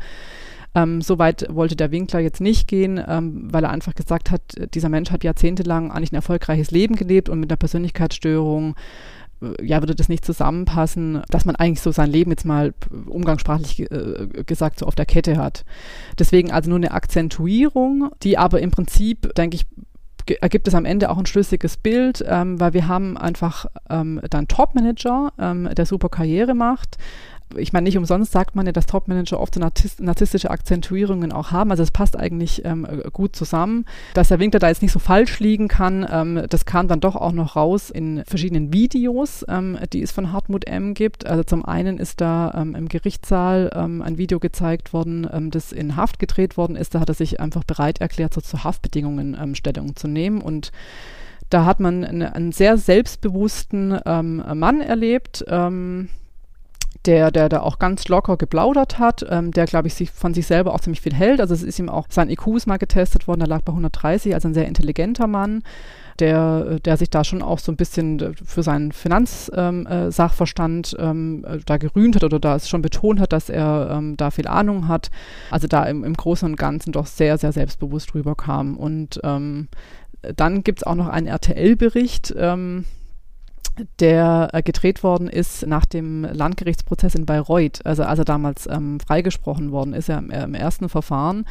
Ähm, 0.75 1.01
so 1.01 1.19
weit 1.19 1.45
wollte 1.49 1.75
der 1.75 1.91
Winkler 1.91 2.19
jetzt 2.19 2.41
nicht 2.41 2.67
gehen, 2.67 3.01
ähm, 3.07 3.47
weil 3.51 3.63
er 3.63 3.69
einfach 3.69 3.93
gesagt 3.93 4.31
hat, 4.31 4.41
dieser 4.73 4.89
Mensch 4.89 5.11
hat 5.11 5.23
jahrzehntelang 5.23 5.91
eigentlich 5.91 6.11
ein 6.11 6.17
erfolgreiches 6.17 6.71
Leben 6.71 6.95
gelebt 6.95 7.29
und 7.29 7.39
mit 7.39 7.51
einer 7.51 7.57
Persönlichkeitsstörung 7.57 8.75
äh, 9.41 9.65
ja, 9.65 9.81
würde 9.81 9.95
das 9.95 10.09
nicht 10.09 10.25
zusammenpassen, 10.25 11.21
dass 11.29 11.45
man 11.45 11.55
eigentlich 11.55 11.81
so 11.81 11.91
sein 11.91 12.09
Leben 12.09 12.31
jetzt 12.31 12.45
mal 12.45 12.73
umgangssprachlich 13.07 13.81
äh, 13.91 14.43
gesagt 14.45 14.79
so 14.79 14.85
auf 14.85 14.95
der 14.95 15.05
Kette 15.05 15.37
hat. 15.37 15.65
Deswegen 16.17 16.51
also 16.51 16.69
nur 16.69 16.77
eine 16.77 16.91
Akzentuierung, 16.91 18.09
die 18.23 18.37
aber 18.37 18.61
im 18.61 18.71
Prinzip, 18.71 19.33
denke 19.35 19.55
ich, 19.55 19.65
ergibt 20.39 20.67
es 20.67 20.75
am 20.75 20.85
Ende 20.85 21.09
auch 21.09 21.17
ein 21.17 21.25
schlüssiges 21.25 21.77
Bild, 21.77 22.23
ähm, 22.27 22.59
weil 22.59 22.73
wir 22.73 22.87
haben 22.87 23.17
einfach 23.17 23.65
ähm, 23.89 24.21
dann 24.29 24.47
Top-Manager, 24.47 25.33
ähm, 25.37 25.69
der 25.75 25.85
super 25.85 26.09
Karriere 26.09 26.53
macht, 26.53 26.97
ich 27.57 27.73
meine, 27.73 27.85
nicht 27.85 27.97
umsonst 27.97 28.31
sagt 28.31 28.55
man 28.55 28.65
ja, 28.65 28.71
dass 28.71 28.85
Topmanager 28.85 29.39
oft 29.39 29.55
so 29.55 29.59
narzisstische 29.59 30.49
Akzentuierungen 30.49 31.31
auch 31.31 31.51
haben. 31.51 31.71
Also 31.71 31.83
es 31.83 31.91
passt 31.91 32.17
eigentlich 32.17 32.63
ähm, 32.65 32.87
gut 33.11 33.35
zusammen. 33.35 33.85
Dass 34.13 34.29
der 34.29 34.39
Winkler 34.39 34.59
da 34.59 34.67
jetzt 34.67 34.81
nicht 34.81 34.91
so 34.91 34.99
falsch 34.99 35.39
liegen 35.39 35.67
kann, 35.67 36.05
ähm, 36.09 36.45
das 36.49 36.65
kam 36.65 36.87
dann 36.87 36.99
doch 36.99 37.15
auch 37.15 37.31
noch 37.31 37.55
raus 37.55 37.89
in 37.89 38.23
verschiedenen 38.25 38.73
Videos, 38.73 39.45
ähm, 39.47 39.77
die 39.91 40.01
es 40.01 40.11
von 40.11 40.31
Hartmut 40.31 40.67
M. 40.67 40.93
gibt. 40.93 41.25
Also 41.25 41.43
zum 41.43 41.65
einen 41.65 41.97
ist 41.97 42.21
da 42.21 42.53
ähm, 42.55 42.75
im 42.75 42.87
Gerichtssaal 42.87 43.71
ähm, 43.75 44.01
ein 44.01 44.17
Video 44.17 44.39
gezeigt 44.39 44.93
worden, 44.93 45.27
ähm, 45.31 45.51
das 45.51 45.71
in 45.71 45.95
Haft 45.95 46.19
gedreht 46.19 46.57
worden 46.57 46.75
ist. 46.75 46.95
Da 46.95 46.99
hat 46.99 47.09
er 47.09 47.15
sich 47.15 47.39
einfach 47.39 47.63
bereit 47.63 48.01
erklärt, 48.01 48.33
so 48.33 48.41
zu 48.41 48.63
Haftbedingungen 48.63 49.55
Stellung 49.55 49.95
zu 49.95 50.07
nehmen 50.07 50.41
und 50.41 50.71
da 51.49 51.65
hat 51.65 51.79
man 51.79 52.03
einen, 52.03 52.23
einen 52.23 52.51
sehr 52.51 52.77
selbstbewussten 52.77 53.89
Mann 53.89 54.81
erlebt, 54.81 55.45
der, 57.05 57.31
der 57.31 57.49
da 57.49 57.61
auch 57.61 57.79
ganz 57.79 58.07
locker 58.07 58.37
geplaudert 58.37 58.97
hat, 58.97 59.25
ähm, 59.29 59.51
der, 59.51 59.65
glaube 59.65 59.87
ich, 59.87 59.93
sich 59.93 60.11
von 60.11 60.33
sich 60.33 60.47
selber 60.47 60.73
auch 60.73 60.79
ziemlich 60.79 61.01
viel 61.01 61.13
hält. 61.13 61.41
Also 61.41 61.53
es 61.53 61.63
ist 61.63 61.79
ihm 61.79 61.89
auch, 61.89 62.07
sein 62.09 62.29
IQ 62.29 62.47
ist 62.55 62.65
mal 62.65 62.77
getestet 62.77 63.27
worden, 63.27 63.39
der 63.39 63.49
lag 63.49 63.61
bei 63.61 63.71
130, 63.71 64.33
also 64.33 64.47
ein 64.47 64.53
sehr 64.53 64.67
intelligenter 64.67 65.27
Mann, 65.27 65.63
der, 66.19 66.79
der 66.79 66.95
sich 66.95 67.09
da 67.09 67.23
schon 67.23 67.41
auch 67.41 67.59
so 67.59 67.71
ein 67.71 67.75
bisschen 67.75 68.35
für 68.45 68.63
seinen 68.63 68.91
Finanzsachverstand 68.91 70.95
ähm, 70.99 71.45
ähm, 71.47 71.61
da 71.65 71.77
gerühmt 71.77 72.15
hat 72.15 72.23
oder 72.23 72.39
da 72.39 72.55
es 72.55 72.69
schon 72.69 72.81
betont 72.81 73.19
hat, 73.19 73.33
dass 73.33 73.49
er 73.49 73.89
ähm, 73.91 74.15
da 74.15 74.31
viel 74.31 74.47
Ahnung 74.47 74.87
hat. 74.87 75.09
Also 75.51 75.67
da 75.67 75.83
im, 75.83 76.03
im 76.03 76.13
Großen 76.13 76.47
und 76.47 76.55
Ganzen 76.55 76.93
doch 76.93 77.07
sehr, 77.07 77.37
sehr 77.37 77.51
selbstbewusst 77.51 78.15
rüberkam. 78.15 78.77
Und 78.77 79.19
ähm, 79.23 79.67
dann 80.35 80.63
gibt 80.63 80.79
es 80.79 80.83
auch 80.83 80.95
noch 80.95 81.07
einen 81.07 81.27
RTL-Bericht, 81.27 82.33
ähm, 82.37 82.85
der 83.99 84.49
äh, 84.53 84.61
gedreht 84.61 85.03
worden 85.03 85.27
ist 85.27 85.65
nach 85.65 85.85
dem 85.85 86.23
Landgerichtsprozess 86.23 87.15
in 87.15 87.25
Bayreuth, 87.25 87.85
also 87.85 88.03
als 88.03 88.19
er 88.19 88.25
damals 88.25 88.67
ähm, 88.67 88.99
freigesprochen 88.99 89.71
worden 89.71 89.93
ist, 89.93 90.09
ja, 90.09 90.17
im, 90.17 90.29
im 90.29 90.53
ersten 90.53 90.89
Verfahren. 90.89 91.45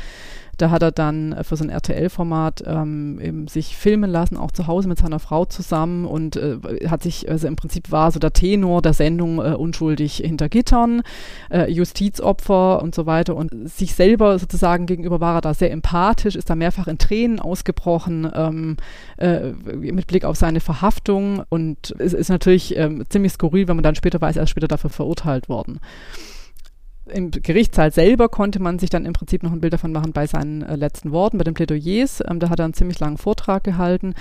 Da 0.62 0.70
hat 0.70 0.85
er 0.85 0.92
dann 0.92 1.35
für 1.42 1.57
so 1.57 1.64
ein 1.64 1.70
RTL-Format 1.70 2.62
ähm, 2.68 3.48
sich 3.48 3.77
filmen 3.77 4.09
lassen, 4.09 4.37
auch 4.37 4.53
zu 4.53 4.68
Hause 4.68 4.87
mit 4.87 4.96
seiner 4.96 5.18
Frau 5.18 5.44
zusammen 5.44 6.07
und 6.07 6.37
äh, 6.37 6.59
hat 6.88 7.03
sich, 7.03 7.29
also 7.29 7.48
im 7.48 7.57
Prinzip 7.57 7.90
war 7.90 8.12
so 8.12 8.20
der 8.20 8.33
Tenor 8.33 8.81
der 8.81 8.92
Sendung 8.92 9.40
äh, 9.40 9.55
unschuldig 9.55 10.18
hinter 10.18 10.48
Gittern, 10.48 11.03
äh, 11.51 11.68
Justizopfer 11.68 12.81
und 12.81 12.94
so 12.94 13.07
weiter. 13.07 13.35
Und 13.35 13.51
sich 13.68 13.96
selber 13.96 14.38
sozusagen 14.38 14.87
gegenüber 14.87 15.18
war 15.18 15.35
er 15.35 15.40
da 15.40 15.53
sehr 15.53 15.72
empathisch, 15.72 16.37
ist 16.37 16.48
da 16.48 16.55
mehrfach 16.55 16.87
in 16.87 16.98
Tränen 16.98 17.40
ausgebrochen 17.40 18.31
ähm, 18.33 18.77
äh, 19.16 19.48
mit 19.75 20.07
Blick 20.07 20.25
auf 20.25 20.37
seine 20.37 20.61
Verhaftung. 20.61 21.42
Und 21.48 21.92
es 21.98 22.12
ist 22.12 22.29
natürlich 22.29 22.77
ähm, 22.77 23.03
ziemlich 23.09 23.33
skurril, 23.33 23.66
wenn 23.66 23.75
man 23.75 23.83
dann 23.83 23.96
später 23.96 24.20
weiß, 24.20 24.37
er 24.37 24.44
ist 24.44 24.51
später 24.51 24.68
dafür 24.68 24.90
verurteilt 24.90 25.48
worden 25.48 25.81
im 27.12 27.31
Gerichtssaal 27.31 27.92
selber 27.92 28.29
konnte 28.29 28.61
man 28.61 28.79
sich 28.79 28.90
dann 28.90 29.07
im 29.07 29.12
Prinzip 29.12 29.42
noch 29.42 29.53
ein 29.53 29.61
Bild 29.61 29.72
davon 29.72 29.92
machen 29.92 30.12
bei 30.12 30.27
seinen 30.27 30.62
äh, 30.62 30.77
letzten 30.77 31.12
Worten, 31.12 31.38
bei 31.38 31.44
den 31.44 31.55
Plädoyers. 31.55 32.22
Ähm, 32.29 32.40
da 32.40 32.51
hat 32.51 32.59
er 32.59 32.64
einen 32.64 32.75
ziemlich 32.75 32.98
langen 33.01 33.18
Vortrag 33.18 33.64
gehalten. 33.64 34.14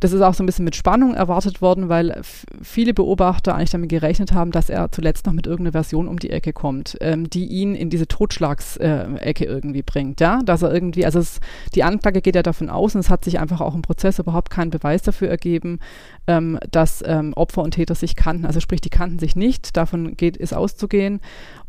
Das 0.00 0.12
ist 0.12 0.20
auch 0.20 0.34
so 0.34 0.44
ein 0.44 0.46
bisschen 0.46 0.64
mit 0.64 0.76
Spannung 0.76 1.14
erwartet 1.14 1.60
worden, 1.60 1.88
weil 1.88 2.20
viele 2.62 2.94
Beobachter 2.94 3.56
eigentlich 3.56 3.70
damit 3.70 3.88
gerechnet 3.88 4.32
haben, 4.32 4.52
dass 4.52 4.70
er 4.70 4.92
zuletzt 4.92 5.26
noch 5.26 5.32
mit 5.32 5.46
irgendeiner 5.48 5.72
Version 5.72 6.06
um 6.06 6.20
die 6.20 6.30
Ecke 6.30 6.52
kommt, 6.52 6.96
ähm, 7.00 7.28
die 7.28 7.46
ihn 7.46 7.74
in 7.74 7.90
diese 7.90 8.06
Totschlagsecke 8.06 9.44
äh, 9.44 9.48
irgendwie 9.48 9.82
bringt. 9.82 10.20
Ja, 10.20 10.40
dass 10.44 10.62
er 10.62 10.72
irgendwie, 10.72 11.04
also 11.04 11.18
es, 11.18 11.40
die 11.74 11.82
Anklage 11.82 12.22
geht 12.22 12.36
ja 12.36 12.44
davon 12.44 12.70
aus, 12.70 12.94
und 12.94 13.00
es 13.00 13.10
hat 13.10 13.24
sich 13.24 13.40
einfach 13.40 13.60
auch 13.60 13.74
im 13.74 13.82
Prozess 13.82 14.20
überhaupt 14.20 14.50
kein 14.50 14.70
Beweis 14.70 15.02
dafür 15.02 15.30
ergeben, 15.30 15.80
ähm, 16.28 16.58
dass 16.70 17.02
ähm, 17.04 17.32
Opfer 17.34 17.62
und 17.62 17.72
Täter 17.72 17.96
sich 17.96 18.14
kannten. 18.14 18.46
Also 18.46 18.60
sprich, 18.60 18.80
die 18.80 18.90
kannten 18.90 19.18
sich 19.18 19.34
nicht. 19.34 19.76
Davon 19.76 20.16
geht 20.16 20.36
ist 20.36 20.54
auszugehen. 20.54 21.20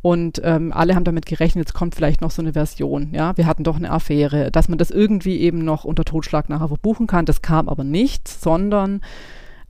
Und 0.02 0.41
ähm, 0.43 0.72
alle 0.72 0.95
haben 0.95 1.06
damit 1.06 1.26
gerechnet, 1.26 1.67
jetzt 1.67 1.74
kommt 1.74 1.95
vielleicht 1.95 2.22
noch 2.22 2.32
so 2.32 2.41
eine 2.41 2.54
Version. 2.54 3.13
Ja, 3.13 3.36
wir 3.38 3.48
hatten 3.48 3.63
doch 3.63 3.78
eine 3.78 3.89
Affäre, 3.89 4.52
dass 4.52 4.69
man 4.69 4.78
das 4.78 4.91
irgendwie 4.91 5.39
eben 5.39 5.60
noch 5.60 5.86
unter 5.86 6.06
Totschlag 6.06 6.50
nachher 6.50 6.67
verbuchen 6.67 7.08
kann. 7.08 7.26
Das 7.26 7.41
kam 7.41 7.67
aber 7.67 7.84
nicht, 7.84 8.28
sondern 8.28 9.01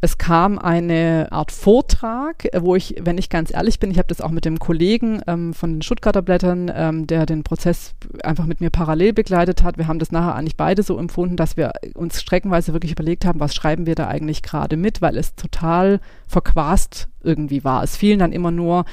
es 0.01 0.17
kam 0.17 0.57
eine 0.57 1.27
Art 1.31 1.51
Vortrag, 1.51 2.47
wo 2.59 2.75
ich, 2.75 2.95
wenn 3.01 3.17
ich 3.17 3.29
ganz 3.29 3.53
ehrlich 3.53 3.79
bin, 3.79 3.91
ich 3.91 3.97
habe 3.97 4.07
das 4.07 4.21
auch 4.21 4.31
mit 4.31 4.45
dem 4.45 4.57
Kollegen 4.57 5.21
ähm, 5.27 5.53
von 5.53 5.73
den 5.73 5.81
Stuttgarter 5.81 6.21
Blättern, 6.21 6.71
ähm, 6.73 7.05
der 7.05 7.25
den 7.25 7.43
Prozess 7.43 7.95
einfach 8.23 8.45
mit 8.45 8.61
mir 8.61 8.69
parallel 8.69 9.11
begleitet 9.11 9.61
hat. 9.61 9.77
Wir 9.77 9.87
haben 9.87 9.99
das 9.99 10.11
nachher 10.11 10.35
eigentlich 10.35 10.55
beide 10.55 10.83
so 10.83 10.97
empfunden, 10.97 11.35
dass 11.35 11.57
wir 11.57 11.73
uns 11.95 12.21
streckenweise 12.21 12.71
wirklich 12.71 12.93
überlegt 12.93 13.25
haben, 13.25 13.41
was 13.41 13.53
schreiben 13.53 13.85
wir 13.85 13.95
da 13.95 14.07
eigentlich 14.07 14.41
gerade 14.41 14.77
mit, 14.77 15.01
weil 15.01 15.17
es 15.17 15.35
total 15.35 15.99
verquast 16.27 17.09
irgendwie 17.21 17.65
war. 17.65 17.83
Es 17.83 17.97
fielen 17.97 18.19
dann 18.19 18.31
immer 18.31 18.51
nur 18.51 18.85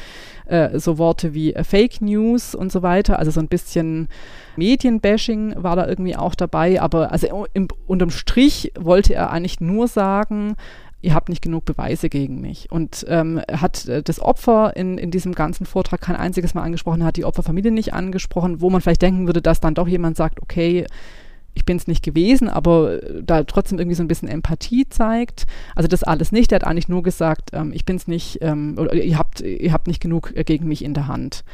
äh, 0.47 0.79
so 0.79 0.99
Worte 0.99 1.35
wie 1.35 1.55
äh, 1.55 1.63
Fake 1.63 2.01
News 2.01 2.55
und 2.55 2.73
so 2.73 2.83
weiter, 2.83 3.19
also 3.19 3.31
so 3.31 3.41
ein 3.41 3.49
bisschen 3.49 4.09
Medienbashing 4.57 5.55
war 5.57 5.77
da 5.77 5.87
irgendwie 5.87 6.17
auch 6.17 6.35
dabei, 6.35 6.81
aber 6.81 7.13
also 7.13 7.47
im, 7.53 7.69
unterm 7.87 8.11
Strich 8.11 8.73
wollte 8.79 9.15
er 9.15 9.31
eigentlich 9.31 9.61
nur 9.61 9.87
sagen, 9.87 10.57
ihr 11.03 11.15
habt 11.15 11.29
nicht 11.29 11.43
genug 11.43 11.65
Beweise 11.65 12.09
gegen 12.09 12.41
mich. 12.41 12.71
Und 12.71 13.05
ähm, 13.09 13.41
hat 13.51 13.87
äh, 13.87 14.03
das 14.03 14.21
Opfer 14.21 14.77
in, 14.77 14.99
in 14.99 15.11
diesem 15.11 15.33
ganzen 15.35 15.67
Vortrag 15.67 16.01
kein 16.01 16.17
einziges 16.17 16.55
Mal 16.55 16.63
angesprochen, 16.63 17.05
hat 17.05 17.17
die 17.17 17.25
Opferfamilie 17.25 17.71
nicht 17.71 17.95
angesprochen, 17.95 18.61
wo 18.61 18.71
man 18.71 18.81
vielleicht 18.81 19.03
denken 19.03 19.27
würde, 19.27 19.43
dass 19.43 19.61
dann 19.61 19.75
doch 19.75 19.89
jemand 19.89 20.17
sagt, 20.17 20.43
okay, 20.43 20.87
ich 21.57 21.65
bin 21.65 21.79
es 21.79 21.87
nicht 21.87 22.05
gewesen, 22.05 22.49
aber 22.49 23.03
äh, 23.03 23.23
da 23.23 23.43
trotzdem 23.45 23.79
irgendwie 23.79 23.97
so 23.97 24.03
ein 24.03 24.09
bisschen 24.09 24.29
Empathie 24.29 24.89
zeigt. 24.89 25.47
Also 25.75 25.89
das 25.89 26.05
alles 26.05 26.31
nicht. 26.31 26.53
Er 26.53 26.57
hat 26.57 26.65
eigentlich 26.65 26.89
nur 26.89 27.03
gesagt, 27.03 27.51
ähm, 27.53 27.73
ich 27.73 27.85
bin 27.85 27.97
es 27.97 28.07
nicht, 28.07 28.39
ähm, 28.43 28.77
oder 28.79 28.93
ihr 28.95 29.19
habt, 29.19 29.41
ihr 29.41 29.73
habt 29.73 29.87
nicht 29.87 30.01
genug 30.01 30.33
äh, 30.37 30.45
gegen 30.45 30.69
mich 30.69 30.85
in 30.85 30.95
der 30.95 31.09
Hand. 31.09 31.45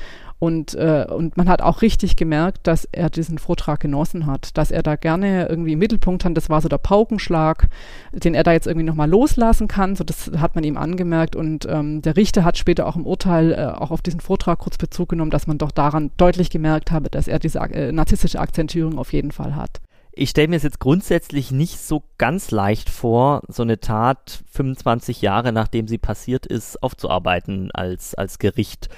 Und, 0.43 0.75
äh, 0.75 1.07
und 1.09 1.37
man 1.37 1.49
hat 1.49 1.63
auch 1.63 1.83
richtig 1.83 2.17
gemerkt, 2.17 2.67
dass 2.67 2.89
er 2.91 3.11
diesen 3.11 3.39
Vortrag 3.39 3.79
genossen 3.79 4.27
hat, 4.27 4.59
dass 4.59 4.73
er 4.73 4.83
da 4.83 4.97
gerne 4.97 5.47
irgendwie 5.49 5.75
im 5.75 5.79
Mittelpunkt 5.79 6.25
hat. 6.25 6.37
Das 6.37 6.51
war 6.51 6.61
so 6.61 6.69
der 6.69 6.79
Paukenschlag, 6.79 7.69
den 8.13 8.35
er 8.35 8.43
da 8.43 8.51
jetzt 8.51 8.67
irgendwie 8.67 8.85
nochmal 8.85 9.09
loslassen 9.09 9.69
kann. 9.69 9.95
So, 9.95 10.03
das 10.03 10.33
hat 10.39 10.57
man 10.57 10.65
ihm 10.65 10.77
angemerkt. 10.77 11.37
Und 11.37 11.69
ähm, 11.71 12.03
der 12.03 12.17
Richter 12.17 12.45
hat 12.45 12.59
später 12.59 12.89
auch 12.89 12.97
im 12.97 13.07
Urteil 13.07 13.53
äh, 13.53 13.67
auch 13.67 13.93
auf 13.93 14.03
diesen 14.03 14.19
Vortrag 14.19 14.59
kurz 14.59 14.79
Bezug 14.79 15.11
genommen, 15.11 15.31
dass 15.31 15.47
man 15.47 15.59
doch 15.59 15.71
daran 15.71 16.11
deutlich 16.17 16.51
gemerkt 16.51 16.91
habe, 16.91 17.09
dass 17.09 17.29
er 17.29 17.39
diese 17.39 17.61
äh, 17.61 17.93
narzisstische 17.93 18.41
Akzentierung 18.41 18.99
auf 18.99 19.13
jeden 19.13 19.31
Fall 19.31 19.55
hat. 19.55 19.81
Ich 20.15 20.29
stelle 20.29 20.49
mir 20.49 20.57
es 20.57 20.63
jetzt 20.63 20.79
grundsätzlich 20.79 21.53
nicht 21.53 21.79
so 21.79 22.03
ganz 22.19 22.51
leicht 22.51 22.91
vor, 22.91 23.41
so 23.49 23.63
eine 23.63 23.81
Tat 23.81 24.43
25 24.51 25.23
Jahre 25.23 25.53
nachdem 25.53 25.89
sie 25.89 25.97
passiert 25.97 26.45
ist, 26.45 26.83
aufzuarbeiten 26.83 27.71
als, 27.73 28.15
als 28.15 28.39
Gericht. 28.39 28.91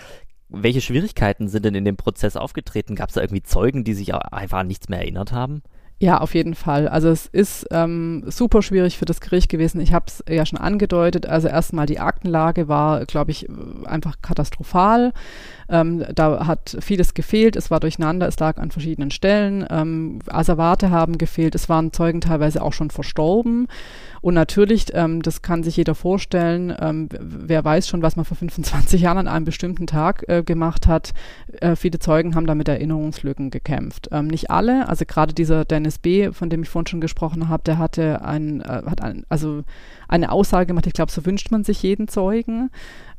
Welche 0.63 0.81
Schwierigkeiten 0.81 1.49
sind 1.49 1.65
denn 1.65 1.75
in 1.75 1.85
dem 1.85 1.97
Prozess 1.97 2.37
aufgetreten? 2.37 2.95
Gab 2.95 3.09
es 3.09 3.15
da 3.15 3.21
irgendwie 3.21 3.43
Zeugen, 3.43 3.85
die 3.85 3.95
sich 3.95 4.15
einfach 4.15 4.59
an 4.59 4.67
nichts 4.67 4.89
mehr 4.89 5.01
erinnert 5.01 5.33
haben? 5.33 5.63
Ja, 6.01 6.19
auf 6.19 6.35
jeden 6.35 6.57
Fall. 6.57 6.89
Also 6.89 7.09
es 7.09 7.27
ist 7.27 7.67
ähm, 7.71 8.25
super 8.27 8.63
schwierig 8.63 8.99
für 8.99 9.05
das 9.05 9.21
Gericht 9.21 9.49
gewesen. 9.49 9.81
Ich 9.81 9.93
habe 9.93 10.07
es 10.09 10.25
ja 10.29 10.45
schon 10.45 10.59
angedeutet. 10.59 11.27
Also 11.27 11.47
erstmal 11.47 11.87
die 11.87 12.01
Aktenlage 12.01 12.67
war, 12.67 13.07
glaube 13.07 13.31
ich, 13.31 13.49
einfach 13.85 14.17
katastrophal. 14.21 15.13
Ähm, 15.69 16.05
da 16.13 16.47
hat 16.47 16.77
vieles 16.81 17.15
gefehlt, 17.15 17.57
es 17.57 17.71
war 17.71 17.81
durcheinander, 17.81 18.27
es 18.27 18.39
lag 18.39 18.59
an 18.59 18.73
verschiedenen 18.73 19.13
Stellen. 19.13 19.65
Ähm, 19.71 20.19
Asservate 20.27 20.91
haben 20.91 21.17
gefehlt, 21.17 21.55
es 21.55 21.69
waren 21.69 21.93
Zeugen 21.93 22.21
teilweise 22.21 22.61
auch 22.61 22.73
schon 22.73 22.91
verstorben. 22.91 23.69
Und 24.25 24.33
natürlich, 24.33 24.87
ähm, 24.95 25.21
das 25.21 25.43
kann 25.43 25.63
sich 25.63 25.77
jeder 25.77 25.95
vorstellen, 25.95 26.75
ähm, 26.81 27.11
wer 27.11 27.63
weiß 27.63 27.87
schon, 27.87 28.01
was 28.01 28.17
man 28.17 28.25
vor 28.25 28.39
25 28.39 29.03
Jahren 29.03 29.19
an 29.19 29.29
einem 29.29 29.45
bestimmten 29.45 29.87
Tag 29.87 30.25
äh, 30.29 30.43
gemacht 30.43 30.87
hat. 30.87 31.13
Äh, 31.61 31.77
viele 31.77 31.99
Zeugen 31.99 32.35
haben 32.35 32.47
da 32.47 32.55
mit 32.55 32.67
Erinnerungslücken 32.67 33.51
gekämpft. 33.51 34.09
Ähm, 34.13 34.29
nicht 34.29 34.51
alle, 34.51 34.89
also 34.89 35.05
gerade 35.05 35.35
dieser 35.35 35.67
Dennis 35.67 35.99
B., 35.99 36.33
von 36.33 36.49
dem 36.49 36.63
ich 36.63 36.71
vorhin 36.71 36.87
schon 36.87 37.03
gesprochen 37.03 37.51
habe, 37.51 37.65
der 37.65 37.77
hatte 37.77 38.25
ein, 38.25 38.63
äh, 38.63 38.85
hat 38.87 39.03
ein, 39.03 39.27
also 39.29 39.63
eine 40.09 40.33
Aussage 40.33 40.69
gemacht, 40.69 40.87
ich 40.87 40.95
glaube, 40.95 41.13
so 41.13 41.27
wünscht 41.27 41.51
man 41.51 41.63
sich 41.63 41.83
jeden 41.83 42.09
Zeugen 42.09 42.71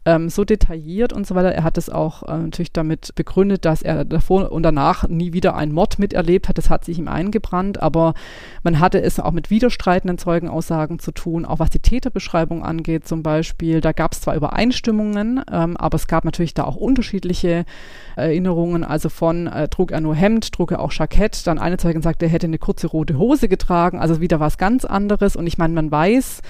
ähm, 0.05 0.29
so 0.29 0.45
detailliert 0.45 1.13
und 1.13 1.25
so 1.25 1.35
weiter. 1.35 1.51
Er 1.51 1.63
hat 1.63 1.77
es 1.77 1.89
auch 1.89 2.23
äh, 2.23 2.37
natürlich 2.37 2.71
damit 2.71 3.15
begründet, 3.15 3.65
dass 3.65 3.81
er 3.81 4.05
davor 4.05 4.51
und 4.51 4.63
danach 4.63 5.07
nie 5.07 5.33
wieder 5.33 5.55
einen 5.55 5.73
Mord 5.73 5.97
miterlebt 5.99 6.47
hat. 6.47 6.57
Das 6.57 6.69
hat 6.69 6.85
sich 6.85 6.99
ihm 6.99 7.07
eingebrannt, 7.07 7.81
aber 7.81 8.13
man 8.63 8.79
hatte 8.79 9.01
es 9.01 9.19
auch 9.19 9.31
mit 9.31 9.49
widerstreitenden 9.49 10.17
Zeugenaussagen 10.17 10.99
zu 10.99 11.11
tun, 11.11 11.45
auch 11.45 11.59
was 11.59 11.71
die 11.71 11.79
Täterbeschreibung 11.79 12.63
angeht 12.63 13.07
zum 13.07 13.23
Beispiel. 13.23 13.81
Da 13.81 13.91
gab 13.91 14.13
es 14.13 14.21
zwar 14.21 14.35
Übereinstimmungen, 14.35 15.41
ähm, 15.51 15.75
aber 15.77 15.95
es 15.95 16.07
gab 16.07 16.23
natürlich 16.23 16.53
da 16.53 16.65
auch 16.65 16.75
unterschiedliche 16.75 17.65
Erinnerungen. 18.15 18.83
Also 18.83 19.09
von 19.09 19.47
äh, 19.47 19.67
trug 19.67 19.91
er 19.91 20.01
nur 20.01 20.15
Hemd, 20.15 20.51
trug 20.51 20.71
er 20.71 20.79
auch 20.79 20.91
Jackett. 20.91 21.47
Dann 21.47 21.57
eine 21.57 21.77
Zeugin 21.77 22.01
sagte, 22.01 22.25
er 22.25 22.31
hätte 22.31 22.47
eine 22.47 22.59
kurze 22.59 22.87
rote 22.87 23.17
Hose 23.17 23.47
getragen. 23.47 23.99
Also 23.99 24.21
wieder 24.21 24.39
was 24.39 24.57
ganz 24.57 24.85
anderes. 24.85 25.35
Und 25.35 25.47
ich 25.47 25.57
meine, 25.57 25.73
man 25.73 25.89
weiß, 25.89 26.41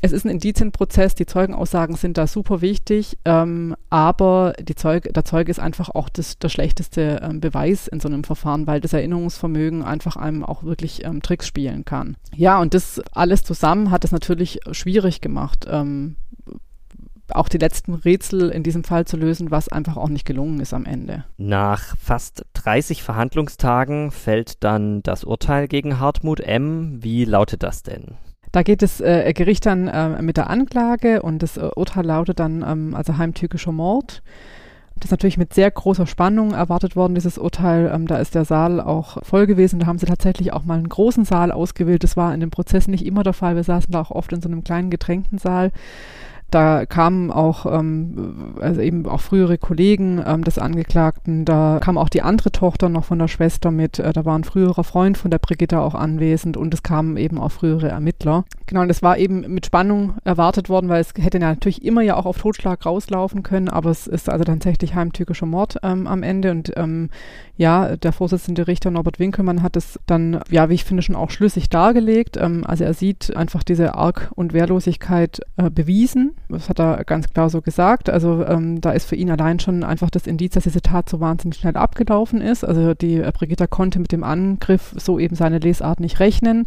es 0.00 0.12
ist 0.12 0.24
ein 0.24 0.30
Indizienprozess, 0.30 1.14
die 1.14 1.26
Zeugenaussagen 1.26 1.96
sind 1.96 2.18
da 2.18 2.26
super 2.26 2.60
wichtig, 2.60 3.18
ähm, 3.24 3.74
aber 3.90 4.54
Zeug, 4.76 5.12
der 5.12 5.24
Zeuge 5.24 5.50
ist 5.50 5.58
einfach 5.58 5.90
auch 5.90 6.08
das, 6.08 6.38
der 6.38 6.48
schlechteste 6.48 7.20
ähm, 7.22 7.40
Beweis 7.40 7.88
in 7.88 8.00
so 8.00 8.08
einem 8.08 8.24
Verfahren, 8.24 8.66
weil 8.66 8.80
das 8.80 8.92
Erinnerungsvermögen 8.92 9.82
einfach 9.82 10.16
einem 10.16 10.44
auch 10.44 10.62
wirklich 10.62 11.04
ähm, 11.04 11.22
Tricks 11.22 11.46
spielen 11.46 11.84
kann. 11.84 12.16
Ja, 12.34 12.60
und 12.60 12.74
das 12.74 13.00
alles 13.12 13.42
zusammen 13.42 13.90
hat 13.90 14.04
es 14.04 14.12
natürlich 14.12 14.60
schwierig 14.70 15.20
gemacht, 15.20 15.66
ähm, 15.68 16.16
auch 17.30 17.48
die 17.48 17.58
letzten 17.58 17.94
Rätsel 17.94 18.48
in 18.48 18.62
diesem 18.62 18.84
Fall 18.84 19.04
zu 19.04 19.16
lösen, 19.16 19.50
was 19.50 19.68
einfach 19.68 19.96
auch 19.96 20.08
nicht 20.08 20.24
gelungen 20.24 20.60
ist 20.60 20.72
am 20.72 20.86
Ende. 20.86 21.24
Nach 21.36 21.96
fast 21.98 22.46
30 22.54 23.02
Verhandlungstagen 23.02 24.10
fällt 24.10 24.64
dann 24.64 25.02
das 25.02 25.24
Urteil 25.24 25.68
gegen 25.68 25.98
Hartmut 25.98 26.40
M. 26.40 27.02
Wie 27.02 27.24
lautet 27.24 27.62
das 27.62 27.82
denn? 27.82 28.16
Da 28.52 28.62
geht 28.62 28.82
das 28.82 29.00
äh, 29.00 29.32
Gericht 29.34 29.66
dann 29.66 29.88
äh, 29.88 30.22
mit 30.22 30.36
der 30.36 30.50
Anklage 30.50 31.22
und 31.22 31.42
das 31.42 31.56
äh, 31.56 31.68
Urteil 31.74 32.06
lautet 32.06 32.40
dann 32.40 32.64
ähm, 32.66 32.94
also 32.94 33.18
heimtückischer 33.18 33.72
Mord. 33.72 34.22
Das 34.96 35.06
ist 35.06 35.10
natürlich 35.12 35.38
mit 35.38 35.54
sehr 35.54 35.70
großer 35.70 36.06
Spannung 36.06 36.52
erwartet 36.52 36.96
worden, 36.96 37.14
dieses 37.14 37.38
Urteil. 37.38 37.90
Ähm, 37.92 38.06
da 38.06 38.18
ist 38.18 38.34
der 38.34 38.44
Saal 38.44 38.80
auch 38.80 39.22
voll 39.22 39.46
gewesen. 39.46 39.78
Da 39.78 39.86
haben 39.86 39.98
sie 39.98 40.06
tatsächlich 40.06 40.52
auch 40.52 40.64
mal 40.64 40.78
einen 40.78 40.88
großen 40.88 41.24
Saal 41.24 41.52
ausgewählt. 41.52 42.02
Das 42.02 42.16
war 42.16 42.34
in 42.34 42.40
dem 42.40 42.50
Prozess 42.50 42.88
nicht 42.88 43.06
immer 43.06 43.22
der 43.22 43.32
Fall. 43.32 43.54
Wir 43.54 43.64
saßen 43.64 43.92
da 43.92 44.00
auch 44.00 44.10
oft 44.10 44.32
in 44.32 44.40
so 44.40 44.48
einem 44.48 44.64
kleinen 44.64 44.90
getränkten 44.90 45.38
Saal. 45.38 45.70
Da 46.50 46.86
kamen 46.86 47.30
auch, 47.30 47.66
ähm, 47.66 48.54
also 48.60 48.80
eben 48.80 49.06
auch 49.06 49.20
frühere 49.20 49.58
Kollegen 49.58 50.22
ähm, 50.26 50.44
des 50.44 50.58
Angeklagten, 50.58 51.44
da 51.44 51.78
kam 51.80 51.98
auch 51.98 52.08
die 52.08 52.22
andere 52.22 52.50
Tochter 52.50 52.88
noch 52.88 53.04
von 53.04 53.18
der 53.18 53.28
Schwester 53.28 53.70
mit, 53.70 53.98
äh, 53.98 54.12
da 54.14 54.24
war 54.24 54.38
ein 54.38 54.44
früherer 54.44 54.84
Freund 54.84 55.18
von 55.18 55.30
der 55.30 55.40
Brigitte 55.40 55.80
auch 55.80 55.94
anwesend 55.94 56.56
und 56.56 56.72
es 56.72 56.82
kamen 56.82 57.18
eben 57.18 57.38
auch 57.38 57.52
frühere 57.52 57.88
Ermittler. 57.88 58.44
Genau, 58.66 58.80
und 58.82 58.88
das 58.88 59.02
war 59.02 59.18
eben 59.18 59.40
mit 59.52 59.66
Spannung 59.66 60.14
erwartet 60.24 60.70
worden, 60.70 60.88
weil 60.88 61.02
es 61.02 61.12
hätte 61.18 61.38
ja 61.38 61.48
natürlich 61.48 61.84
immer 61.84 62.00
ja 62.00 62.16
auch 62.16 62.26
auf 62.26 62.38
Totschlag 62.38 62.84
rauslaufen 62.86 63.42
können, 63.42 63.68
aber 63.68 63.90
es 63.90 64.06
ist 64.06 64.30
also 64.30 64.44
tatsächlich 64.44 64.94
heimtückischer 64.94 65.46
Mord 65.46 65.76
ähm, 65.82 66.06
am 66.06 66.22
Ende. 66.22 66.50
Und 66.50 66.72
ähm, 66.76 67.10
ja, 67.58 67.96
der 67.96 68.12
Vorsitzende 68.12 68.66
Richter 68.68 68.90
Norbert 68.90 69.18
Winkelmann 69.18 69.62
hat 69.62 69.76
es 69.76 69.98
dann, 70.06 70.40
ja, 70.48 70.70
wie 70.70 70.74
ich 70.74 70.84
finde, 70.84 71.02
schon 71.02 71.16
auch 71.16 71.30
schlüssig 71.30 71.68
dargelegt. 71.68 72.36
Ähm, 72.36 72.64
also 72.64 72.84
er 72.84 72.94
sieht 72.94 73.36
einfach 73.36 73.62
diese 73.62 73.94
Arg- 73.96 74.30
und 74.34 74.54
Wehrlosigkeit 74.54 75.40
äh, 75.56 75.68
bewiesen 75.68 76.36
das 76.48 76.68
hat 76.68 76.80
er 76.80 77.04
ganz 77.04 77.28
klar 77.28 77.50
so 77.50 77.60
gesagt. 77.60 78.08
Also 78.08 78.44
ähm, 78.46 78.80
da 78.80 78.92
ist 78.92 79.06
für 79.06 79.16
ihn 79.16 79.30
allein 79.30 79.60
schon 79.60 79.84
einfach 79.84 80.10
das 80.10 80.26
Indiz, 80.26 80.54
dass 80.54 80.64
diese 80.64 80.80
Tat 80.80 81.08
so 81.08 81.20
wahnsinnig 81.20 81.58
schnell 81.58 81.76
abgelaufen 81.76 82.40
ist. 82.40 82.64
Also 82.64 82.94
die 82.94 83.16
äh, 83.16 83.30
Brigitta 83.32 83.66
konnte 83.66 83.98
mit 83.98 84.12
dem 84.12 84.24
Angriff 84.24 84.94
so 84.96 85.18
eben 85.18 85.36
seine 85.36 85.58
Lesart 85.58 86.00
nicht 86.00 86.20
rechnen. 86.20 86.66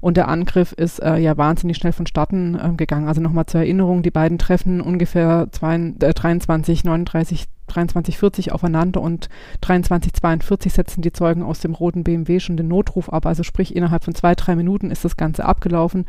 Und 0.00 0.16
der 0.16 0.28
Angriff 0.28 0.72
ist 0.72 1.02
äh, 1.02 1.18
ja 1.18 1.36
wahnsinnig 1.36 1.76
schnell 1.76 1.92
vonstatten 1.92 2.58
äh, 2.58 2.74
gegangen. 2.76 3.08
Also 3.08 3.20
nochmal 3.20 3.46
zur 3.46 3.60
Erinnerung, 3.60 4.02
die 4.02 4.10
beiden 4.10 4.38
treffen 4.38 4.80
ungefähr 4.80 5.48
zwei, 5.52 5.76
äh, 5.76 6.14
23, 6.14 6.84
39 6.84 7.46
2340 7.68 8.52
aufeinander 8.52 9.00
und 9.00 9.28
2342 9.62 10.72
setzen 10.72 11.02
die 11.02 11.12
Zeugen 11.12 11.42
aus 11.42 11.60
dem 11.60 11.74
roten 11.74 12.04
BMW 12.04 12.40
schon 12.40 12.56
den 12.56 12.68
Notruf 12.68 13.08
ab. 13.08 13.26
Also 13.26 13.42
sprich, 13.42 13.74
innerhalb 13.76 14.04
von 14.04 14.14
zwei, 14.14 14.34
drei 14.34 14.56
Minuten 14.56 14.90
ist 14.90 15.04
das 15.04 15.16
Ganze 15.16 15.44
abgelaufen. 15.44 16.06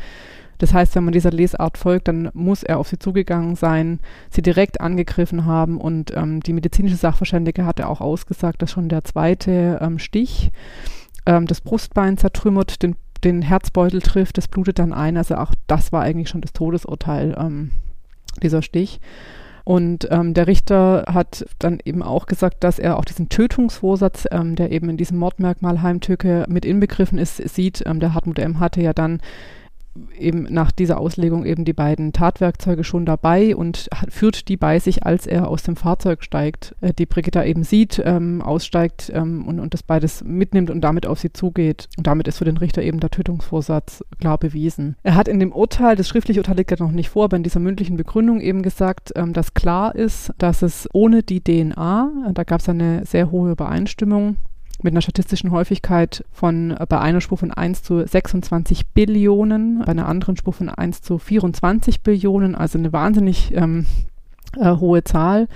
Das 0.60 0.74
heißt, 0.74 0.94
wenn 0.96 1.06
man 1.06 1.14
dieser 1.14 1.32
Lesart 1.32 1.78
folgt, 1.78 2.10
dann 2.10 2.30
muss 2.34 2.64
er 2.64 2.80
auf 2.80 2.90
sie 2.90 3.00
zugegangen 3.00 3.56
sein, 3.56 4.00
sie 4.30 4.42
direkt 4.42 4.82
angegriffen 4.82 5.46
haben 5.46 5.80
und 5.80 6.16
ähm, 6.16 6.42
die 6.42 6.54
medizinische 6.54 6.98
Sachverständige 6.98 7.66
hatte 7.66 7.88
auch 7.88 8.02
ausgesagt, 8.02 8.62
dass 8.62 8.72
schon 8.72 8.90
der 8.90 9.06
zweite 9.06 9.80
ähm, 9.82 10.00
Stich 10.00 10.52
ähm, 11.26 11.48
das 11.48 11.62
Brustbein 11.62 12.18
zertrümmert, 12.18 12.84
den, 12.84 12.98
den 13.24 13.42
Herzbeutel 13.42 14.02
trifft, 14.02 14.38
das 14.38 14.50
blutet 14.50 14.80
dann 14.80 14.92
ein. 14.92 15.16
Also 15.16 15.36
auch 15.36 15.54
das 15.68 15.94
war 15.94 16.02
eigentlich 16.02 16.28
schon 16.28 16.42
das 16.42 16.52
Todesurteil, 16.52 17.38
ähm, 17.40 17.72
dieser 18.44 18.62
Stich. 18.62 19.00
Und 19.70 20.08
ähm, 20.10 20.34
der 20.34 20.48
Richter 20.48 21.04
hat 21.14 21.46
dann 21.60 21.78
eben 21.86 22.02
auch 22.02 22.26
gesagt, 22.26 22.64
dass 22.64 22.80
er 22.80 22.98
auch 22.98 23.06
diesen 23.06 23.30
Tötungsvorsatz, 23.30 24.26
ähm, 24.32 24.56
der 24.56 24.72
eben 24.72 24.90
in 24.90 24.98
diesem 24.98 25.20
Mordmerkmal 25.20 25.84
Heimtücke 25.84 26.48
mit 26.50 26.66
inbegriffen 26.66 27.20
ist, 27.20 27.38
sieht. 27.38 27.84
Ähm, 27.86 28.00
der 28.00 28.16
Hartmut 28.16 28.40
M. 28.40 28.60
hatte 28.60 28.82
ja 28.82 28.94
dann 28.94 29.22
eben 30.18 30.44
nach 30.44 30.72
dieser 30.72 31.00
Auslegung 31.00 31.46
eben 31.46 31.66
die 31.66 31.74
beiden 31.74 32.14
Tatwerkzeuge 32.14 32.84
schon 32.84 33.06
dabei 33.06 33.56
und 33.56 33.90
führt 34.10 34.48
die 34.48 34.58
bei 34.58 34.80
sich, 34.80 35.06
als 35.06 35.28
er 35.28 35.48
aus 35.48 35.64
dem 35.64 35.76
Fahrzeug 35.76 36.24
steigt, 36.24 36.76
äh, 36.82 36.94
die 36.94 37.06
Brigitta 37.06 37.44
eben 37.44 37.64
sieht, 37.64 38.02
ähm, 38.04 38.42
aussteigt 38.42 39.12
ähm, 39.14 39.48
und, 39.48 39.60
und 39.60 39.74
das 39.74 39.84
beides 39.84 40.24
mitnimmt 40.24 40.70
und 40.70 40.82
damit 40.82 41.06
auf 41.06 41.20
sie 41.20 41.34
zugeht. 41.34 41.90
Und 41.98 42.08
damit 42.08 42.28
ist 42.28 42.38
für 42.38 42.46
den 42.46 42.58
Richter 42.58 42.82
eben 42.82 43.00
der 43.00 43.12
Tötungsvorsatz 43.12 44.04
klar 44.20 44.38
bewiesen. 44.38 44.96
Er 45.04 45.16
hat 45.16 45.28
in 45.28 45.40
dem 45.40 45.52
Urteil, 45.52 45.96
das 45.96 46.08
schriftliche 46.08 46.40
Urteil 46.40 46.58
liegt 46.58 46.72
ja 46.72 46.78
noch 46.80 46.92
nicht 46.92 47.10
vor, 47.10 47.26
aber 47.26 47.38
in 47.38 47.44
dieser 47.44 47.60
mündlichen 47.60 47.98
Begründung 47.98 48.42
eben 48.42 48.62
gesagt, 48.62 49.12
ähm, 49.16 49.34
dass 49.34 49.54
klar 49.54 49.96
ist, 49.96 50.34
dass 50.38 50.62
es 50.62 50.88
ohne 50.94 51.24
die 51.24 51.44
DNA, 51.44 52.32
da 52.34 52.44
gab 52.44 52.62
es 52.62 52.70
eine 52.70 53.06
sehr 53.06 53.32
hohe 53.32 53.52
Übereinstimmung, 53.52 54.38
mit 54.82 54.94
einer 54.94 55.02
statistischen 55.02 55.52
Häufigkeit 55.52 56.24
von 56.32 56.72
äh, 56.72 56.86
bei 56.88 57.00
einer 57.00 57.22
Spur 57.22 57.38
von 57.38 57.52
1 57.52 57.84
zu 57.84 58.06
26 58.06 58.88
Billionen, 58.88 59.80
bei 59.80 59.92
einer 59.92 60.08
anderen 60.08 60.38
Spur 60.38 60.54
von 60.54 60.70
1 60.70 61.02
zu 61.02 61.18
24 61.18 62.02
Billionen, 62.02 62.56
also 62.56 62.78
eine 62.78 62.94
wahnsinnig 62.94 63.54
ähm, 63.56 63.86
äh, 64.58 64.76
hohe 64.76 65.04
Zahl 65.04 65.48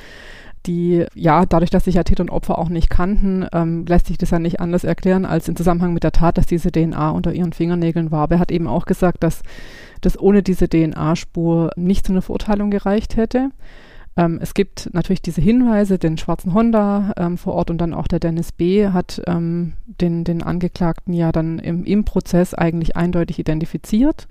die, 0.66 1.06
ja, 1.14 1.46
dadurch, 1.46 1.70
dass 1.70 1.86
sich 1.86 1.96
ja 1.96 2.04
Täter 2.04 2.22
und 2.22 2.30
Opfer 2.30 2.58
auch 2.58 2.70
nicht 2.70 2.90
kannten, 2.90 3.46
ähm, 3.52 3.86
lässt 3.86 4.08
sich 4.08 4.18
das 4.18 4.32
ja 4.32 4.40
nicht 4.40 4.60
anders 4.60 4.84
erklären 4.84 5.26
als 5.26 5.48
im 5.48 5.56
Zusammenhang 5.56 5.94
mit 5.94 6.04
der 6.04 6.12
Tat, 6.12 6.38
dass 6.38 6.46
diese 6.46 6.72
DNA 6.72 7.10
unter 7.12 7.34
ihren 7.34 7.54
Fingernägeln 7.54 8.12
war. 8.12 8.24
Aber 8.24 8.36
er 8.36 8.40
hat 8.40 8.52
eben 8.52 8.68
auch 8.68 8.86
gesagt, 8.86 9.24
dass 9.24 9.42
das 10.02 10.20
ohne 10.20 10.44
diese 10.44 10.70
DNA-Spur 10.70 11.72
nicht 11.76 12.06
zu 12.06 12.14
einer 12.14 12.22
Verurteilung 12.22 12.72
gereicht 12.72 13.18
hätte. 13.18 13.50
Ähm, 14.16 14.40
es 14.42 14.54
gibt 14.54 14.90
natürlich 14.94 15.22
diese 15.22 15.42
Hinweise, 15.42 15.98
den 15.98 16.18
schwarzen 16.18 16.54
Honda 16.54 17.14
ähm, 17.18 17.38
vor 17.38 17.54
Ort 17.54 17.72
und 17.72 17.80
dann 17.80 17.94
auch 17.94 18.08
der 18.08 18.20
Dennis 18.20 18.52
B. 18.52 18.90
hat 18.90 19.22
ähm, 19.28 19.74
den, 19.86 20.24
den 20.24 20.44
Angeklagten 20.44 21.14
ja 21.14 21.32
dann 21.32 21.60
im, 21.60 21.84
im 21.84 22.06
Prozess 22.06 22.54
eigentlich 22.54 22.96
eindeutig 22.96 23.40
identifiziert. 23.40 24.28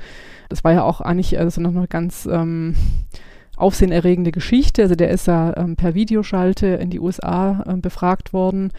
Das 0.49 0.65
war 0.65 0.73
ja 0.73 0.83
auch 0.85 1.01
eigentlich 1.01 1.39
also 1.39 1.61
noch 1.61 1.71
eine 1.71 1.89
ganz 1.89 2.29
ähm, 2.31 2.77
aufsehenerregende 3.57 4.33
Geschichte. 4.33 4.83
Also 4.83 4.95
der 4.95 5.11
ist 5.11 5.27
ja 5.27 5.57
ähm, 5.57 5.77
per 5.77 5.95
Videoschalte 5.95 6.67
in 6.69 6.91
die 6.91 7.01
USA 7.01 7.65
ähm, 7.67 7.81
befragt 7.81 8.33
worden 8.33 8.73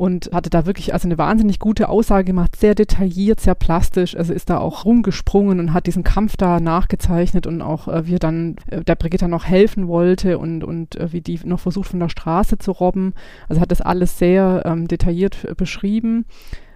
und 0.00 0.30
hatte 0.32 0.48
da 0.48 0.64
wirklich 0.64 0.94
also 0.94 1.06
eine 1.06 1.18
wahnsinnig 1.18 1.58
gute 1.58 1.90
Aussage 1.90 2.24
gemacht, 2.24 2.56
sehr 2.56 2.74
detailliert, 2.74 3.38
sehr 3.38 3.54
plastisch. 3.54 4.16
Also 4.16 4.32
ist 4.32 4.48
da 4.48 4.56
auch 4.56 4.86
rumgesprungen 4.86 5.60
und 5.60 5.74
hat 5.74 5.86
diesen 5.86 6.04
Kampf 6.04 6.38
da 6.38 6.58
nachgezeichnet 6.58 7.46
und 7.46 7.60
auch 7.60 7.86
äh, 7.86 8.06
wie 8.06 8.18
dann 8.18 8.56
äh, 8.70 8.82
der 8.82 8.94
Brigitta 8.94 9.28
noch 9.28 9.44
helfen 9.44 9.88
wollte 9.88 10.38
und, 10.38 10.64
und 10.64 10.96
äh, 10.96 11.12
wie 11.12 11.20
die 11.20 11.38
noch 11.44 11.60
versucht 11.60 11.90
von 11.90 12.00
der 12.00 12.08
Straße 12.08 12.56
zu 12.56 12.70
robben. 12.70 13.12
Also 13.50 13.60
hat 13.60 13.70
das 13.70 13.82
alles 13.82 14.18
sehr 14.18 14.62
ähm, 14.64 14.88
detailliert 14.88 15.44
äh, 15.44 15.54
beschrieben 15.54 16.24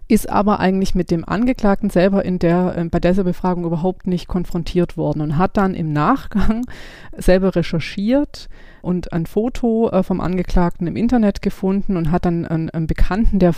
ist 0.06 0.28
aber 0.28 0.60
eigentlich 0.60 0.94
mit 0.94 1.10
dem 1.10 1.26
Angeklagten 1.26 1.88
selber 1.88 2.26
in 2.26 2.38
der, 2.38 2.76
äh, 2.76 2.84
bei 2.84 3.00
dieser 3.00 3.24
Befragung 3.24 3.64
überhaupt 3.64 4.06
nicht 4.06 4.28
konfrontiert 4.28 4.98
worden 4.98 5.22
und 5.22 5.38
hat 5.38 5.56
dann 5.56 5.72
im 5.72 5.94
Nachgang 5.94 6.66
selber 7.16 7.56
recherchiert 7.56 8.50
und 8.84 9.12
ein 9.12 9.26
Foto 9.26 9.90
äh, 9.90 10.02
vom 10.02 10.20
Angeklagten 10.20 10.86
im 10.86 10.96
Internet 10.96 11.42
gefunden 11.42 11.96
und 11.96 12.10
hat 12.10 12.26
dann 12.26 12.46
einen, 12.46 12.70
einen 12.70 12.86
Bekannten, 12.86 13.38
der 13.38 13.54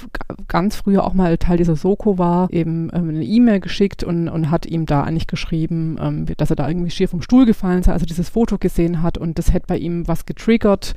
ganz 0.48 0.76
früher 0.76 1.04
auch 1.04 1.14
mal 1.14 1.36
Teil 1.36 1.58
dieser 1.58 1.76
Soko 1.76 2.16
war, 2.16 2.50
eben 2.50 2.90
ähm, 2.94 3.08
eine 3.08 3.24
E-Mail 3.24 3.60
geschickt 3.60 4.04
und, 4.04 4.28
und 4.28 4.50
hat 4.50 4.66
ihm 4.66 4.86
da 4.86 5.02
eigentlich 5.02 5.26
geschrieben, 5.26 5.98
ähm, 6.00 6.26
dass 6.36 6.50
er 6.50 6.56
da 6.56 6.68
irgendwie 6.68 6.90
schier 6.90 7.08
vom 7.08 7.22
Stuhl 7.22 7.44
gefallen 7.44 7.82
sei, 7.82 7.92
also 7.92 8.06
dieses 8.06 8.28
Foto 8.28 8.56
gesehen 8.58 9.02
hat 9.02 9.18
und 9.18 9.38
das 9.38 9.52
hätte 9.52 9.66
bei 9.66 9.76
ihm 9.76 10.06
was 10.08 10.26
getriggert 10.26 10.94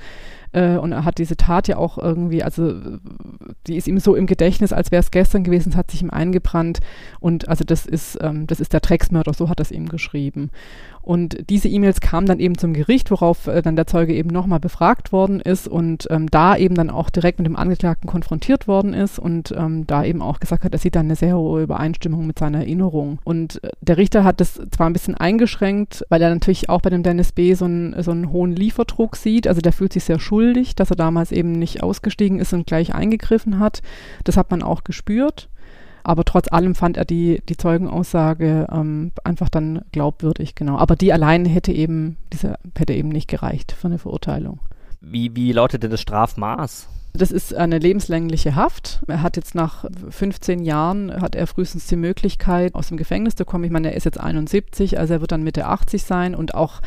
äh, 0.52 0.78
und 0.78 0.92
er 0.92 1.06
hat 1.06 1.20
diese 1.20 1.38
Tat 1.38 1.68
ja 1.68 1.78
auch 1.78 1.98
irgendwie, 1.98 2.44
also 2.44 2.74
die 3.68 3.76
ist 3.76 3.88
ihm 3.88 4.00
so 4.00 4.16
im 4.16 4.26
Gedächtnis, 4.26 4.74
als 4.74 4.92
wäre 4.92 5.02
es 5.02 5.12
gestern 5.12 5.44
gewesen, 5.44 5.70
es 5.70 5.76
hat 5.76 5.92
sich 5.92 6.02
ihm 6.02 6.10
eingebrannt. 6.10 6.80
Und 7.20 7.48
also 7.48 7.64
das 7.64 7.86
ist, 7.86 8.18
ähm, 8.22 8.48
das 8.48 8.60
ist 8.60 8.74
der 8.74 8.80
Drecksmörder, 8.80 9.34
so 9.34 9.50
hat 9.50 9.60
er 9.60 9.64
es 9.64 9.72
ihm 9.72 9.90
geschrieben. 9.90 10.50
Und 11.10 11.50
diese 11.50 11.68
E-Mails 11.70 12.02
kamen 12.02 12.28
dann 12.28 12.40
eben 12.40 12.56
zum 12.56 12.72
Gericht, 12.72 13.10
worauf 13.10 13.48
äh, 13.48 13.64
dann 13.64 13.76
der 13.76 13.88
Zeuge 13.88 14.14
eben 14.14 14.30
nochmal 14.30 14.60
befragt 14.60 15.12
worden 15.12 15.40
ist 15.40 15.68
und 15.68 16.06
ähm, 16.12 16.30
da 16.30 16.56
eben 16.56 16.76
dann 16.76 16.92
auch 16.92 17.10
direkt 17.10 17.40
mit 17.40 17.48
dem 17.48 17.56
Angeklagten 17.56 18.08
konfrontiert 18.08 18.68
worden 18.68 18.94
ist 18.94 19.18
und 19.18 19.52
ähm, 19.58 19.88
da 19.88 20.04
eben 20.04 20.22
auch 20.22 20.40
gesagt 20.40 20.64
hat, 20.64 20.74
er 20.74 20.78
sieht 20.78 20.94
dann 20.94 21.08
eine 21.08 21.16
sehr 21.16 21.36
hohe 21.36 21.64
Übereinstimmung 21.64 22.28
mit 22.28 22.38
seiner 22.38 22.60
Erinnerung. 22.60 23.18
Und 23.24 23.64
äh, 23.64 23.72
der 23.82 23.98
Richter 23.98 24.24
hat 24.24 24.40
das 24.40 24.62
zwar 24.70 24.88
ein 24.88 24.94
bisschen 24.94 25.16
eingeschränkt, 25.16 26.06
weil 26.10 26.22
er 26.22 26.30
natürlich 26.30 26.70
auch 26.70 26.82
bei 26.82 26.92
dem 26.92 27.02
Dennis 27.02 27.32
B. 27.32 27.56
so 27.56 27.66
einen, 27.66 28.04
so 28.04 28.12
einen 28.12 28.32
hohen 28.32 28.52
Lieferdruck 28.52 29.16
sieht. 29.16 29.48
Also 29.48 29.62
der 29.62 29.74
fühlt 29.74 29.94
sich 29.94 30.04
sehr 30.04 30.20
schuldig, 30.20 30.76
dass 30.76 30.92
er 30.92 30.96
damals 30.96 31.32
eben 31.32 31.54
nicht 31.54 31.82
ausgestiegen 31.82 32.38
ist 32.38 32.54
und 32.54 32.68
gleich 32.68 32.94
eingegriffen 32.94 33.58
hat. 33.58 33.82
Das 34.26 34.38
hat 34.38 34.52
man 34.52 34.62
auch 34.62 34.84
gespürt. 34.84 35.50
Aber 36.10 36.26
trotz 36.26 36.52
allem 36.52 36.74
fand 36.74 36.98
er 36.98 37.06
die, 37.06 37.40
die 37.48 37.56
Zeugenaussage 37.56 38.66
ähm, 38.72 39.12
einfach 39.24 39.48
dann 39.48 39.84
glaubwürdig, 39.92 40.56
genau. 40.56 40.80
Aber 40.80 40.96
die 40.96 41.14
allein 41.14 41.46
hätte 41.46 41.72
eben, 41.72 42.18
diese, 42.34 42.56
hätte 42.76 42.94
eben 42.94 43.10
nicht 43.10 43.28
gereicht 43.28 43.74
für 43.74 43.90
eine 43.90 44.00
Verurteilung. 44.00 44.60
Wie, 45.02 45.36
wie 45.36 45.52
lautet 45.52 45.84
denn 45.84 45.92
das 45.92 46.02
Strafmaß? 46.02 46.90
Das 47.14 47.32
ist 47.32 47.54
eine 47.54 47.78
lebenslängliche 47.78 48.56
Haft. 48.56 49.02
Er 49.06 49.22
hat 49.22 49.36
jetzt 49.36 49.54
nach 49.54 49.86
15 50.10 50.64
Jahren, 50.64 51.14
hat 51.22 51.36
er 51.36 51.46
frühestens 51.46 51.86
die 51.86 51.96
Möglichkeit, 51.96 52.74
aus 52.74 52.88
dem 52.88 52.98
Gefängnis 52.98 53.36
zu 53.36 53.46
kommen. 53.46 53.66
Ich 53.66 53.72
meine, 53.72 53.92
er 53.92 53.96
ist 53.96 54.06
jetzt 54.06 54.20
71, 54.20 54.98
also 54.98 55.14
er 55.14 55.22
wird 55.22 55.32
dann 55.32 55.44
Mitte 55.44 55.68
80 55.68 56.02
sein 56.02 56.34
und 56.34 56.56
auch 56.56 56.82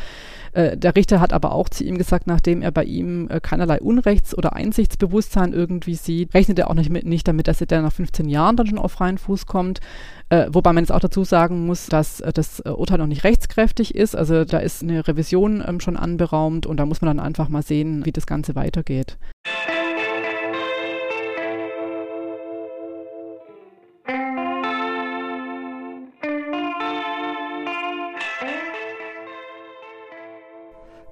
äh, 0.53 0.77
der 0.77 0.95
Richter 0.95 1.19
hat 1.19 1.33
aber 1.33 1.51
auch 1.51 1.69
zu 1.69 1.83
ihm 1.83 1.97
gesagt, 1.97 2.27
nachdem 2.27 2.61
er 2.61 2.71
bei 2.71 2.83
ihm 2.83 3.27
äh, 3.29 3.39
keinerlei 3.39 3.81
Unrechts- 3.81 4.37
oder 4.37 4.53
Einsichtsbewusstsein 4.53 5.53
irgendwie 5.53 5.95
sieht, 5.95 6.33
rechnet 6.33 6.59
er 6.59 6.69
auch 6.69 6.75
nicht, 6.75 6.89
mit, 6.89 7.05
nicht 7.05 7.27
damit, 7.27 7.47
dass 7.47 7.61
er 7.61 7.67
dann 7.67 7.83
nach 7.83 7.93
15 7.93 8.29
Jahren 8.29 8.55
dann 8.55 8.67
schon 8.67 8.77
auf 8.77 8.91
freien 8.91 9.17
Fuß 9.17 9.45
kommt. 9.45 9.79
Äh, 10.29 10.47
wobei 10.51 10.73
man 10.73 10.83
jetzt 10.83 10.91
auch 10.91 10.99
dazu 10.99 11.23
sagen 11.23 11.65
muss, 11.65 11.87
dass 11.87 12.21
äh, 12.21 12.31
das 12.31 12.59
äh, 12.59 12.69
Urteil 12.69 12.99
noch 12.99 13.07
nicht 13.07 13.23
rechtskräftig 13.23 13.95
ist. 13.95 14.15
Also 14.15 14.45
da 14.45 14.59
ist 14.59 14.83
eine 14.83 15.07
Revision 15.07 15.63
ähm, 15.67 15.79
schon 15.79 15.97
anberaumt 15.97 16.65
und 16.65 16.77
da 16.77 16.85
muss 16.85 17.01
man 17.01 17.17
dann 17.17 17.25
einfach 17.25 17.49
mal 17.49 17.63
sehen, 17.63 18.05
wie 18.05 18.11
das 18.11 18.27
Ganze 18.27 18.55
weitergeht. 18.55 19.17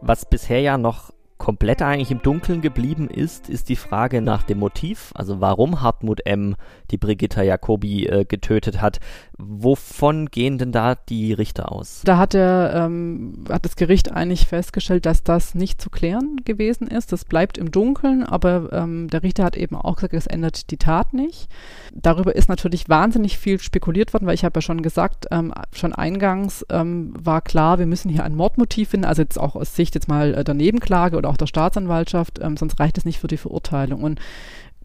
Was 0.01 0.25
bisher 0.25 0.61
ja 0.61 0.77
noch 0.77 1.11
komplett 1.41 1.81
eigentlich 1.81 2.11
im 2.11 2.21
Dunkeln 2.21 2.61
geblieben 2.61 3.09
ist, 3.09 3.49
ist 3.49 3.67
die 3.69 3.75
Frage 3.75 4.21
nach 4.21 4.43
dem 4.43 4.59
Motiv, 4.59 5.09
also 5.15 5.41
warum 5.41 5.81
Hartmut 5.81 6.23
M. 6.27 6.55
die 6.91 6.99
Brigitta 6.99 7.41
Jacobi 7.41 8.05
äh, 8.05 8.25
getötet 8.25 8.79
hat. 8.79 8.99
Wovon 9.39 10.27
gehen 10.27 10.59
denn 10.59 10.71
da 10.71 10.93
die 10.93 11.33
Richter 11.33 11.71
aus? 11.71 12.03
Da 12.05 12.19
hat, 12.19 12.35
der, 12.35 12.73
ähm, 12.75 13.43
hat 13.49 13.65
das 13.65 13.75
Gericht 13.75 14.11
eigentlich 14.11 14.45
festgestellt, 14.45 15.07
dass 15.07 15.23
das 15.23 15.55
nicht 15.55 15.81
zu 15.81 15.89
klären 15.89 16.41
gewesen 16.45 16.85
ist. 16.85 17.11
Das 17.11 17.25
bleibt 17.25 17.57
im 17.57 17.71
Dunkeln, 17.71 18.23
aber 18.23 18.71
ähm, 18.71 19.07
der 19.07 19.23
Richter 19.23 19.43
hat 19.43 19.57
eben 19.57 19.75
auch 19.75 19.95
gesagt, 19.95 20.13
das 20.13 20.27
ändert 20.27 20.69
die 20.69 20.77
Tat 20.77 21.11
nicht. 21.11 21.49
Darüber 21.91 22.35
ist 22.35 22.49
natürlich 22.49 22.87
wahnsinnig 22.87 23.39
viel 23.39 23.59
spekuliert 23.59 24.13
worden, 24.13 24.27
weil 24.27 24.35
ich 24.35 24.45
habe 24.45 24.59
ja 24.59 24.61
schon 24.61 24.83
gesagt, 24.83 25.25
ähm, 25.31 25.51
schon 25.73 25.93
eingangs 25.93 26.63
ähm, 26.69 27.15
war 27.17 27.41
klar, 27.41 27.79
wir 27.79 27.87
müssen 27.87 28.09
hier 28.09 28.25
ein 28.25 28.35
Mordmotiv 28.35 28.89
finden, 28.89 29.07
also 29.07 29.23
jetzt 29.23 29.39
auch 29.39 29.55
aus 29.55 29.75
Sicht 29.75 29.95
jetzt 29.95 30.07
mal 30.07 30.35
äh, 30.35 30.43
der 30.43 30.53
Nebenklage 30.53 31.17
oder 31.17 31.30
auch 31.31 31.37
der 31.37 31.47
Staatsanwaltschaft, 31.47 32.39
ähm, 32.41 32.57
sonst 32.57 32.79
reicht 32.79 32.97
es 32.97 33.05
nicht 33.05 33.19
für 33.19 33.27
die 33.27 33.37
Verurteilung. 33.37 34.03
Und 34.03 34.19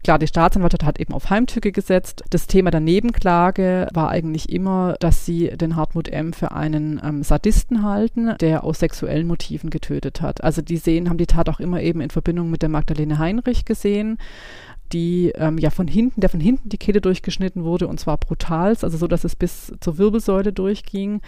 Klar, 0.03 0.19
die 0.19 0.27
Staatsanwaltschaft 0.27 0.85
hat 0.85 0.99
eben 0.99 1.13
auf 1.13 1.29
Heimtücke 1.29 1.71
gesetzt. 1.71 2.23
Das 2.29 2.47
Thema 2.47 2.71
der 2.71 2.79
Nebenklage 2.79 3.87
war 3.93 4.09
eigentlich 4.09 4.49
immer, 4.49 4.95
dass 4.99 5.25
sie 5.25 5.49
den 5.49 5.75
Hartmut 5.75 6.07
M. 6.07 6.33
für 6.33 6.51
einen 6.51 7.01
ähm, 7.03 7.23
Sadisten 7.23 7.83
halten, 7.83 8.35
der 8.39 8.63
aus 8.63 8.79
sexuellen 8.79 9.27
Motiven 9.27 9.69
getötet 9.69 10.21
hat. 10.21 10.43
Also 10.43 10.61
die 10.61 10.77
sehen, 10.77 11.09
haben 11.09 11.17
die 11.17 11.25
Tat 11.25 11.49
auch 11.49 11.59
immer 11.59 11.81
eben 11.81 11.99
in 11.99 12.09
Verbindung 12.09 12.49
mit 12.49 12.61
der 12.61 12.69
Magdalene 12.69 13.17
Heinrich 13.17 13.65
gesehen 13.65 14.17
die 14.93 15.33
ähm, 15.35 15.57
ja 15.57 15.69
von 15.69 15.85
hinten, 15.85 16.21
der 16.21 16.29
von 16.29 16.39
hinten 16.39 16.69
die 16.69 16.77
Kehle 16.77 17.01
durchgeschnitten 17.01 17.65
wurde 17.65 17.89
und 17.89 17.99
zwar 17.99 18.17
brutal, 18.17 18.69
also 18.69 18.97
so, 18.97 19.07
dass 19.07 19.25
es 19.25 19.35
bis 19.35 19.73
zur 19.81 19.97
Wirbelsäule 19.97 20.53
durchging 20.53 21.21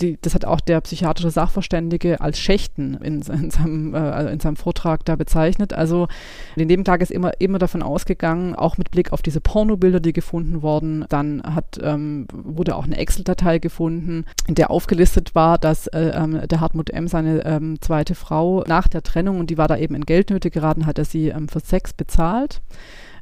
die, 0.00 0.18
das 0.20 0.34
hat 0.34 0.44
auch 0.44 0.60
der 0.60 0.80
psychiatrische 0.80 1.30
Sachverständige 1.30 2.20
als 2.20 2.38
Schächten 2.38 2.94
in, 3.02 3.22
in, 3.22 3.50
seinem, 3.50 3.94
äh, 3.94 3.98
also 3.98 4.30
in 4.30 4.40
seinem 4.40 4.56
Vortrag 4.56 5.04
da 5.04 5.16
bezeichnet. 5.16 5.72
Also 5.72 6.08
in 6.54 6.68
dem 6.68 6.84
Tag 6.84 7.00
ist 7.00 7.10
immer, 7.10 7.32
immer 7.40 7.58
davon 7.58 7.82
ausgegangen, 7.82 8.54
auch 8.54 8.78
mit 8.78 8.90
Blick 8.90 9.12
auf 9.12 9.22
diese 9.22 9.40
Pornobilder, 9.40 10.00
die 10.00 10.12
gefunden 10.12 10.62
wurden, 10.62 11.04
dann 11.08 11.42
hat, 11.42 11.78
ähm, 11.82 12.26
wurde 12.32 12.76
auch 12.76 12.84
eine 12.84 12.98
Excel-Datei 12.98 13.58
gefunden, 13.58 14.24
in 14.46 14.54
der 14.54 14.70
aufgelistet 14.70 15.34
war, 15.34 15.58
dass 15.58 15.86
äh, 15.88 16.12
ähm, 16.14 16.46
der 16.46 16.60
Hartmut 16.60 16.90
M. 16.90 17.08
seine 17.08 17.44
ähm, 17.44 17.80
zweite 17.80 18.14
Frau 18.14 18.64
nach 18.66 18.88
der 18.88 19.02
Trennung, 19.02 19.40
und 19.40 19.50
die 19.50 19.58
war 19.58 19.68
da 19.68 19.76
eben 19.76 19.94
in 19.94 20.04
Geldnöte 20.04 20.50
geraten, 20.50 20.86
hat 20.86 20.98
er 20.98 21.04
sie 21.04 21.28
ähm, 21.28 21.48
für 21.48 21.60
Sex 21.60 21.92
bezahlt 21.92 22.60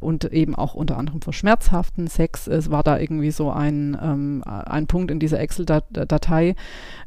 und 0.05 0.25
eben 0.33 0.55
auch 0.55 0.75
unter 0.75 0.99
anderem 0.99 1.23
für 1.23 1.33
schmerzhaften 1.33 2.07
Sex. 2.07 2.47
Es 2.47 2.71
war 2.71 2.83
da 2.83 2.99
irgendwie 2.99 3.31
so 3.31 3.51
ein, 3.51 3.97
ähm, 4.01 4.43
ein 4.45 4.87
Punkt 4.87 5.11
in 5.11 5.19
dieser 5.19 5.41
Excel-Datei. 5.41 6.55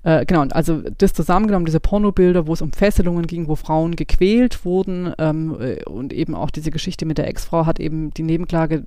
Äh, 0.03 0.25
genau, 0.25 0.41
also 0.51 0.81
das 0.97 1.13
zusammengenommen, 1.13 1.65
diese 1.65 1.79
Pornobilder, 1.79 2.47
wo 2.47 2.53
es 2.53 2.61
um 2.61 2.71
Fesselungen 2.71 3.27
ging, 3.27 3.47
wo 3.47 3.55
Frauen 3.55 3.95
gequält 3.95 4.65
wurden 4.65 5.13
ähm, 5.17 5.55
äh, 5.59 5.83
und 5.83 6.11
eben 6.13 6.35
auch 6.35 6.49
diese 6.49 6.71
Geschichte 6.71 7.05
mit 7.05 7.17
der 7.17 7.27
Ex-Frau 7.27 7.65
hat 7.65 7.79
eben 7.79 8.13
die 8.13 8.23
Nebenklage 8.23 8.83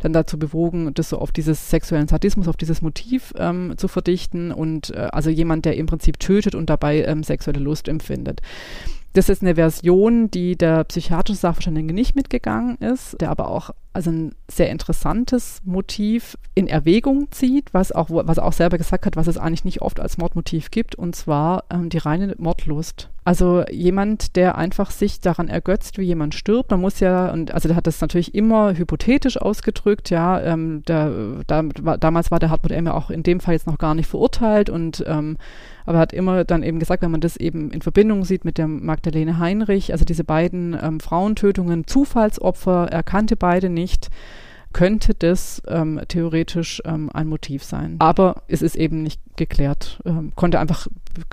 dann 0.00 0.12
dazu 0.12 0.38
bewogen, 0.38 0.92
das 0.94 1.08
so 1.08 1.18
auf 1.18 1.32
dieses 1.32 1.70
sexuellen 1.70 2.08
Sadismus, 2.08 2.48
auf 2.48 2.56
dieses 2.56 2.82
Motiv 2.82 3.32
ähm, 3.38 3.74
zu 3.76 3.88
verdichten 3.88 4.52
und 4.52 4.90
äh, 4.90 5.08
also 5.12 5.30
jemand, 5.30 5.64
der 5.64 5.76
im 5.76 5.86
Prinzip 5.86 6.18
tötet 6.18 6.54
und 6.54 6.68
dabei 6.68 7.04
ähm, 7.04 7.22
sexuelle 7.22 7.60
Lust 7.60 7.88
empfindet. 7.88 8.40
Das 9.14 9.28
ist 9.28 9.42
eine 9.42 9.56
Version, 9.56 10.30
die 10.30 10.56
der 10.56 10.84
psychiatrische 10.84 11.40
Sachverständige 11.40 11.92
nicht 11.92 12.16
mitgegangen 12.16 12.76
ist, 12.78 13.20
der 13.20 13.30
aber 13.30 13.48
auch 13.48 13.70
also 13.92 14.10
ein 14.10 14.34
sehr 14.48 14.70
interessantes 14.70 15.60
Motiv 15.64 16.38
in 16.54 16.66
Erwägung 16.66 17.28
zieht, 17.30 17.72
was 17.72 17.92
auch, 17.92 18.08
was 18.10 18.38
er 18.38 18.44
auch 18.44 18.52
selber 18.52 18.78
gesagt 18.78 19.06
hat, 19.06 19.16
was 19.16 19.26
es 19.26 19.38
eigentlich 19.38 19.64
nicht 19.64 19.82
oft 19.82 20.00
als 20.00 20.18
Mordmotiv 20.18 20.70
gibt, 20.70 20.94
und 20.94 21.14
zwar 21.14 21.64
ähm, 21.70 21.88
die 21.88 21.98
reine 21.98 22.34
Mordlust. 22.38 23.10
Also 23.24 23.64
jemand, 23.70 24.34
der 24.34 24.58
einfach 24.58 24.90
sich 24.90 25.20
daran 25.20 25.48
ergötzt, 25.48 25.96
wie 25.96 26.02
jemand 26.02 26.34
stirbt. 26.34 26.72
Man 26.72 26.80
muss 26.80 26.98
ja, 26.98 27.30
und 27.30 27.54
also 27.54 27.68
der 27.68 27.76
hat 27.76 27.86
das 27.86 28.00
natürlich 28.00 28.34
immer 28.34 28.76
hypothetisch 28.76 29.36
ausgedrückt, 29.36 30.10
ja. 30.10 30.40
Ähm, 30.40 30.82
der, 30.88 31.12
da, 31.46 31.62
damals 31.62 32.32
war 32.32 32.40
der 32.40 32.50
Hartmut 32.50 32.72
M. 32.72 32.86
ja 32.86 32.94
auch 32.94 33.10
in 33.10 33.22
dem 33.22 33.38
Fall 33.38 33.54
jetzt 33.54 33.68
noch 33.68 33.78
gar 33.78 33.94
nicht 33.94 34.08
verurteilt 34.08 34.70
und 34.70 35.04
ähm, 35.06 35.36
aber 35.84 35.98
hat 35.98 36.12
immer 36.12 36.44
dann 36.44 36.62
eben 36.62 36.78
gesagt, 36.78 37.02
wenn 37.02 37.10
man 37.10 37.20
das 37.20 37.36
eben 37.36 37.70
in 37.70 37.82
Verbindung 37.82 38.24
sieht 38.24 38.44
mit 38.44 38.58
der 38.58 38.68
Magdalene 38.68 39.38
Heinrich, 39.38 39.92
also 39.92 40.04
diese 40.04 40.24
beiden 40.24 40.76
ähm, 40.80 41.00
Frauentötungen, 41.00 41.86
Zufallsopfer, 41.86 42.88
er 42.90 43.02
kannte 43.02 43.36
beide 43.36 43.68
nicht 43.68 43.81
könnte 44.72 45.14
das 45.14 45.62
ähm, 45.66 46.00
theoretisch 46.08 46.82
ähm, 46.84 47.10
ein 47.12 47.26
Motiv 47.26 47.62
sein. 47.64 47.96
Aber 47.98 48.42
es 48.48 48.62
ist 48.62 48.76
eben 48.76 49.02
nicht 49.02 49.20
geklärt. 49.36 50.00
Ähm, 50.04 50.32
konnte 50.34 50.58
einfach, 50.58 50.88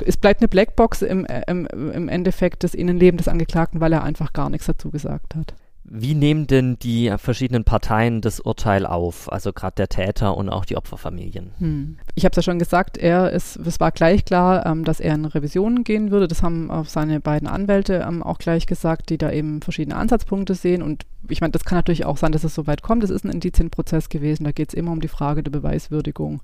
es 0.06 0.18
bleibt 0.18 0.42
eine 0.42 0.48
Blackbox 0.48 1.02
im, 1.02 1.26
äh, 1.26 1.44
im, 1.48 1.66
im 1.68 2.10
Endeffekt 2.10 2.64
des 2.64 2.74
Innenlebens 2.74 3.24
des 3.24 3.28
Angeklagten, 3.28 3.80
weil 3.80 3.94
er 3.94 4.04
einfach 4.04 4.34
gar 4.34 4.50
nichts 4.50 4.68
dazu 4.68 4.92
gesagt 4.92 5.36
hat. 5.36 5.54
Wie 5.84 6.14
nehmen 6.14 6.46
denn 6.46 6.78
die 6.78 7.12
verschiedenen 7.18 7.64
Parteien 7.64 8.22
das 8.22 8.40
Urteil 8.40 8.86
auf? 8.86 9.32
Also 9.32 9.54
gerade 9.54 9.76
der 9.76 9.90
Täter 9.90 10.38
und 10.38 10.50
auch 10.50 10.66
die 10.66 10.78
Opferfamilien. 10.78 11.52
Hm. 11.58 11.98
Ich 12.16 12.26
habe 12.26 12.32
es 12.32 12.36
ja 12.36 12.44
schon 12.44 12.60
gesagt, 12.60 12.98
er 12.98 13.32
ist, 13.32 13.56
es 13.56 13.80
war 13.80 13.92
gleich 13.92 14.24
klar, 14.24 14.66
ähm, 14.66 14.84
dass 14.84 15.00
er 15.00 15.16
in 15.16 15.26
Revisionen 15.26 15.84
gehen 15.84 16.12
würde. 16.12 16.28
Das 16.28 16.44
haben 16.44 16.70
auch 16.70 16.86
seine 16.86 17.20
beiden 17.20 17.48
Anwälte 17.48 18.06
ähm, 18.08 18.22
auch 18.22 18.38
gleich 18.38 18.68
gesagt, 18.68 19.10
die 19.10 19.18
da 19.18 19.32
eben 19.32 19.62
verschiedene 19.62 19.96
Ansatzpunkte 19.96 20.54
sehen. 20.54 20.84
Und 20.84 21.06
ich 21.28 21.42
meine, 21.42 21.52
das 21.52 21.66
kann 21.66 21.78
natürlich 21.78 22.06
auch 22.06 22.18
sein, 22.18 22.32
dass 22.32 22.44
es 22.44 22.54
so 22.54 22.68
weit 22.68 22.84
kommt. 22.84 23.04
Es 23.04 23.10
ist 23.10 23.26
ein 23.26 23.32
Indizienprozess 23.32 24.10
gewesen. 24.10 24.44
Da 24.44 24.52
geht 24.52 24.70
es 24.70 24.76
immer 24.76 24.92
um 24.92 25.02
die 25.02 25.08
Frage 25.08 25.42
der 25.42 25.52
Beweiswürdigung. 25.52 26.42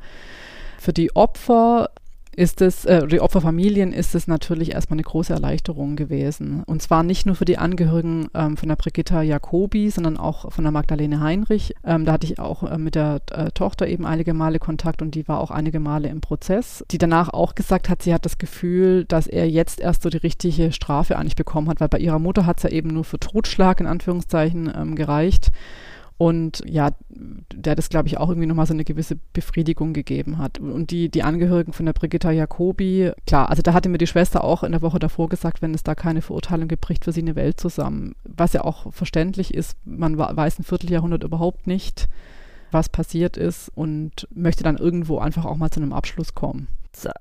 Für 0.80 0.94
die 0.94 1.16
Opfer 1.16 1.90
ist 2.36 2.62
es, 2.62 2.86
äh, 2.86 3.08
die 3.08 3.22
Opferfamilien 3.22 3.94
ist 3.94 4.16
es 4.16 4.28
natürlich 4.28 4.74
erstmal 4.74 4.96
eine 4.96 5.04
große 5.04 5.34
Erleichterung 5.34 5.96
gewesen. 5.96 6.64
Und 6.66 6.82
zwar 6.82 7.04
nicht 7.04 7.26
nur 7.26 7.36
für 7.36 7.46
die 7.46 7.58
Angehörigen 7.58 8.28
ähm, 8.34 8.58
von 8.58 8.70
der 8.70 8.76
Brigitta 8.76 9.22
Jacobi, 9.22 9.90
sondern 9.90 10.18
auch 10.18 10.52
von 10.52 10.64
der 10.64 10.72
Magdalene 10.72 11.22
Heinrich. 11.22 11.74
Ähm, 11.84 12.06
da 12.06 12.14
hatte 12.14 12.28
ich 12.28 12.40
auch 12.40 12.64
äh, 12.64 12.78
mit 12.78 12.96
der 12.96 13.22
äh, 13.32 13.52
Tochter 13.52 13.88
eben 13.88 14.06
einige 14.06 14.34
Male 14.34 14.60
Kontakt 14.60 15.02
und 15.02 15.16
die 15.16 15.28
war 15.28 15.40
auch 15.40 15.52
einige 15.52 15.80
Male 15.80 16.10
im 16.10 16.22
Prozess, 16.22 16.84
die 16.92 16.98
danach 16.98 17.30
auch 17.30 17.56
gesagt 17.56 17.90
hat, 17.90 18.02
sie 18.02 18.14
hat 18.14 18.26
das 18.26 18.38
Gefühl, 18.38 19.06
dass 19.06 19.28
er 19.28 19.50
jetzt 19.50 19.80
erst 19.80 20.04
so 20.04 20.10
die 20.10 20.18
richtige 20.18 20.72
Strafe 20.72 21.18
eigentlich 21.18 21.36
bekommen 21.36 21.70
hat, 21.70 21.80
weil 21.80 21.90
bei 21.90 22.00
ihrer 22.00 22.20
Mutter 22.20 22.46
hat 22.46 22.58
es 22.58 22.64
ja 22.64 22.70
eben 22.70 22.90
nur 22.90 23.04
für 23.04 23.20
Totschlag 23.20 23.80
in 23.80 23.88
Anführungszeichen 23.88 24.72
ähm, 24.76 24.96
gereicht. 24.96 25.52
Und 26.18 26.64
ja, 26.66 26.92
der 27.10 27.76
das, 27.76 27.90
glaube 27.90 28.08
ich, 28.08 28.18
auch 28.18 28.30
irgendwie 28.30 28.48
nochmal 28.48 28.66
so 28.66 28.74
eine 28.74 28.86
gewisse 28.86 29.18
Befriedigung 29.34 29.92
gegeben 29.92 30.38
hat. 30.38 30.60
Und 30.60 30.92
die, 30.92 31.10
die 31.10 31.24
Angehörigen 31.24 31.74
von 31.74 31.86
der 31.86 31.94
Brigitta 31.94 32.32
Jacobi, 32.32 33.12
klar, 33.28 33.50
also 33.50 33.62
da 33.62 33.74
hatte 33.74 33.90
mir 33.90 33.98
die 33.98 34.08
Schwester 34.08 34.44
auch 34.44 34.64
in 34.64 34.72
der 34.72 34.82
Woche 34.82 35.00
davor 35.00 35.28
gesagt, 35.28 35.62
wenn 35.62 35.74
es 35.74 35.84
da 35.84 35.94
keine 35.94 36.22
Verurteilung 36.22 36.70
gibt, 36.70 36.82
bricht 36.82 37.04
für 37.04 37.12
sie 37.12 37.22
eine 37.22 37.36
Welt 37.36 37.60
zusammen. 37.60 38.16
Was 38.24 38.54
ja 38.54 38.64
auch 38.64 38.94
verständlich 38.94 39.54
ist, 39.54 39.78
man 39.84 40.18
weiß 40.18 40.60
ein 40.60 40.64
Vierteljahrhundert 40.64 41.24
überhaupt 41.24 41.68
nicht, 41.68 42.08
was 42.72 42.88
passiert 42.88 43.36
ist 43.36 43.70
und 43.76 44.28
möchte 44.34 44.64
dann 44.64 44.78
irgendwo 44.78 45.20
einfach 45.20 45.44
auch 45.44 45.58
mal 45.58 45.70
zu 45.70 45.82
einem 45.82 45.94
Abschluss 45.94 46.34
kommen 46.34 46.68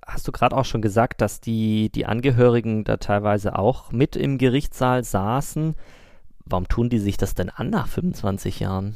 hast 0.06 0.28
du 0.28 0.32
gerade 0.32 0.56
auch 0.56 0.64
schon 0.64 0.82
gesagt, 0.82 1.20
dass 1.20 1.40
die, 1.40 1.90
die 1.90 2.06
Angehörigen 2.06 2.84
da 2.84 2.96
teilweise 2.96 3.58
auch 3.58 3.90
mit 3.90 4.14
im 4.14 4.38
Gerichtssaal 4.38 5.02
saßen. 5.02 5.74
Warum 6.46 6.68
tun 6.68 6.90
die 6.90 6.98
sich 6.98 7.16
das 7.16 7.34
denn 7.34 7.48
an 7.48 7.70
nach 7.70 7.88
25 7.88 8.60
Jahren? 8.60 8.94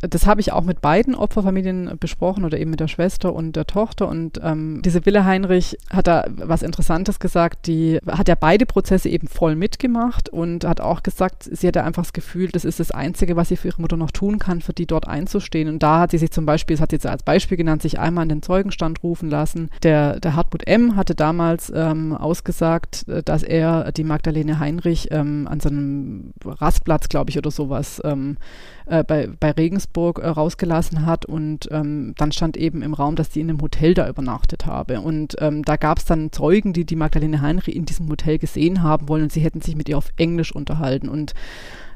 Das 0.00 0.26
habe 0.26 0.40
ich 0.40 0.52
auch 0.52 0.64
mit 0.64 0.80
beiden 0.80 1.14
Opferfamilien 1.14 1.96
besprochen 2.00 2.44
oder 2.44 2.58
eben 2.58 2.70
mit 2.70 2.80
der 2.80 2.88
Schwester 2.88 3.34
und 3.34 3.54
der 3.56 3.66
Tochter. 3.66 4.08
Und 4.08 4.40
ähm, 4.42 4.80
diese 4.82 5.04
Wille 5.04 5.24
Heinrich 5.24 5.76
hat 5.90 6.06
da 6.06 6.24
was 6.30 6.62
Interessantes 6.62 7.18
gesagt. 7.18 7.66
Die 7.66 7.98
hat 8.06 8.28
ja 8.28 8.34
beide 8.34 8.66
Prozesse 8.66 9.08
eben 9.08 9.28
voll 9.28 9.56
mitgemacht 9.56 10.28
und 10.28 10.64
hat 10.64 10.80
auch 10.80 11.02
gesagt, 11.02 11.44
sie 11.44 11.68
hatte 11.68 11.84
einfach 11.84 12.02
das 12.02 12.12
Gefühl, 12.12 12.48
das 12.48 12.64
ist 12.64 12.80
das 12.80 12.90
Einzige, 12.90 13.36
was 13.36 13.48
sie 13.48 13.56
für 13.56 13.68
ihre 13.68 13.82
Mutter 13.82 13.96
noch 13.96 14.10
tun 14.10 14.38
kann, 14.38 14.62
für 14.62 14.72
die 14.72 14.86
dort 14.86 15.06
einzustehen. 15.06 15.68
Und 15.68 15.82
da 15.82 16.00
hat 16.00 16.12
sie 16.12 16.18
sich 16.18 16.30
zum 16.30 16.46
Beispiel, 16.46 16.76
das 16.76 16.82
hat 16.82 16.90
sie 16.90 16.96
jetzt 16.96 17.06
als 17.06 17.22
Beispiel 17.22 17.58
genannt, 17.58 17.82
sich 17.82 17.98
einmal 17.98 18.24
in 18.24 18.30
den 18.30 18.42
Zeugenstand 18.42 19.02
rufen 19.02 19.28
lassen. 19.28 19.70
Der, 19.82 20.18
der 20.18 20.34
Hartmut 20.34 20.66
M. 20.66 20.96
hatte 20.96 21.14
damals 21.14 21.70
ähm, 21.74 22.14
ausgesagt, 22.14 23.06
äh, 23.08 23.22
dass 23.22 23.42
er 23.42 23.92
die 23.92 24.04
Magdalene 24.04 24.58
Heinrich 24.58 25.08
ähm, 25.10 25.46
an 25.46 25.60
seinem 25.60 26.32
Rastplatz, 26.44 27.08
glaube 27.08 27.30
ich, 27.30 27.38
oder 27.38 27.50
sowas 27.50 28.00
ähm, 28.04 28.38
äh, 28.86 29.04
bei, 29.04 29.28
bei 29.38 29.50
Regensburg 29.50 29.89
äh, 29.96 30.26
rausgelassen 30.26 31.06
hat. 31.06 31.24
Und 31.26 31.68
ähm, 31.70 32.14
dann 32.16 32.32
stand 32.32 32.56
eben 32.56 32.82
im 32.82 32.94
Raum, 32.94 33.16
dass 33.16 33.30
die 33.30 33.40
in 33.40 33.50
einem 33.50 33.60
Hotel 33.60 33.94
da 33.94 34.08
übernachtet 34.08 34.66
habe. 34.66 35.00
Und 35.00 35.36
ähm, 35.40 35.62
da 35.64 35.76
gab 35.76 35.98
es 35.98 36.04
dann 36.04 36.32
Zeugen, 36.32 36.72
die 36.72 36.84
die 36.84 36.96
Magdalene 36.96 37.40
Heinrich 37.40 37.76
in 37.76 37.86
diesem 37.86 38.08
Hotel 38.08 38.38
gesehen 38.38 38.82
haben 38.82 39.08
wollen 39.08 39.24
und 39.24 39.32
sie 39.32 39.40
hätten 39.40 39.60
sich 39.60 39.76
mit 39.76 39.88
ihr 39.88 39.98
auf 39.98 40.12
Englisch 40.16 40.54
unterhalten. 40.54 41.08
Und 41.08 41.34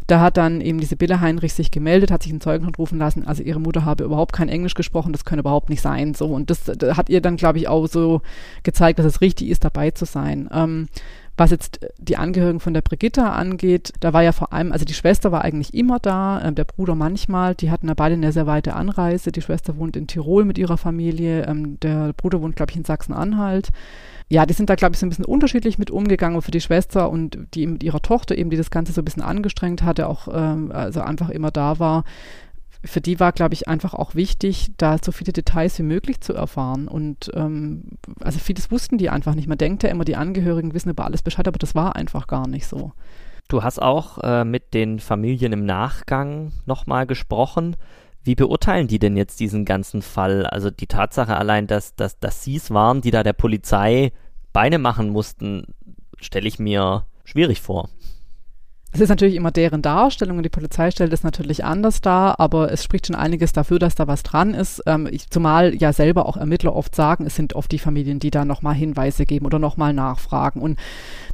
da 0.06 0.20
hat 0.20 0.36
dann 0.36 0.60
eben 0.60 0.80
diese 0.80 0.96
Bille 0.96 1.20
Heinrich 1.20 1.54
sich 1.54 1.70
gemeldet, 1.70 2.10
hat 2.10 2.22
sich 2.22 2.32
einen 2.32 2.40
Zeugen 2.40 2.70
rufen 2.74 2.98
lassen, 2.98 3.26
also 3.26 3.42
ihre 3.42 3.60
Mutter 3.60 3.84
habe 3.86 4.04
überhaupt 4.04 4.34
kein 4.34 4.50
Englisch 4.50 4.74
gesprochen, 4.74 5.12
das 5.12 5.24
könne 5.24 5.40
überhaupt 5.40 5.70
nicht 5.70 5.80
sein. 5.80 6.12
So. 6.12 6.26
Und 6.26 6.50
das, 6.50 6.64
das 6.64 6.96
hat 6.96 7.08
ihr 7.08 7.22
dann, 7.22 7.36
glaube 7.36 7.58
ich, 7.58 7.68
auch 7.68 7.86
so 7.86 8.20
gezeigt, 8.62 8.98
dass 8.98 9.06
es 9.06 9.22
richtig 9.22 9.48
ist, 9.48 9.64
dabei 9.64 9.92
zu 9.92 10.04
sein. 10.04 10.48
Ähm, 10.52 10.88
was 11.36 11.50
jetzt 11.50 11.80
die 11.98 12.16
Angehörigen 12.16 12.60
von 12.60 12.74
der 12.74 12.82
Brigitta 12.82 13.30
angeht, 13.30 13.92
da 14.00 14.12
war 14.12 14.22
ja 14.22 14.32
vor 14.32 14.52
allem, 14.52 14.70
also 14.70 14.84
die 14.84 14.94
Schwester 14.94 15.32
war 15.32 15.42
eigentlich 15.42 15.74
immer 15.74 15.98
da, 15.98 16.40
äh, 16.40 16.52
der 16.52 16.64
Bruder 16.64 16.94
manchmal, 16.94 17.54
die 17.54 17.70
hatten 17.70 17.88
ja 17.88 17.94
beide 17.94 18.14
eine 18.14 18.32
sehr 18.32 18.46
weite 18.46 18.74
Anreise. 18.74 19.32
Die 19.32 19.42
Schwester 19.42 19.76
wohnt 19.76 19.96
in 19.96 20.06
Tirol 20.06 20.44
mit 20.44 20.58
ihrer 20.58 20.76
Familie, 20.76 21.46
ähm, 21.46 21.80
der 21.80 22.12
Bruder 22.12 22.40
wohnt, 22.40 22.56
glaube 22.56 22.70
ich, 22.70 22.76
in 22.76 22.84
Sachsen-Anhalt. 22.84 23.70
Ja, 24.28 24.46
die 24.46 24.54
sind 24.54 24.70
da, 24.70 24.74
glaube 24.74 24.94
ich, 24.94 25.00
so 25.00 25.06
ein 25.06 25.10
bisschen 25.10 25.24
unterschiedlich 25.24 25.78
mit 25.78 25.90
umgegangen. 25.90 26.40
für 26.40 26.50
die 26.50 26.60
Schwester 26.60 27.10
und 27.10 27.38
die 27.54 27.66
mit 27.66 27.82
ihrer 27.82 28.00
Tochter 28.00 28.36
eben, 28.38 28.50
die 28.50 28.56
das 28.56 28.70
Ganze 28.70 28.92
so 28.92 29.02
ein 29.02 29.04
bisschen 29.04 29.22
angestrengt 29.22 29.82
hatte, 29.82 30.08
auch 30.08 30.28
ähm, 30.32 30.72
also 30.72 31.00
einfach 31.00 31.28
immer 31.30 31.50
da 31.50 31.78
war, 31.78 32.04
für 32.84 33.00
die 33.00 33.18
war, 33.18 33.32
glaube 33.32 33.54
ich, 33.54 33.66
einfach 33.68 33.94
auch 33.94 34.14
wichtig, 34.14 34.70
da 34.76 34.98
so 35.02 35.12
viele 35.12 35.32
Details 35.32 35.78
wie 35.78 35.84
möglich 35.84 36.20
zu 36.20 36.34
erfahren. 36.34 36.86
Und 36.88 37.30
ähm, 37.34 37.84
also 38.20 38.38
vieles 38.38 38.70
wussten 38.70 38.98
die 38.98 39.10
einfach 39.10 39.34
nicht. 39.34 39.48
Man 39.48 39.58
denkt 39.58 39.82
ja 39.82 39.88
immer, 39.88 40.04
die 40.04 40.16
Angehörigen 40.16 40.74
wissen 40.74 40.90
über 40.90 41.04
alles 41.04 41.22
Bescheid, 41.22 41.48
aber 41.48 41.58
das 41.58 41.74
war 41.74 41.96
einfach 41.96 42.26
gar 42.26 42.46
nicht 42.46 42.66
so. 42.66 42.92
Du 43.48 43.62
hast 43.62 43.80
auch 43.80 44.18
äh, 44.22 44.44
mit 44.44 44.74
den 44.74 45.00
Familien 45.00 45.52
im 45.52 45.64
Nachgang 45.64 46.52
nochmal 46.66 47.06
gesprochen. 47.06 47.76
Wie 48.22 48.34
beurteilen 48.34 48.88
die 48.88 48.98
denn 48.98 49.16
jetzt 49.16 49.40
diesen 49.40 49.64
ganzen 49.64 50.00
Fall? 50.00 50.46
Also 50.46 50.70
die 50.70 50.86
Tatsache 50.86 51.36
allein, 51.36 51.66
dass, 51.66 51.94
dass, 51.94 52.18
dass 52.18 52.42
sie 52.42 52.56
es 52.56 52.70
waren, 52.70 53.02
die 53.02 53.10
da 53.10 53.22
der 53.22 53.34
Polizei 53.34 54.12
Beine 54.52 54.78
machen 54.78 55.10
mussten, 55.10 55.74
stelle 56.20 56.48
ich 56.48 56.58
mir 56.58 57.06
schwierig 57.24 57.60
vor. 57.60 57.88
Es 58.94 59.00
ist 59.00 59.08
natürlich 59.08 59.34
immer 59.34 59.50
deren 59.50 59.82
Darstellung 59.82 60.36
und 60.36 60.44
die 60.44 60.50
Polizei 60.50 60.92
stellt 60.92 61.12
es 61.12 61.24
natürlich 61.24 61.64
anders 61.64 62.00
dar, 62.00 62.38
aber 62.38 62.70
es 62.70 62.84
spricht 62.84 63.08
schon 63.08 63.16
einiges 63.16 63.52
dafür, 63.52 63.80
dass 63.80 63.96
da 63.96 64.06
was 64.06 64.22
dran 64.22 64.54
ist. 64.54 64.84
Ähm, 64.86 65.08
ich, 65.10 65.28
zumal 65.30 65.74
ja 65.74 65.92
selber 65.92 66.26
auch 66.26 66.36
Ermittler 66.36 66.76
oft 66.76 66.94
sagen, 66.94 67.26
es 67.26 67.34
sind 67.34 67.56
oft 67.56 67.72
die 67.72 67.80
Familien, 67.80 68.20
die 68.20 68.30
da 68.30 68.44
nochmal 68.44 68.74
Hinweise 68.74 69.26
geben 69.26 69.46
oder 69.46 69.58
nochmal 69.58 69.92
nachfragen. 69.92 70.62
Und 70.62 70.78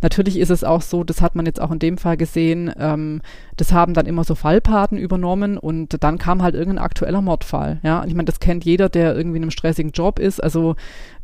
natürlich 0.01 0.39
ist 0.39 0.49
es 0.49 0.65
auch 0.65 0.81
so, 0.81 1.05
das 1.05 1.21
hat 1.21 1.35
man 1.35 1.45
jetzt 1.45 1.61
auch 1.61 1.71
in 1.71 1.79
dem 1.79 1.99
Fall 1.99 2.17
gesehen, 2.17 2.73
ähm, 2.79 3.21
das 3.59 3.75
haben 3.75 3.93
dann 3.93 4.07
immer 4.07 4.25
so 4.25 4.35
Fallpaten 4.35 4.97
übernommen 4.97 5.59
und 5.59 6.03
dann 6.03 6.17
kam 6.17 6.43
halt 6.43 6.55
irgendein 6.55 6.83
aktueller 6.83 7.21
Mordfall. 7.21 7.79
Ja, 7.83 8.01
und 8.01 8.09
ich 8.09 8.15
meine, 8.15 8.25
das 8.25 8.41
kennt 8.41 8.65
jeder, 8.65 8.89
der 8.89 9.15
irgendwie 9.15 9.37
in 9.37 9.43
einem 9.43 9.51
stressigen 9.51 9.93
Job 9.93 10.19
ist. 10.19 10.43
Also 10.43 10.77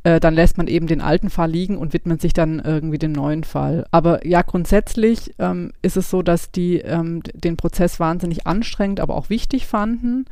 äh, 0.06 0.20
dann 0.20 0.34
lässt 0.34 0.56
man 0.56 0.68
eben 0.68 0.86
den 0.86 1.00
alten 1.00 1.30
Fall 1.30 1.50
liegen 1.50 1.76
und 1.76 1.92
widmet 1.92 2.20
sich 2.20 2.32
dann 2.32 2.60
irgendwie 2.60 2.98
dem 2.98 3.10
neuen 3.10 3.42
Fall. 3.42 3.86
Aber 3.90 4.24
ja, 4.24 4.42
grundsätzlich 4.42 5.34
ähm, 5.40 5.72
ist 5.82 5.96
es 5.96 6.10
so, 6.10 6.22
dass 6.22 6.52
die 6.52 6.78
ähm, 6.78 7.24
den 7.34 7.56
Prozess 7.56 7.98
wahnsinnig 7.98 8.46
anstrengend, 8.46 9.00
aber 9.00 9.16
auch 9.16 9.30
wichtig 9.30 9.66
fanden, 9.66 10.26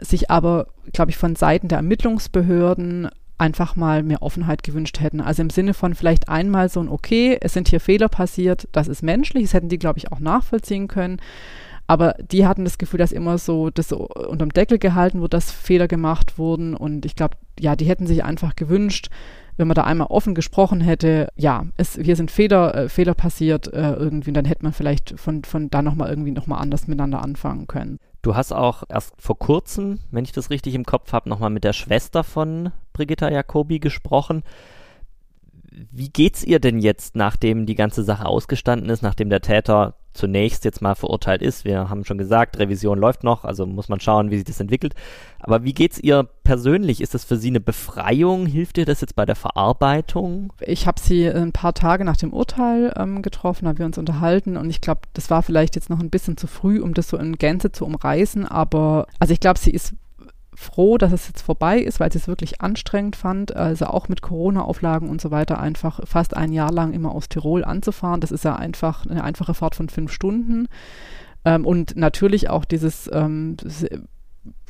sich 0.00 0.32
aber, 0.32 0.66
glaube 0.92 1.12
ich, 1.12 1.16
von 1.16 1.36
Seiten 1.36 1.68
der 1.68 1.78
Ermittlungsbehörden 1.78 3.08
einfach 3.38 3.76
mal 3.76 4.02
mehr 4.02 4.20
Offenheit 4.22 4.64
gewünscht 4.64 4.98
hätten. 4.98 5.20
Also 5.20 5.42
im 5.42 5.50
Sinne 5.50 5.74
von 5.74 5.94
vielleicht 5.94 6.28
einmal 6.28 6.68
so 6.68 6.80
ein, 6.80 6.88
okay, 6.88 7.38
es 7.40 7.52
sind 7.52 7.68
hier 7.68 7.78
Fehler 7.78 8.08
passiert, 8.08 8.66
das 8.72 8.88
ist 8.88 9.04
menschlich, 9.04 9.44
das 9.44 9.54
hätten 9.54 9.68
die, 9.68 9.78
glaube 9.78 10.00
ich, 10.00 10.10
auch 10.10 10.18
nachvollziehen 10.18 10.88
können. 10.88 11.20
Aber 11.90 12.14
die 12.22 12.46
hatten 12.46 12.62
das 12.62 12.78
Gefühl, 12.78 12.98
dass 12.98 13.10
immer 13.10 13.36
so 13.36 13.68
das 13.68 13.88
so 13.88 14.06
unterm 14.06 14.50
Deckel 14.50 14.78
gehalten 14.78 15.20
wird, 15.22 15.34
dass 15.34 15.50
Fehler 15.50 15.88
gemacht 15.88 16.38
wurden. 16.38 16.76
Und 16.76 17.04
ich 17.04 17.16
glaube, 17.16 17.36
ja, 17.58 17.74
die 17.74 17.86
hätten 17.86 18.06
sich 18.06 18.22
einfach 18.22 18.54
gewünscht, 18.54 19.08
wenn 19.56 19.66
man 19.66 19.74
da 19.74 19.82
einmal 19.82 20.06
offen 20.06 20.36
gesprochen 20.36 20.80
hätte, 20.82 21.30
ja, 21.34 21.66
es, 21.78 21.98
hier 22.00 22.14
sind 22.14 22.30
Fehler, 22.30 22.76
äh, 22.76 22.88
Fehler 22.88 23.14
passiert 23.14 23.72
äh, 23.72 23.94
irgendwie, 23.94 24.30
und 24.30 24.34
dann 24.34 24.44
hätte 24.44 24.62
man 24.62 24.72
vielleicht 24.72 25.18
von, 25.18 25.42
von 25.42 25.68
da 25.68 25.82
nochmal 25.82 26.10
irgendwie 26.10 26.30
nochmal 26.30 26.62
anders 26.62 26.86
miteinander 26.86 27.22
anfangen 27.24 27.66
können. 27.66 27.98
Du 28.22 28.36
hast 28.36 28.52
auch 28.52 28.84
erst 28.88 29.20
vor 29.20 29.40
kurzem, 29.40 29.98
wenn 30.12 30.22
ich 30.22 30.30
das 30.30 30.50
richtig 30.50 30.76
im 30.76 30.84
Kopf 30.84 31.12
habe, 31.12 31.28
nochmal 31.28 31.50
mit 31.50 31.64
der 31.64 31.72
Schwester 31.72 32.22
von 32.22 32.70
Brigitta 32.92 33.28
Jacobi 33.32 33.80
gesprochen. 33.80 34.44
Wie 35.90 36.10
geht's 36.10 36.44
ihr 36.44 36.60
denn 36.60 36.78
jetzt, 36.78 37.16
nachdem 37.16 37.66
die 37.66 37.74
ganze 37.74 38.04
Sache 38.04 38.26
ausgestanden 38.26 38.88
ist, 38.90 39.02
nachdem 39.02 39.28
der 39.28 39.40
Täter 39.40 39.96
zunächst 40.12 40.64
jetzt 40.64 40.82
mal 40.82 40.94
verurteilt 40.94 41.42
ist. 41.42 41.64
Wir 41.64 41.88
haben 41.88 42.04
schon 42.04 42.18
gesagt, 42.18 42.58
Revision 42.58 42.98
läuft 42.98 43.24
noch, 43.24 43.44
also 43.44 43.66
muss 43.66 43.88
man 43.88 44.00
schauen, 44.00 44.30
wie 44.30 44.36
sich 44.36 44.44
das 44.44 44.60
entwickelt. 44.60 44.94
Aber 45.40 45.64
wie 45.64 45.72
geht's 45.72 45.98
ihr 45.98 46.28
persönlich? 46.44 47.00
Ist 47.00 47.14
das 47.14 47.24
für 47.24 47.36
Sie 47.36 47.48
eine 47.48 47.60
Befreiung? 47.60 48.46
Hilft 48.46 48.78
ihr 48.78 48.84
das 48.84 49.00
jetzt 49.00 49.16
bei 49.16 49.24
der 49.24 49.36
Verarbeitung? 49.36 50.52
Ich 50.60 50.86
habe 50.86 51.00
sie 51.00 51.28
ein 51.28 51.52
paar 51.52 51.74
Tage 51.74 52.04
nach 52.04 52.16
dem 52.16 52.32
Urteil 52.32 52.92
ähm, 52.96 53.22
getroffen, 53.22 53.68
haben 53.68 53.78
wir 53.78 53.86
uns 53.86 53.98
unterhalten 53.98 54.56
und 54.56 54.68
ich 54.70 54.80
glaube, 54.80 55.02
das 55.14 55.30
war 55.30 55.42
vielleicht 55.42 55.76
jetzt 55.76 55.90
noch 55.90 56.00
ein 56.00 56.10
bisschen 56.10 56.36
zu 56.36 56.46
früh, 56.46 56.80
um 56.80 56.94
das 56.94 57.08
so 57.08 57.16
in 57.16 57.36
Gänze 57.36 57.72
zu 57.72 57.84
umreißen, 57.84 58.46
aber 58.46 59.06
also 59.18 59.32
ich 59.32 59.40
glaube, 59.40 59.58
sie 59.58 59.70
ist 59.70 59.94
froh, 60.60 60.98
dass 60.98 61.12
es 61.12 61.26
jetzt 61.26 61.40
vorbei 61.40 61.80
ist, 61.80 62.00
weil 62.00 62.12
sie 62.12 62.18
es 62.18 62.28
wirklich 62.28 62.60
anstrengend 62.60 63.16
fand, 63.16 63.56
also 63.56 63.86
auch 63.86 64.08
mit 64.08 64.20
Corona-Auflagen 64.20 65.08
und 65.08 65.20
so 65.20 65.30
weiter 65.30 65.58
einfach 65.58 66.00
fast 66.04 66.36
ein 66.36 66.52
Jahr 66.52 66.70
lang 66.70 66.92
immer 66.92 67.12
aus 67.12 67.30
Tirol 67.30 67.64
anzufahren. 67.64 68.20
Das 68.20 68.30
ist 68.30 68.44
ja 68.44 68.56
einfach 68.56 69.06
eine 69.06 69.24
einfache 69.24 69.54
Fahrt 69.54 69.74
von 69.74 69.88
fünf 69.88 70.12
Stunden. 70.12 70.68
Ähm, 71.46 71.64
und 71.64 71.96
natürlich 71.96 72.50
auch 72.50 72.66
dieses, 72.66 73.08
ähm, 73.10 73.56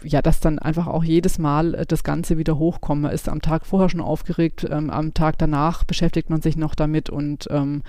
ja, 0.05 0.23
dass 0.23 0.39
dann 0.39 0.61
einfach 0.61 0.87
auch 0.87 1.03
jedes 1.03 1.39
Mal 1.39 1.75
äh, 1.75 1.87
das 1.87 2.05
Ganze 2.05 2.39
wieder 2.39 2.57
hochkommt. 2.57 3.03
Man 3.03 3.13
ist 3.13 3.29
am 3.29 3.43
Tag 3.43 3.67
vorher 3.67 3.89
schon 3.89 4.01
aufgeregt, 4.01 4.67
ähm, 4.71 4.91
am 4.91 5.13
Tag 5.13 5.39
danach 5.39 5.83
beschäftigt 5.83 6.31
man 6.31 6.41
sich 6.41 6.57
noch 6.57 6.77
damit 6.77 7.11
und 7.11 7.49
ähm, 7.51 7.83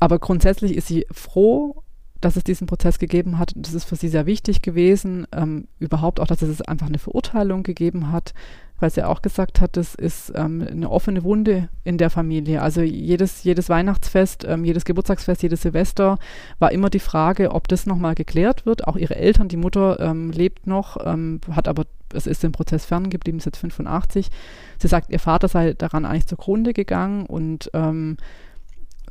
aber 0.00 0.18
grundsätzlich 0.18 0.74
ist 0.76 0.88
sie 0.88 1.06
froh, 1.12 1.84
dass 2.22 2.36
es 2.36 2.44
diesen 2.44 2.66
Prozess 2.66 2.98
gegeben 2.98 3.38
hat. 3.38 3.52
Das 3.56 3.74
ist 3.74 3.84
für 3.84 3.96
sie 3.96 4.08
sehr 4.08 4.26
wichtig 4.26 4.62
gewesen. 4.62 5.26
Ähm, 5.32 5.66
überhaupt 5.78 6.20
auch, 6.20 6.26
dass 6.26 6.40
es 6.40 6.62
einfach 6.62 6.86
eine 6.86 6.98
Verurteilung 6.98 7.64
gegeben 7.64 8.12
hat, 8.12 8.32
weil 8.78 8.90
sie 8.90 9.04
auch 9.04 9.22
gesagt 9.22 9.60
hat, 9.60 9.76
das 9.76 9.94
ist 9.94 10.32
ähm, 10.34 10.66
eine 10.68 10.90
offene 10.90 11.24
Wunde 11.24 11.68
in 11.84 11.98
der 11.98 12.10
Familie. 12.10 12.62
Also 12.62 12.80
jedes, 12.80 13.42
jedes 13.42 13.68
Weihnachtsfest, 13.68 14.44
ähm, 14.48 14.64
jedes 14.64 14.84
Geburtstagsfest, 14.84 15.42
jedes 15.42 15.62
Silvester 15.62 16.18
war 16.60 16.70
immer 16.70 16.90
die 16.90 17.00
Frage, 17.00 17.50
ob 17.50 17.66
das 17.68 17.86
nochmal 17.86 18.14
geklärt 18.14 18.66
wird. 18.66 18.86
Auch 18.86 18.96
ihre 18.96 19.16
Eltern, 19.16 19.48
die 19.48 19.56
Mutter 19.56 19.98
ähm, 20.00 20.30
lebt 20.30 20.66
noch, 20.66 20.96
ähm, 21.04 21.40
hat 21.50 21.66
aber, 21.66 21.86
es 22.14 22.28
ist 22.28 22.44
dem 22.44 22.52
Prozess 22.52 22.84
ferngeblieben, 22.84 23.38
ist 23.38 23.46
jetzt 23.46 23.58
85. 23.58 24.30
Sie 24.78 24.88
sagt, 24.88 25.10
ihr 25.10 25.20
Vater 25.20 25.48
sei 25.48 25.74
daran 25.74 26.04
eigentlich 26.04 26.26
zugrunde 26.26 26.72
gegangen 26.72 27.26
und 27.26 27.70
ähm, 27.74 28.16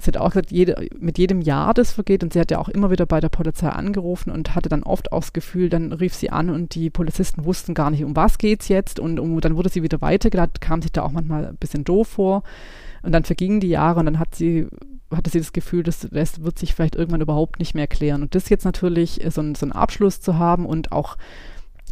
sie 0.01 0.07
hat 0.07 0.17
auch 0.17 0.29
gesagt, 0.29 0.51
jede, 0.51 0.87
mit 0.99 1.17
jedem 1.17 1.41
Jahr, 1.41 1.73
das 1.73 1.91
vergeht, 1.91 2.23
und 2.23 2.33
sie 2.33 2.39
hat 2.39 2.51
ja 2.51 2.59
auch 2.59 2.69
immer 2.69 2.91
wieder 2.91 3.05
bei 3.05 3.19
der 3.19 3.29
Polizei 3.29 3.69
angerufen 3.69 4.31
und 4.31 4.55
hatte 4.55 4.69
dann 4.69 4.83
oft 4.83 5.11
auch 5.11 5.21
das 5.21 5.33
Gefühl, 5.33 5.69
dann 5.69 5.93
rief 5.93 6.13
sie 6.13 6.29
an 6.29 6.49
und 6.49 6.75
die 6.75 6.89
Polizisten 6.89 7.45
wussten 7.45 7.73
gar 7.73 7.91
nicht, 7.91 8.03
um 8.03 8.15
was 8.15 8.37
geht's 8.37 8.67
jetzt 8.67 8.99
und 8.99 9.19
um, 9.19 9.39
dann 9.41 9.55
wurde 9.55 9.69
sie 9.69 9.83
wieder 9.83 10.01
weitergeleitet, 10.01 10.61
kam 10.61 10.81
sich 10.81 10.91
da 10.91 11.03
auch 11.03 11.11
manchmal 11.11 11.45
ein 11.45 11.57
bisschen 11.57 11.83
doof 11.83 12.07
vor 12.07 12.43
und 13.03 13.11
dann 13.11 13.23
vergingen 13.23 13.59
die 13.59 13.69
Jahre 13.69 13.99
und 13.99 14.05
dann 14.05 14.19
hat 14.19 14.35
sie 14.35 14.67
hatte 15.15 15.29
sie 15.29 15.39
das 15.39 15.53
Gefühl, 15.53 15.83
das, 15.83 16.07
das 16.09 16.41
wird 16.41 16.57
sich 16.57 16.73
vielleicht 16.73 16.95
irgendwann 16.95 17.21
überhaupt 17.21 17.59
nicht 17.59 17.75
mehr 17.75 17.87
klären. 17.87 18.21
Und 18.21 18.33
das 18.33 18.47
jetzt 18.47 18.63
natürlich 18.63 19.19
so, 19.29 19.41
ein, 19.41 19.55
so 19.55 19.65
einen 19.65 19.73
Abschluss 19.73 20.21
zu 20.21 20.37
haben 20.37 20.65
und 20.65 20.93
auch 20.93 21.17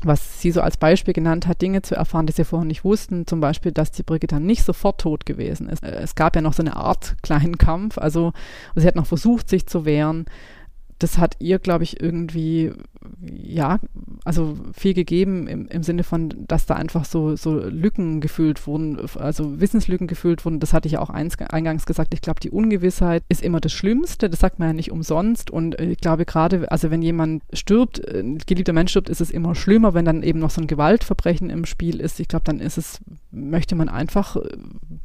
was 0.04 0.42
sie 0.42 0.52
so 0.52 0.62
als 0.62 0.78
Beispiel 0.78 1.14
genannt 1.14 1.48
hat, 1.48 1.62
Dinge 1.62 1.82
zu 1.82 1.96
erfahren, 1.96 2.26
die 2.26 2.34
sie 2.34 2.46
vorher 2.46 2.66
nicht 2.66 2.84
wussten. 2.84 3.28
Zum 3.28 3.40
Beispiel, 3.40 3.72
dass 3.72 3.92
die 3.92 4.04
Brigitte 4.04 4.40
nicht 4.40 4.64
sofort 4.64 5.02
tot 5.02 5.26
gewesen 5.26 5.70
ist. 5.70 5.84
Äh, 5.84 6.00
es 6.02 6.16
gab 6.16 6.36
ja 6.36 6.42
noch 6.42 6.54
so 6.54 6.64
eine 6.64 6.76
Art 6.76 7.16
kleinen 7.22 7.58
Kampf. 7.58 7.98
Also 7.98 8.34
sie 8.76 8.88
hat 8.88 8.96
noch 8.96 9.08
versucht, 9.08 9.50
sich 9.50 9.68
zu 9.68 9.86
wehren 9.86 10.26
das 11.00 11.18
hat 11.18 11.38
ihr, 11.40 11.60
glaube 11.60 11.86
ich, 11.86 12.02
irgendwie, 12.02 12.74
ja, 13.22 13.80
also 14.26 14.58
viel 14.74 14.94
gegeben 14.94 15.48
im, 15.48 15.68
im 15.68 15.82
Sinne 15.82 16.04
von, 16.04 16.34
dass 16.46 16.66
da 16.66 16.76
einfach 16.76 17.06
so, 17.06 17.38
so 17.38 17.58
Lücken 17.58 18.20
gefüllt 18.20 18.68
wurden, 18.68 19.00
also 19.16 19.62
Wissenslücken 19.62 20.08
gefüllt 20.08 20.44
wurden. 20.44 20.60
Das 20.60 20.74
hatte 20.74 20.88
ich 20.88 20.94
ja 20.94 21.00
auch 21.00 21.10
eingangs 21.10 21.86
gesagt. 21.86 22.14
Ich 22.14 22.22
glaube, 22.22 22.42
die 22.42 22.52
Ungewissheit 22.52 23.24
ist 23.30 23.42
immer 23.42 23.62
das 23.62 23.72
Schlimmste. 23.72 24.30
Das 24.30 24.42
sagt 24.42 24.60
man 24.60 24.68
ja 24.68 24.74
nicht 24.74 24.92
umsonst. 24.92 25.50
Und 25.50 25.80
ich 25.80 26.00
glaube, 26.00 26.26
gerade, 26.26 26.70
also 26.70 26.92
wenn 26.92 27.02
jemand 27.02 27.44
stirbt, 27.54 28.06
ein 28.06 28.38
geliebter 28.40 28.74
Mensch 28.74 28.92
stirbt, 28.92 29.10
ist 29.10 29.22
es 29.22 29.32
immer 29.32 29.56
schlimmer, 29.56 29.94
wenn 29.94 30.06
dann 30.06 30.22
eben 30.22 30.40
noch 30.40 30.52
so 30.52 30.60
ein 30.60 30.68
Gewaltverbrechen 30.68 31.50
im 31.50 31.66
Spiel 31.66 32.02
ist. 32.02 32.20
Ich 32.20 32.28
glaube, 32.28 32.44
dann 32.44 32.60
ist 32.60 32.78
es, 32.78 33.00
möchte 33.32 33.76
man 33.76 33.88
einfach 33.88 34.36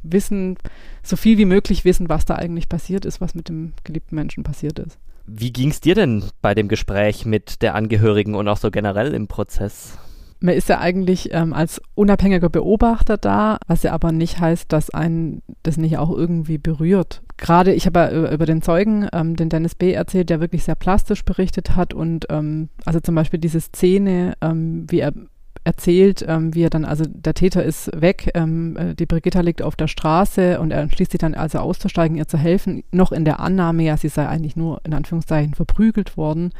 wissen, 0.03 0.57
so 1.03 1.15
viel 1.15 1.37
wie 1.37 1.45
möglich 1.45 1.85
wissen, 1.85 2.09
was 2.09 2.25
da 2.25 2.35
eigentlich 2.35 2.67
passiert 2.67 3.05
ist, 3.05 3.21
was 3.21 3.33
mit 3.33 3.47
dem 3.47 3.71
geliebten 3.85 4.15
Menschen 4.15 4.43
passiert 4.43 4.77
ist. 4.79 4.99
Wie 5.27 5.51
ging 5.51 5.69
es 5.69 5.81
dir 5.81 5.95
denn 5.95 6.23
bei 6.41 6.53
dem 6.53 6.67
Gespräch 6.67 7.25
mit 7.25 7.61
der 7.61 7.75
Angehörigen 7.75 8.35
und 8.35 8.47
auch 8.47 8.57
so 8.57 8.69
generell 8.71 9.13
im 9.13 9.27
Prozess? 9.27 9.97
Man 10.39 10.53
ist 10.53 10.69
ja 10.69 10.79
eigentlich 10.79 11.29
ähm, 11.33 11.53
als 11.53 11.81
unabhängiger 11.95 12.49
Beobachter 12.49 13.17
da, 13.17 13.57
was 13.67 13.83
ja 13.83 13.93
aber 13.93 14.11
nicht 14.11 14.39
heißt, 14.39 14.71
dass 14.71 14.89
einen 14.91 15.41
das 15.63 15.77
nicht 15.77 15.97
auch 15.97 16.11
irgendwie 16.11 16.57
berührt. 16.57 17.23
Gerade, 17.37 17.73
ich 17.73 17.85
habe 17.87 17.99
ja 17.99 18.31
über 18.31 18.45
den 18.45 18.61
Zeugen, 18.61 19.07
ähm, 19.13 19.35
den 19.35 19.49
Dennis 19.49 19.73
B. 19.73 19.91
erzählt, 19.93 20.29
der 20.29 20.41
wirklich 20.41 20.63
sehr 20.63 20.75
plastisch 20.75 21.23
berichtet 21.25 21.75
hat 21.75 21.93
und 21.93 22.27
ähm, 22.29 22.69
also 22.85 22.99
zum 22.99 23.15
Beispiel 23.15 23.39
diese 23.39 23.61
Szene, 23.61 24.33
ähm, 24.41 24.85
wie 24.89 24.99
er 24.99 25.13
erzählt, 25.65 26.23
ähm, 26.27 26.53
wie 26.53 26.63
er 26.63 26.69
dann, 26.69 26.85
also 26.85 27.03
der 27.07 27.33
Täter 27.33 27.63
ist 27.63 27.89
weg, 27.99 28.31
ähm, 28.35 28.77
äh, 28.77 28.95
die 28.95 29.07
Brigitta 29.07 29.41
liegt 29.41 29.61
auf 29.61 29.75
der 29.75 29.87
Straße 29.87 30.59
und 30.59 30.71
er 30.71 30.81
entschließt 30.81 31.11
sich 31.11 31.19
dann 31.19 31.33
also 31.33 31.57
auszusteigen, 31.57 32.15
ihr 32.15 32.27
zu 32.27 32.37
helfen, 32.37 32.83
noch 32.91 33.11
in 33.11 33.25
der 33.25 33.39
Annahme, 33.39 33.83
ja, 33.83 33.97
sie 33.97 34.09
sei 34.09 34.27
eigentlich 34.27 34.55
nur 34.55 34.79
in 34.85 34.93
Anführungszeichen 34.93 35.55
verprügelt 35.55 36.17
worden. 36.17 36.51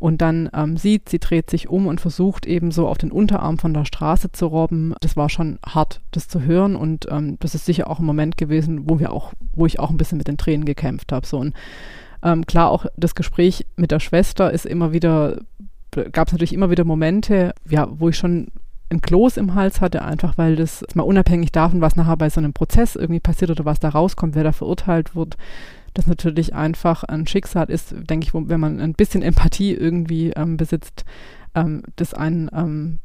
Und 0.00 0.22
dann 0.22 0.48
ähm, 0.54 0.76
sieht, 0.76 1.08
sie 1.08 1.18
dreht 1.18 1.50
sich 1.50 1.68
um 1.68 1.88
und 1.88 2.00
versucht 2.00 2.46
eben 2.46 2.70
so 2.70 2.86
auf 2.86 2.98
den 2.98 3.10
Unterarm 3.10 3.58
von 3.58 3.74
der 3.74 3.84
Straße 3.84 4.30
zu 4.30 4.46
robben. 4.46 4.94
Das 5.00 5.16
war 5.16 5.28
schon 5.28 5.58
hart, 5.66 6.00
das 6.12 6.28
zu 6.28 6.42
hören. 6.42 6.76
Und 6.76 7.06
ähm, 7.10 7.36
das 7.40 7.56
ist 7.56 7.66
sicher 7.66 7.90
auch 7.90 7.98
ein 7.98 8.04
Moment 8.04 8.36
gewesen, 8.36 8.88
wo 8.88 9.00
wir 9.00 9.12
auch, 9.12 9.32
wo 9.54 9.66
ich 9.66 9.80
auch 9.80 9.90
ein 9.90 9.96
bisschen 9.96 10.18
mit 10.18 10.28
den 10.28 10.36
Tränen 10.36 10.64
gekämpft 10.64 11.10
habe. 11.10 11.26
So 11.26 11.44
ähm, 12.22 12.46
klar, 12.46 12.70
auch 12.70 12.86
das 12.96 13.16
Gespräch 13.16 13.66
mit 13.74 13.90
der 13.90 14.00
Schwester 14.00 14.52
ist 14.52 14.66
immer 14.66 14.92
wieder 14.92 15.40
gab 16.04 16.28
es 16.28 16.32
natürlich 16.32 16.52
immer 16.52 16.70
wieder 16.70 16.84
Momente, 16.84 17.54
ja, 17.68 17.88
wo 17.90 18.08
ich 18.08 18.16
schon 18.16 18.48
ein 18.90 19.00
Kloß 19.00 19.36
im 19.36 19.54
Hals 19.54 19.80
hatte, 19.80 20.02
einfach 20.02 20.38
weil 20.38 20.56
das 20.56 20.84
mal 20.94 21.02
unabhängig 21.02 21.52
davon, 21.52 21.80
was 21.80 21.96
nachher 21.96 22.16
bei 22.16 22.30
so 22.30 22.40
einem 22.40 22.52
Prozess 22.52 22.96
irgendwie 22.96 23.20
passiert 23.20 23.50
oder 23.50 23.64
was 23.64 23.80
da 23.80 23.90
rauskommt, 23.90 24.34
wer 24.34 24.44
da 24.44 24.52
verurteilt 24.52 25.14
wird, 25.14 25.36
das 25.94 26.06
natürlich 26.06 26.54
einfach 26.54 27.04
ein 27.04 27.26
Schicksal 27.26 27.68
ist, 27.70 27.94
denke 28.08 28.26
ich, 28.26 28.34
wo, 28.34 28.48
wenn 28.48 28.60
man 28.60 28.80
ein 28.80 28.94
bisschen 28.94 29.22
Empathie 29.22 29.74
irgendwie 29.74 30.30
ähm, 30.30 30.56
besitzt, 30.56 31.04
ähm, 31.54 31.82
das 31.96 32.14
einen 32.14 32.50
ähm, 32.54 32.98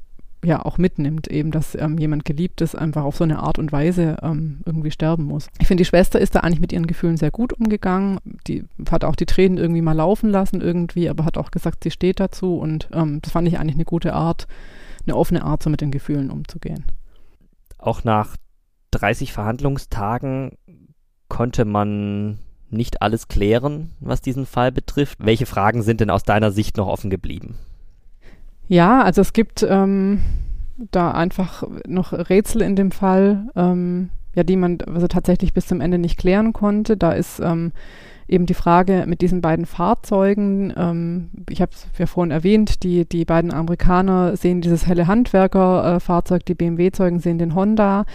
ja 0.43 0.63
auch 0.63 0.77
mitnimmt, 0.77 1.27
eben, 1.27 1.51
dass 1.51 1.75
ähm, 1.75 1.97
jemand 1.97 2.25
Geliebtes 2.25 2.75
einfach 2.75 3.03
auf 3.03 3.15
so 3.15 3.23
eine 3.23 3.39
Art 3.39 3.59
und 3.59 3.71
Weise 3.71 4.17
ähm, 4.21 4.59
irgendwie 4.65 4.91
sterben 4.91 5.23
muss. 5.23 5.47
Ich 5.59 5.67
finde, 5.67 5.81
die 5.81 5.87
Schwester 5.87 6.19
ist 6.19 6.35
da 6.35 6.41
eigentlich 6.41 6.59
mit 6.59 6.71
ihren 6.71 6.87
Gefühlen 6.87 7.17
sehr 7.17 7.31
gut 7.31 7.53
umgegangen. 7.53 8.19
Die 8.47 8.65
hat 8.89 9.03
auch 9.03 9.15
die 9.15 9.25
Tränen 9.25 9.57
irgendwie 9.57 9.81
mal 9.81 9.93
laufen 9.93 10.29
lassen 10.29 10.61
irgendwie, 10.61 11.09
aber 11.09 11.25
hat 11.25 11.37
auch 11.37 11.51
gesagt, 11.51 11.83
sie 11.83 11.91
steht 11.91 12.19
dazu 12.19 12.57
und 12.57 12.89
ähm, 12.93 13.21
das 13.21 13.31
fand 13.31 13.47
ich 13.47 13.59
eigentlich 13.59 13.75
eine 13.75 13.85
gute 13.85 14.13
Art, 14.13 14.47
eine 15.05 15.15
offene 15.15 15.43
Art, 15.43 15.63
so 15.63 15.69
mit 15.69 15.81
den 15.81 15.91
Gefühlen 15.91 16.29
umzugehen. 16.29 16.85
Auch 17.77 18.03
nach 18.03 18.37
30 18.91 19.33
Verhandlungstagen 19.33 20.57
konnte 21.27 21.65
man 21.65 22.39
nicht 22.69 23.01
alles 23.01 23.27
klären, 23.27 23.91
was 23.99 24.21
diesen 24.21 24.45
Fall 24.45 24.71
betrifft. 24.71 25.19
Welche 25.19 25.45
Fragen 25.45 25.83
sind 25.83 26.01
denn 26.01 26.09
aus 26.09 26.23
deiner 26.23 26.51
Sicht 26.51 26.77
noch 26.77 26.87
offen 26.87 27.09
geblieben? 27.09 27.57
Ja, 28.67 29.01
also 29.01 29.21
es 29.21 29.33
gibt 29.33 29.65
ähm, 29.67 30.21
da 30.91 31.11
einfach 31.11 31.63
noch 31.87 32.13
Rätsel 32.13 32.61
in 32.61 32.75
dem 32.75 32.91
Fall, 32.91 33.49
ähm, 33.55 34.09
ja, 34.35 34.43
die 34.43 34.55
man 34.55 34.79
also 34.81 35.07
tatsächlich 35.07 35.53
bis 35.53 35.67
zum 35.67 35.81
Ende 35.81 35.97
nicht 35.97 36.17
klären 36.17 36.53
konnte. 36.53 36.97
Da 36.97 37.11
ist 37.11 37.39
ähm, 37.39 37.71
eben 38.27 38.45
die 38.45 38.53
Frage 38.53 39.05
mit 39.07 39.21
diesen 39.21 39.41
beiden 39.41 39.65
Fahrzeugen. 39.65 40.73
Ähm, 40.75 41.29
ich 41.49 41.61
habe 41.61 41.71
es 41.73 41.87
ja 41.97 42.05
vorhin 42.05 42.31
erwähnt, 42.31 42.83
die, 42.83 43.05
die 43.05 43.25
beiden 43.25 43.53
Amerikaner 43.53 44.35
sehen 44.35 44.61
dieses 44.61 44.87
helle 44.87 45.07
Handwerkerfahrzeug, 45.07 46.41
äh, 46.41 46.45
die 46.45 46.55
BMW-Zeugen 46.55 47.19
sehen 47.19 47.37
den 47.37 47.55
Honda. 47.55 48.05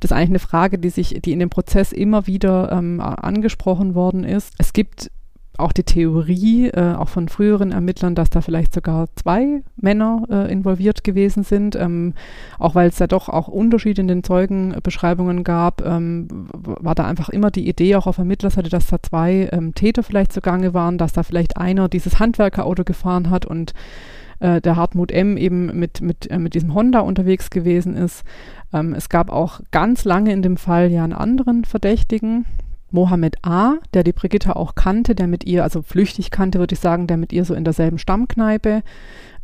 Das 0.00 0.10
ist 0.10 0.16
eigentlich 0.16 0.30
eine 0.30 0.38
Frage, 0.38 0.78
die 0.78 0.90
sich, 0.90 1.20
die 1.24 1.32
in 1.32 1.40
dem 1.40 1.50
Prozess 1.50 1.92
immer 1.92 2.26
wieder 2.26 2.70
ähm, 2.72 3.00
angesprochen 3.00 3.94
worden 3.94 4.24
ist. 4.24 4.54
Es 4.58 4.72
gibt 4.72 5.10
auch 5.58 5.72
die 5.72 5.84
Theorie, 5.84 6.68
äh, 6.68 6.94
auch 6.94 7.08
von 7.08 7.28
früheren 7.28 7.72
Ermittlern, 7.72 8.14
dass 8.14 8.30
da 8.30 8.40
vielleicht 8.40 8.74
sogar 8.74 9.06
zwei 9.14 9.62
Männer 9.76 10.24
äh, 10.28 10.52
involviert 10.52 11.04
gewesen 11.04 11.44
sind, 11.44 11.76
ähm, 11.76 12.14
auch 12.58 12.74
weil 12.74 12.88
es 12.88 12.98
ja 12.98 13.06
doch 13.06 13.28
auch 13.28 13.48
Unterschiede 13.48 14.00
in 14.00 14.08
den 14.08 14.24
Zeugenbeschreibungen 14.24 15.44
gab, 15.44 15.84
ähm, 15.86 16.28
war 16.52 16.94
da 16.94 17.04
einfach 17.04 17.28
immer 17.28 17.50
die 17.50 17.68
Idee 17.68 17.96
auch 17.96 18.06
auf 18.06 18.18
Ermittlerseite, 18.18 18.68
dass 18.68 18.88
da 18.88 19.02
zwei 19.02 19.48
ähm, 19.52 19.74
Täter 19.74 20.02
vielleicht 20.02 20.32
zugange 20.32 20.74
waren, 20.74 20.98
dass 20.98 21.12
da 21.12 21.22
vielleicht 21.22 21.56
einer 21.56 21.88
dieses 21.88 22.18
Handwerkerauto 22.18 22.84
gefahren 22.84 23.30
hat 23.30 23.46
und 23.46 23.74
äh, 24.40 24.60
der 24.60 24.76
Hartmut 24.76 25.12
M. 25.12 25.36
eben 25.36 25.78
mit, 25.78 26.00
mit, 26.00 26.30
äh, 26.30 26.38
mit 26.38 26.54
diesem 26.54 26.74
Honda 26.74 27.00
unterwegs 27.00 27.50
gewesen 27.50 27.96
ist. 27.96 28.24
Ähm, 28.72 28.92
es 28.94 29.08
gab 29.08 29.30
auch 29.30 29.60
ganz 29.70 30.04
lange 30.04 30.32
in 30.32 30.42
dem 30.42 30.56
Fall 30.56 30.90
ja 30.90 31.04
einen 31.04 31.12
anderen 31.12 31.64
Verdächtigen, 31.64 32.44
Mohammed 32.94 33.44
A., 33.44 33.74
der 33.92 34.04
die 34.04 34.12
Brigitta 34.12 34.52
auch 34.52 34.76
kannte, 34.76 35.16
der 35.16 35.26
mit 35.26 35.44
ihr, 35.44 35.64
also 35.64 35.82
flüchtig 35.82 36.30
kannte, 36.30 36.60
würde 36.60 36.74
ich 36.74 36.80
sagen, 36.80 37.08
der 37.08 37.16
mit 37.16 37.32
ihr 37.32 37.44
so 37.44 37.52
in 37.52 37.64
derselben 37.64 37.98
Stammkneipe 37.98 38.82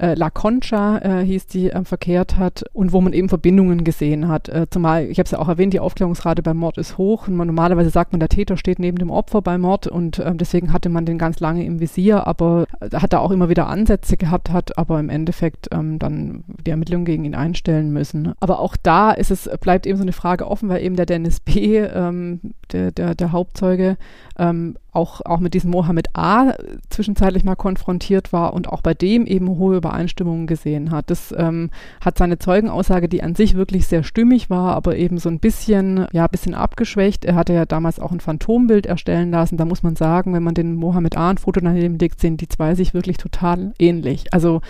äh, 0.01 0.15
La 0.15 0.31
Concha 0.31 0.99
äh, 0.99 1.25
hieß 1.25 1.47
die, 1.47 1.71
äh, 1.71 1.85
verkehrt 1.85 2.39
hat 2.39 2.65
und 2.73 2.93
wo 2.93 3.01
man 3.01 3.13
eben 3.13 3.29
Verbindungen 3.29 3.85
gesehen 3.85 4.29
hat. 4.29 4.49
Äh, 4.49 4.67
zumal, 4.71 5.05
ich 5.05 5.19
habe 5.19 5.27
es 5.27 5.33
ja 5.33 5.39
auch 5.39 5.49
erwähnt, 5.49 5.75
die 5.75 5.81
Aufklärungsrate 5.81 6.43
beim 6.43 6.57
Mord 6.57 6.79
ist 6.79 6.97
hoch. 6.97 7.29
Und 7.29 7.37
man, 7.37 7.47
normalerweise 7.47 7.91
sagt 7.91 8.13
man, 8.13 8.21
der 8.21 8.29
Täter 8.29 8.57
steht 8.57 8.79
neben 8.79 8.99
dem 8.99 9.11
Opfer 9.11 9.43
beim 9.43 9.61
Mord 9.61 9.87
und 9.87 10.19
äh, 10.19 10.35
deswegen 10.35 10.73
hatte 10.73 10.89
man 10.89 11.05
den 11.05 11.19
ganz 11.19 11.41
lange 11.41 11.65
im 11.65 11.81
Visier, 11.81 12.27
aber 12.27 12.67
hat 12.95 13.13
er 13.13 13.21
auch 13.21 13.31
immer 13.31 13.49
wieder 13.49 13.67
Ansätze 13.67 14.17
gehabt, 14.17 14.51
hat 14.51 14.79
aber 14.79 14.99
im 14.99 15.11
Endeffekt 15.11 15.69
ähm, 15.73 15.99
dann 15.99 16.45
die 16.67 16.71
Ermittlungen 16.71 17.05
gegen 17.05 17.25
ihn 17.25 17.35
einstellen 17.35 17.93
müssen. 17.93 18.33
Aber 18.41 18.61
auch 18.61 18.77
da 18.83 19.11
ist 19.11 19.31
es, 19.31 19.51
bleibt 19.61 19.87
eben 19.87 19.99
so 19.99 20.03
eine 20.03 20.13
Frage 20.13 20.47
offen, 20.47 20.69
weil 20.69 20.83
eben 20.83 20.97
der 20.97 21.07
Dennis 21.07 21.41
B., 21.41 21.79
ähm, 21.79 22.41
der, 22.73 22.91
der, 22.93 23.15
der 23.15 23.33
Hauptzeuge, 23.33 23.97
ähm, 24.39 24.77
auch, 24.93 25.21
auch 25.25 25.41
mit 25.41 25.55
diesem 25.55 25.71
Mohammed 25.71 26.17
A. 26.17 26.55
zwischenzeitlich 26.89 27.45
mal 27.45 27.55
konfrontiert 27.55 28.33
war 28.33 28.55
und 28.55 28.69
auch 28.69 28.83
bei 28.83 28.95
dem 28.95 29.27
eben 29.27 29.49
hohe 29.49 29.77
Übereinstimmungen 29.77 30.47
gesehen 30.47 30.91
hat. 30.91 31.11
Das 31.11 31.35
ähm, 31.37 31.71
hat 32.01 32.19
seine 32.19 32.39
Zeugenaussage, 32.39 33.09
die 33.09 33.23
an 33.23 33.35
sich 33.35 33.55
wirklich 33.55 33.87
sehr 33.87 34.03
stimmig 34.03 34.51
war, 34.51 34.75
aber 34.75 34.97
eben 34.97 35.19
so 35.19 35.29
ein 35.29 35.39
bisschen, 35.39 36.07
ja, 36.13 36.27
bisschen 36.27 36.55
abgeschwächt. 36.55 37.25
Er 37.25 37.35
hatte 37.35 37.53
ja 37.53 37.67
damals 37.67 38.01
auch 38.01 38.13
ein 38.13 38.21
Phantombild 38.21 38.87
erstellen 38.87 39.31
lassen. 39.31 39.57
Da 39.57 39.65
muss 39.65 39.83
man 39.83 39.97
sagen, 39.97 40.33
wenn 40.33 40.43
man 40.43 40.55
den 40.55 40.75
Mohammed 40.75 41.17
A. 41.17 41.31
ein 41.31 41.39
Foto 41.39 41.61
daneben 41.61 41.99
legt, 41.99 42.21
sehen 42.21 42.37
die 42.37 42.49
zwei 42.49 42.75
sich 42.75 42.95
wirklich 42.95 43.17
total 43.17 43.73
ähnlich. 43.79 44.33
Also 44.33 44.61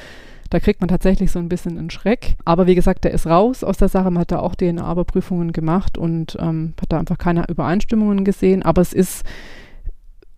da 0.50 0.58
kriegt 0.58 0.80
man 0.80 0.88
tatsächlich 0.88 1.30
so 1.30 1.38
ein 1.38 1.48
bisschen 1.48 1.78
einen 1.78 1.90
Schreck. 1.90 2.34
Aber 2.44 2.66
wie 2.66 2.74
gesagt, 2.74 3.04
der 3.04 3.12
ist 3.12 3.26
raus 3.26 3.62
aus 3.62 3.76
der 3.76 3.88
Sache. 3.88 4.10
Man 4.10 4.22
hat 4.22 4.32
da 4.32 4.40
auch 4.40 4.56
DNA-Überprüfungen 4.56 5.52
gemacht 5.52 5.96
und 5.96 6.36
ähm, 6.40 6.74
hat 6.80 6.92
da 6.92 6.98
einfach 6.98 7.18
keine 7.18 7.44
Übereinstimmungen 7.48 8.24
gesehen. 8.24 8.64
Aber 8.64 8.82
es 8.82 8.92
ist 8.92 9.24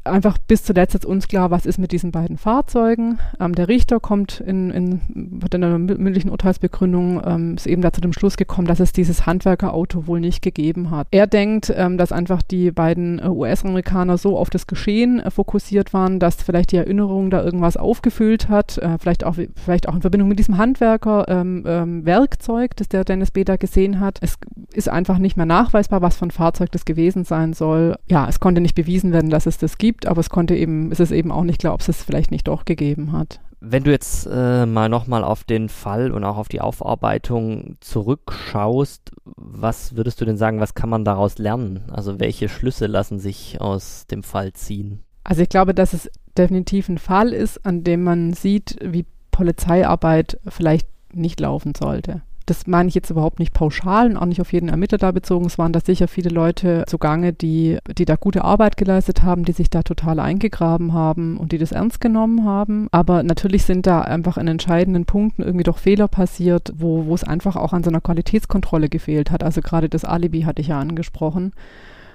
einfach 0.05 0.39
bis 0.39 0.65
zuletzt 0.65 0.95
jetzt 0.95 1.07
uns 1.07 1.29
klar, 1.29 1.51
was 1.51 1.67
ist 1.67 1.79
mit 1.79 1.93
diesen 1.93 2.11
beiden 2.11 2.37
Fahrzeugen. 2.37 3.19
Ähm, 3.41 3.55
der 3.55 3.69
Richter 3.69 4.01
kommt 4.01 4.41
in, 4.41 4.71
in, 4.71 5.01
in 5.15 5.65
einer 5.65 5.79
mündlichen 5.79 6.31
Urteilsbegründung, 6.31 7.23
ähm, 7.25 7.55
ist 7.55 7.67
eben 7.67 7.83
da 7.83 7.93
zu 7.93 8.01
dem 8.01 8.13
Schluss 8.13 8.37
gekommen, 8.37 8.67
dass 8.67 8.81
es 8.81 8.93
dieses 8.93 9.27
Handwerkerauto 9.27 10.07
wohl 10.07 10.21
nicht 10.21 10.43
gegeben 10.43 10.91
hat. 10.91 11.07
Er 11.11 11.27
denkt, 11.27 11.73
ähm, 11.77 11.99
dass 11.99 12.13
einfach 12.13 12.43
die 12.43 12.71
beiden 12.71 13.19
äh, 13.19 13.29
US-Amerikaner 13.29 14.19
so 14.19 14.37
auf 14.37 14.51
das 14.51 14.67
Geschehen 14.67 15.21
äh, 15.21 15.31
fokussiert 15.31 15.93
waren, 15.93 16.19
dass 16.19 16.43
vielleicht 16.43 16.73
die 16.73 16.77
Erinnerung 16.77 17.31
da 17.31 17.45
irgendwas 17.45 17.77
aufgefüllt 17.77 18.49
hat, 18.49 18.79
äh, 18.79 18.99
vielleicht, 18.99 19.25
auch, 19.25 19.37
vielleicht 19.55 19.89
auch 19.89 19.95
in 19.95 20.01
Verbindung 20.01 20.29
mit 20.29 20.39
diesem 20.39 20.59
Handwerker-Werkzeug, 20.59 22.63
ähm, 22.63 22.71
ähm, 22.71 22.71
das 22.77 22.89
der 22.89 23.05
Dennis 23.05 23.31
B. 23.31 23.45
da 23.45 23.57
gesehen 23.57 24.01
hat. 24.01 24.19
Es 24.21 24.37
ist 24.73 24.89
einfach 24.89 25.19
nicht 25.19 25.37
mehr 25.37 25.47
nachweisbar, 25.47 26.03
was 26.03 26.17
für 26.17 26.27
ein 26.27 26.31
Fahrzeug 26.31 26.73
das 26.73 26.85
gewesen 26.85 27.25
sein 27.25 27.53
soll. 27.53 27.97
Ja, 28.09 28.29
es 28.29 28.41
konnte 28.41 28.61
nicht 28.61 28.75
bewiesen 28.75 29.13
werden, 29.13 29.31
dass 29.31 29.47
es 29.47 29.59
das 29.59 29.79
gibt 29.79 29.92
gibt, 29.93 30.07
aber 30.07 30.21
es 30.21 30.31
konnte 30.31 30.57
eben, 30.57 30.91
es 30.91 31.01
ist 31.01 31.11
eben 31.11 31.31
auch 31.31 31.45
nicht 31.45 31.61
klar, 31.61 31.75
ob 31.75 31.81
es 31.81 31.89
es 31.89 32.03
vielleicht 32.03 32.31
nicht 32.31 32.49
doch 32.49 32.65
gegeben 32.65 33.13
hat. 33.13 33.41
Wenn 33.61 33.85
du 33.85 33.91
jetzt 33.91 34.27
äh, 34.27 34.65
mal 34.65 34.89
nochmal 34.89 35.23
auf 35.23 35.45
den 35.45 35.69
Fall 35.69 36.13
und 36.13 36.25
auch 36.25 36.39
auf 36.39 36.49
die 36.49 36.63
Aufarbeitung 36.63 37.77
zurückschaust, 37.81 39.11
was 39.25 39.95
würdest 39.95 40.21
du 40.21 40.25
denn 40.25 40.39
sagen, 40.39 40.61
was 40.61 40.75
kann 40.75 40.89
man 40.89 41.05
daraus 41.05 41.37
lernen? 41.37 41.83
Also 41.93 42.19
welche 42.19 42.49
Schlüsse 42.49 42.87
lassen 42.87 43.19
sich 43.19 43.61
aus 43.61 44.07
dem 44.07 44.23
Fall 44.23 44.55
ziehen? 44.55 45.03
Also 45.25 45.43
ich 45.43 45.51
glaube, 45.51 45.75
dass 45.75 45.93
es 45.93 46.11
definitiv 46.39 46.89
ein 46.89 46.99
Fall 46.99 47.35
ist, 47.35 47.65
an 47.67 47.85
dem 47.85 48.03
man 48.03 48.33
sieht, 48.33 48.79
wie 48.83 49.05
Polizeiarbeit 49.31 50.41
vielleicht 50.49 50.89
nicht 51.13 51.39
laufen 51.39 51.75
sollte 51.77 52.23
das 52.47 52.67
meine 52.67 52.89
ich 52.89 52.95
jetzt 52.95 53.11
überhaupt 53.11 53.39
nicht 53.39 53.53
pauschal 53.53 54.11
und 54.11 54.17
auch 54.17 54.27
nicht 54.27 54.41
auf 54.41 54.53
jeden 54.53 54.69
Ermittler 54.69 54.99
da 54.99 55.11
bezogen. 55.13 55.47
Es 55.47 55.59
waren 55.59 55.73
da 55.73 55.81
sicher 55.81 56.09
viele 56.09 56.31
Leute 56.31 56.85
zugange, 56.87 57.33
die, 57.33 57.79
die 57.97 58.05
da 58.05 58.17
gute 58.17 58.45
Arbeit 58.45 58.77
geleistet 58.77 59.23
haben, 59.23 59.45
die 59.45 59.53
sich 59.53 59.71
da 59.71 59.83
total 59.83 60.21
eingegraben 60.21 60.93
haben 60.93 61.37
und 61.37 61.53
die 61.53 61.59
das 61.59 61.73
ernst 61.73 62.01
genommen 62.01 62.45
haben. 62.45 62.89
Aber 62.91 63.23
natürlich 63.23 63.65
sind 63.65 63.87
da 63.87 64.03
einfach 64.03 64.37
in 64.37 64.49
entscheidenden 64.49 65.05
Punkten 65.05 65.43
irgendwie 65.43 65.65
doch 65.65 65.79
Fehler 65.79 66.09
passiert, 66.09 66.73
wo, 66.77 67.07
wo 67.07 67.15
es 67.15 67.25
einfach 67.25 67.57
auch 67.57 67.73
an 67.73 67.85
so 67.85 67.91
einer 67.91 68.01
Qualitätskontrolle 68.01 68.89
gefehlt 68.89 69.31
hat. 69.31 69.43
Also 69.43 69.61
gerade 69.61 69.89
das 69.89 70.05
Alibi 70.05 70.43
hatte 70.43 70.63
ich 70.63 70.69
ja 70.69 70.79
angesprochen 70.79 71.53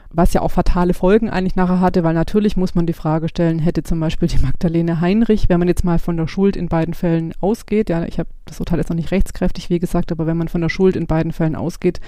was 0.10 0.34
ja 0.34 0.42
auch 0.42 0.52
fatale 0.52 0.94
Folgen 0.94 1.30
eigentlich 1.30 1.56
nachher 1.56 1.80
hatte, 1.80 2.04
weil 2.04 2.14
natürlich 2.14 2.58
muss 2.58 2.76
man 2.76 2.86
die 2.86 2.94
Frage 2.94 3.30
stellen, 3.30 3.60
hätte 3.60 3.84
zum 3.84 4.00
Beispiel 4.00 4.28
die 4.28 4.40
Magdalene 4.40 5.02
Heinrich, 5.02 5.50
wenn 5.50 5.60
man 5.60 5.68
jetzt 5.68 5.84
mal 5.84 6.00
von 6.00 6.18
der 6.18 6.28
Schuld 6.28 6.56
in 6.56 6.68
beiden 6.68 6.94
Fällen 6.94 7.34
ausgeht, 7.42 7.90
ja, 7.90 8.06
ich 8.06 8.20
habe 8.20 8.30
das 8.46 8.60
Urteil 8.60 8.80
jetzt 8.80 8.90
noch 8.90 8.96
nicht 8.96 9.12
rechtskräftig, 9.12 9.70
wie 9.70 9.80
gesagt, 9.80 10.12
aber 10.12 10.26
wenn 10.26 10.38
man 10.38 10.48
von 10.48 10.62
der 10.62 10.70
Schuld 10.70 10.96
in 10.96 11.08
beiden 11.08 11.32
Fällen 11.32 11.56
ausgeht, 11.56 12.00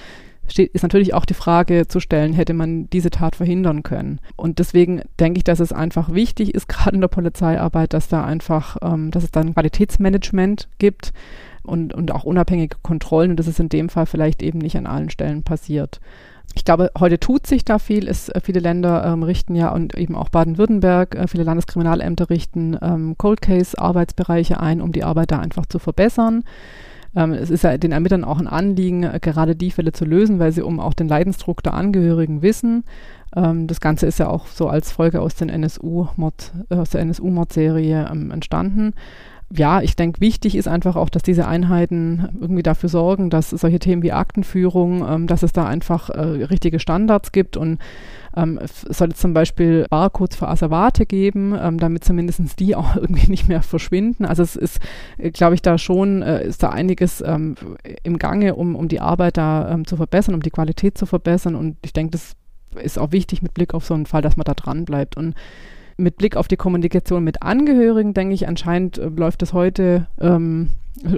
steht, 0.48 0.72
ist 0.72 0.82
natürlich 0.82 1.14
auch 1.14 1.24
die 1.24 1.34
Frage 1.34 1.86
zu 1.86 2.00
stellen, 2.00 2.32
hätte 2.32 2.54
man 2.54 2.88
diese 2.90 3.10
Tat 3.10 3.36
verhindern 3.36 3.82
können. 3.82 4.20
Und 4.36 4.58
deswegen 4.58 5.02
denke 5.18 5.38
ich, 5.38 5.44
dass 5.44 5.60
es 5.60 5.72
einfach 5.72 6.12
wichtig 6.12 6.54
ist, 6.54 6.68
gerade 6.68 6.94
in 6.94 7.00
der 7.00 7.08
Polizeiarbeit, 7.08 7.92
dass 7.92 8.08
da 8.08 8.24
einfach, 8.24 8.76
ähm, 8.82 9.10
dass 9.10 9.24
es 9.24 9.30
dann 9.30 9.54
Qualitätsmanagement 9.54 10.68
gibt 10.78 11.12
und, 11.62 11.94
und 11.94 12.12
auch 12.12 12.24
unabhängige 12.24 12.76
Kontrollen 12.82 13.32
und 13.32 13.36
das 13.36 13.46
ist 13.46 13.60
in 13.60 13.68
dem 13.68 13.88
Fall 13.88 14.06
vielleicht 14.06 14.42
eben 14.42 14.58
nicht 14.58 14.76
an 14.76 14.86
allen 14.86 15.10
Stellen 15.10 15.42
passiert 15.42 16.00
ich 16.54 16.64
glaube, 16.64 16.90
heute 16.98 17.20
tut 17.20 17.46
sich 17.46 17.64
da 17.64 17.78
viel. 17.78 18.08
Es, 18.08 18.28
äh, 18.28 18.40
viele 18.42 18.60
Länder 18.60 19.04
ähm, 19.04 19.22
richten 19.22 19.54
ja 19.54 19.70
und 19.70 19.96
eben 19.96 20.16
auch 20.16 20.28
Baden-Württemberg, 20.28 21.14
äh, 21.14 21.26
viele 21.28 21.44
Landeskriminalämter 21.44 22.30
richten 22.30 22.76
ähm, 22.80 23.14
Cold 23.18 23.40
Case-Arbeitsbereiche 23.40 24.60
ein, 24.60 24.80
um 24.80 24.92
die 24.92 25.04
Arbeit 25.04 25.30
da 25.30 25.38
einfach 25.38 25.66
zu 25.66 25.78
verbessern. 25.78 26.44
Ähm, 27.14 27.32
es 27.32 27.50
ist 27.50 27.64
ja 27.64 27.76
den 27.76 27.92
Ermittlern 27.92 28.24
auch 28.24 28.38
ein 28.38 28.46
Anliegen, 28.46 29.04
äh, 29.04 29.18
gerade 29.20 29.56
die 29.56 29.70
Fälle 29.70 29.92
zu 29.92 30.04
lösen, 30.04 30.38
weil 30.38 30.52
sie 30.52 30.62
um 30.62 30.80
auch 30.80 30.94
den 30.94 31.08
Leidensdruck 31.08 31.62
der 31.62 31.74
Angehörigen 31.74 32.42
wissen. 32.42 32.84
Ähm, 33.34 33.66
das 33.66 33.80
Ganze 33.80 34.06
ist 34.06 34.18
ja 34.18 34.28
auch 34.28 34.46
so 34.46 34.68
als 34.68 34.92
Folge 34.92 35.20
aus, 35.20 35.34
den 35.34 35.48
NSU 35.48 36.08
-Mord, 36.16 36.50
äh, 36.70 36.76
aus 36.76 36.90
der 36.90 37.00
NSU-Mordserie 37.02 38.08
ähm, 38.10 38.30
entstanden 38.30 38.94
ja, 39.52 39.82
ich 39.82 39.96
denke, 39.96 40.20
wichtig 40.20 40.54
ist 40.56 40.68
einfach 40.68 40.94
auch, 40.94 41.08
dass 41.08 41.22
diese 41.22 41.48
Einheiten 41.48 42.28
irgendwie 42.40 42.62
dafür 42.62 42.88
sorgen, 42.88 43.30
dass 43.30 43.50
solche 43.50 43.80
Themen 43.80 44.02
wie 44.02 44.12
Aktenführung, 44.12 45.04
ähm, 45.08 45.26
dass 45.26 45.42
es 45.42 45.52
da 45.52 45.66
einfach 45.66 46.08
äh, 46.08 46.20
richtige 46.20 46.78
Standards 46.78 47.32
gibt 47.32 47.56
und 47.56 47.78
ähm, 48.36 48.60
es 48.62 48.82
soll 48.82 49.08
jetzt 49.08 49.20
zum 49.20 49.34
Beispiel 49.34 49.86
Barcodes 49.90 50.36
für 50.36 50.46
Asservate 50.46 51.04
geben, 51.04 51.56
ähm, 51.60 51.78
damit 51.78 52.04
zumindest 52.04 52.60
die 52.60 52.76
auch 52.76 52.94
irgendwie 52.94 53.28
nicht 53.28 53.48
mehr 53.48 53.62
verschwinden. 53.62 54.24
Also 54.24 54.44
es 54.44 54.54
ist, 54.54 54.78
äh, 55.18 55.32
glaube 55.32 55.56
ich, 55.56 55.62
da 55.62 55.78
schon, 55.78 56.22
äh, 56.22 56.44
ist 56.44 56.62
da 56.62 56.70
einiges 56.70 57.20
ähm, 57.20 57.56
im 58.04 58.18
Gange, 58.18 58.54
um, 58.54 58.76
um 58.76 58.86
die 58.86 59.00
Arbeit 59.00 59.36
da 59.36 59.68
ähm, 59.72 59.84
zu 59.84 59.96
verbessern, 59.96 60.34
um 60.34 60.42
die 60.42 60.50
Qualität 60.50 60.96
zu 60.96 61.06
verbessern 61.06 61.56
und 61.56 61.76
ich 61.82 61.92
denke, 61.92 62.12
das 62.12 62.36
ist 62.80 63.00
auch 63.00 63.10
wichtig 63.10 63.42
mit 63.42 63.52
Blick 63.52 63.74
auf 63.74 63.84
so 63.84 63.94
einen 63.94 64.06
Fall, 64.06 64.22
dass 64.22 64.36
man 64.36 64.44
da 64.44 64.54
dran 64.54 64.84
bleibt 64.84 65.16
und 65.16 65.34
mit 66.00 66.16
Blick 66.16 66.36
auf 66.36 66.48
die 66.48 66.56
Kommunikation 66.56 67.22
mit 67.22 67.42
Angehörigen, 67.42 68.14
denke 68.14 68.34
ich, 68.34 68.48
anscheinend 68.48 68.98
äh, 68.98 69.06
läuft 69.06 69.42
es 69.42 69.52
heute 69.52 70.06
ähm, 70.20 70.70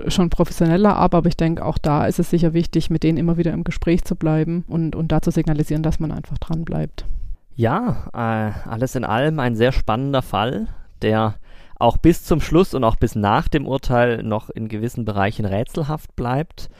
schon 0.09 0.31
professioneller 0.31 0.97
ab, 0.97 1.15
aber 1.15 1.29
ich 1.29 1.37
denke, 1.37 1.65
auch 1.65 1.79
da 1.79 2.07
ist 2.07 2.19
es 2.19 2.31
sicher 2.31 2.53
wichtig, 2.53 2.91
mit 2.91 3.03
denen 3.03 3.19
immer 3.19 3.37
wieder 3.37 3.53
im 3.53 3.65
Gespräch 3.65 4.05
zu 4.05 4.17
bleiben 4.17 4.65
und, 4.69 4.95
und 4.95 5.11
da 5.11 5.23
zu 5.23 5.31
signalisieren, 5.31 5.83
dass 5.83 6.01
man 6.01 6.13
einfach 6.13 6.39
dran 6.39 6.65
bleibt. 6.65 7.07
Ja, 7.55 8.09
äh, 8.13 8.69
alles 8.69 8.95
in 8.95 9.05
allem 9.05 9.39
ein 9.39 9.57
sehr 9.57 9.73
spannender 9.73 10.23
Fall, 10.23 10.69
der 11.03 11.35
auch 11.79 11.97
bis 11.97 12.25
zum 12.25 12.41
Schluss 12.41 12.75
und 12.75 12.85
auch 12.85 12.97
bis 12.97 13.15
nach 13.15 13.49
dem 13.49 13.67
Urteil 13.67 14.23
noch 14.23 14.51
in 14.51 14.69
gewissen 14.69 15.05
Bereichen 15.05 15.45
rätselhaft 15.45 16.15
bleibt. 16.17 16.71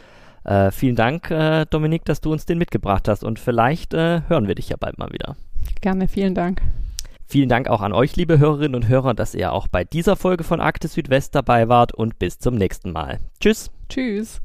Äh, 0.45 0.71
vielen 0.71 0.97
Dank, 0.97 1.31
äh, 1.31 1.67
Dominik, 1.69 2.05
dass 2.05 2.21
du 2.21 2.33
uns 2.33 2.47
den 2.47 2.59
mitgebracht 2.59 3.09
hast 3.09 3.25
und 3.25 3.39
vielleicht 3.39 3.95
äh, 3.95 4.23
hören 4.29 4.49
wir 4.49 4.55
dich 4.55 4.69
ja 4.69 4.77
bald 4.79 4.99
mal 4.99 5.13
wieder. 5.13 5.37
Gerne, 5.81 6.09
vielen 6.09 6.35
Dank. 6.35 6.63
Vielen 7.33 7.49
Dank 7.49 7.69
auch 7.69 7.81
an 7.81 7.95
euch, 7.95 8.15
liebe 8.15 8.39
Hörerinnen 8.39 8.75
und 8.75 8.89
Hörer, 8.89 9.15
dass 9.15 9.35
ihr 9.35 9.55
auch 9.55 9.67
bei 9.67 9.85
dieser 9.85 10.17
Folge 10.17 10.45
von 10.45 10.61
Akte 10.61 10.87
Südwest 10.87 11.35
dabei 11.35 11.71
wart 11.71 11.95
und 11.95 12.19
bis 12.19 12.39
zum 12.39 12.57
nächsten 12.57 12.93
Mal. 12.93 13.21
Tschüss. 13.41 13.71
Tschüss. 13.89 14.43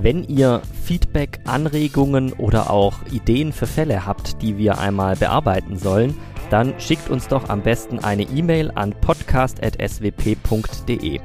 Wenn 0.00 0.24
ihr 0.24 0.62
Feedback, 0.84 1.40
Anregungen 1.44 2.32
oder 2.32 2.70
auch 2.70 2.94
Ideen 3.12 3.52
für 3.52 3.66
Fälle 3.66 4.06
habt, 4.06 4.40
die 4.40 4.56
wir 4.56 4.78
einmal 4.78 5.16
bearbeiten 5.16 5.76
sollen, 5.76 6.16
dann 6.48 6.72
schickt 6.80 7.10
uns 7.10 7.28
doch 7.28 7.50
am 7.50 7.60
besten 7.60 7.98
eine 7.98 8.22
E-Mail 8.22 8.72
an 8.74 8.94
podcast.swp.de. 9.02 11.20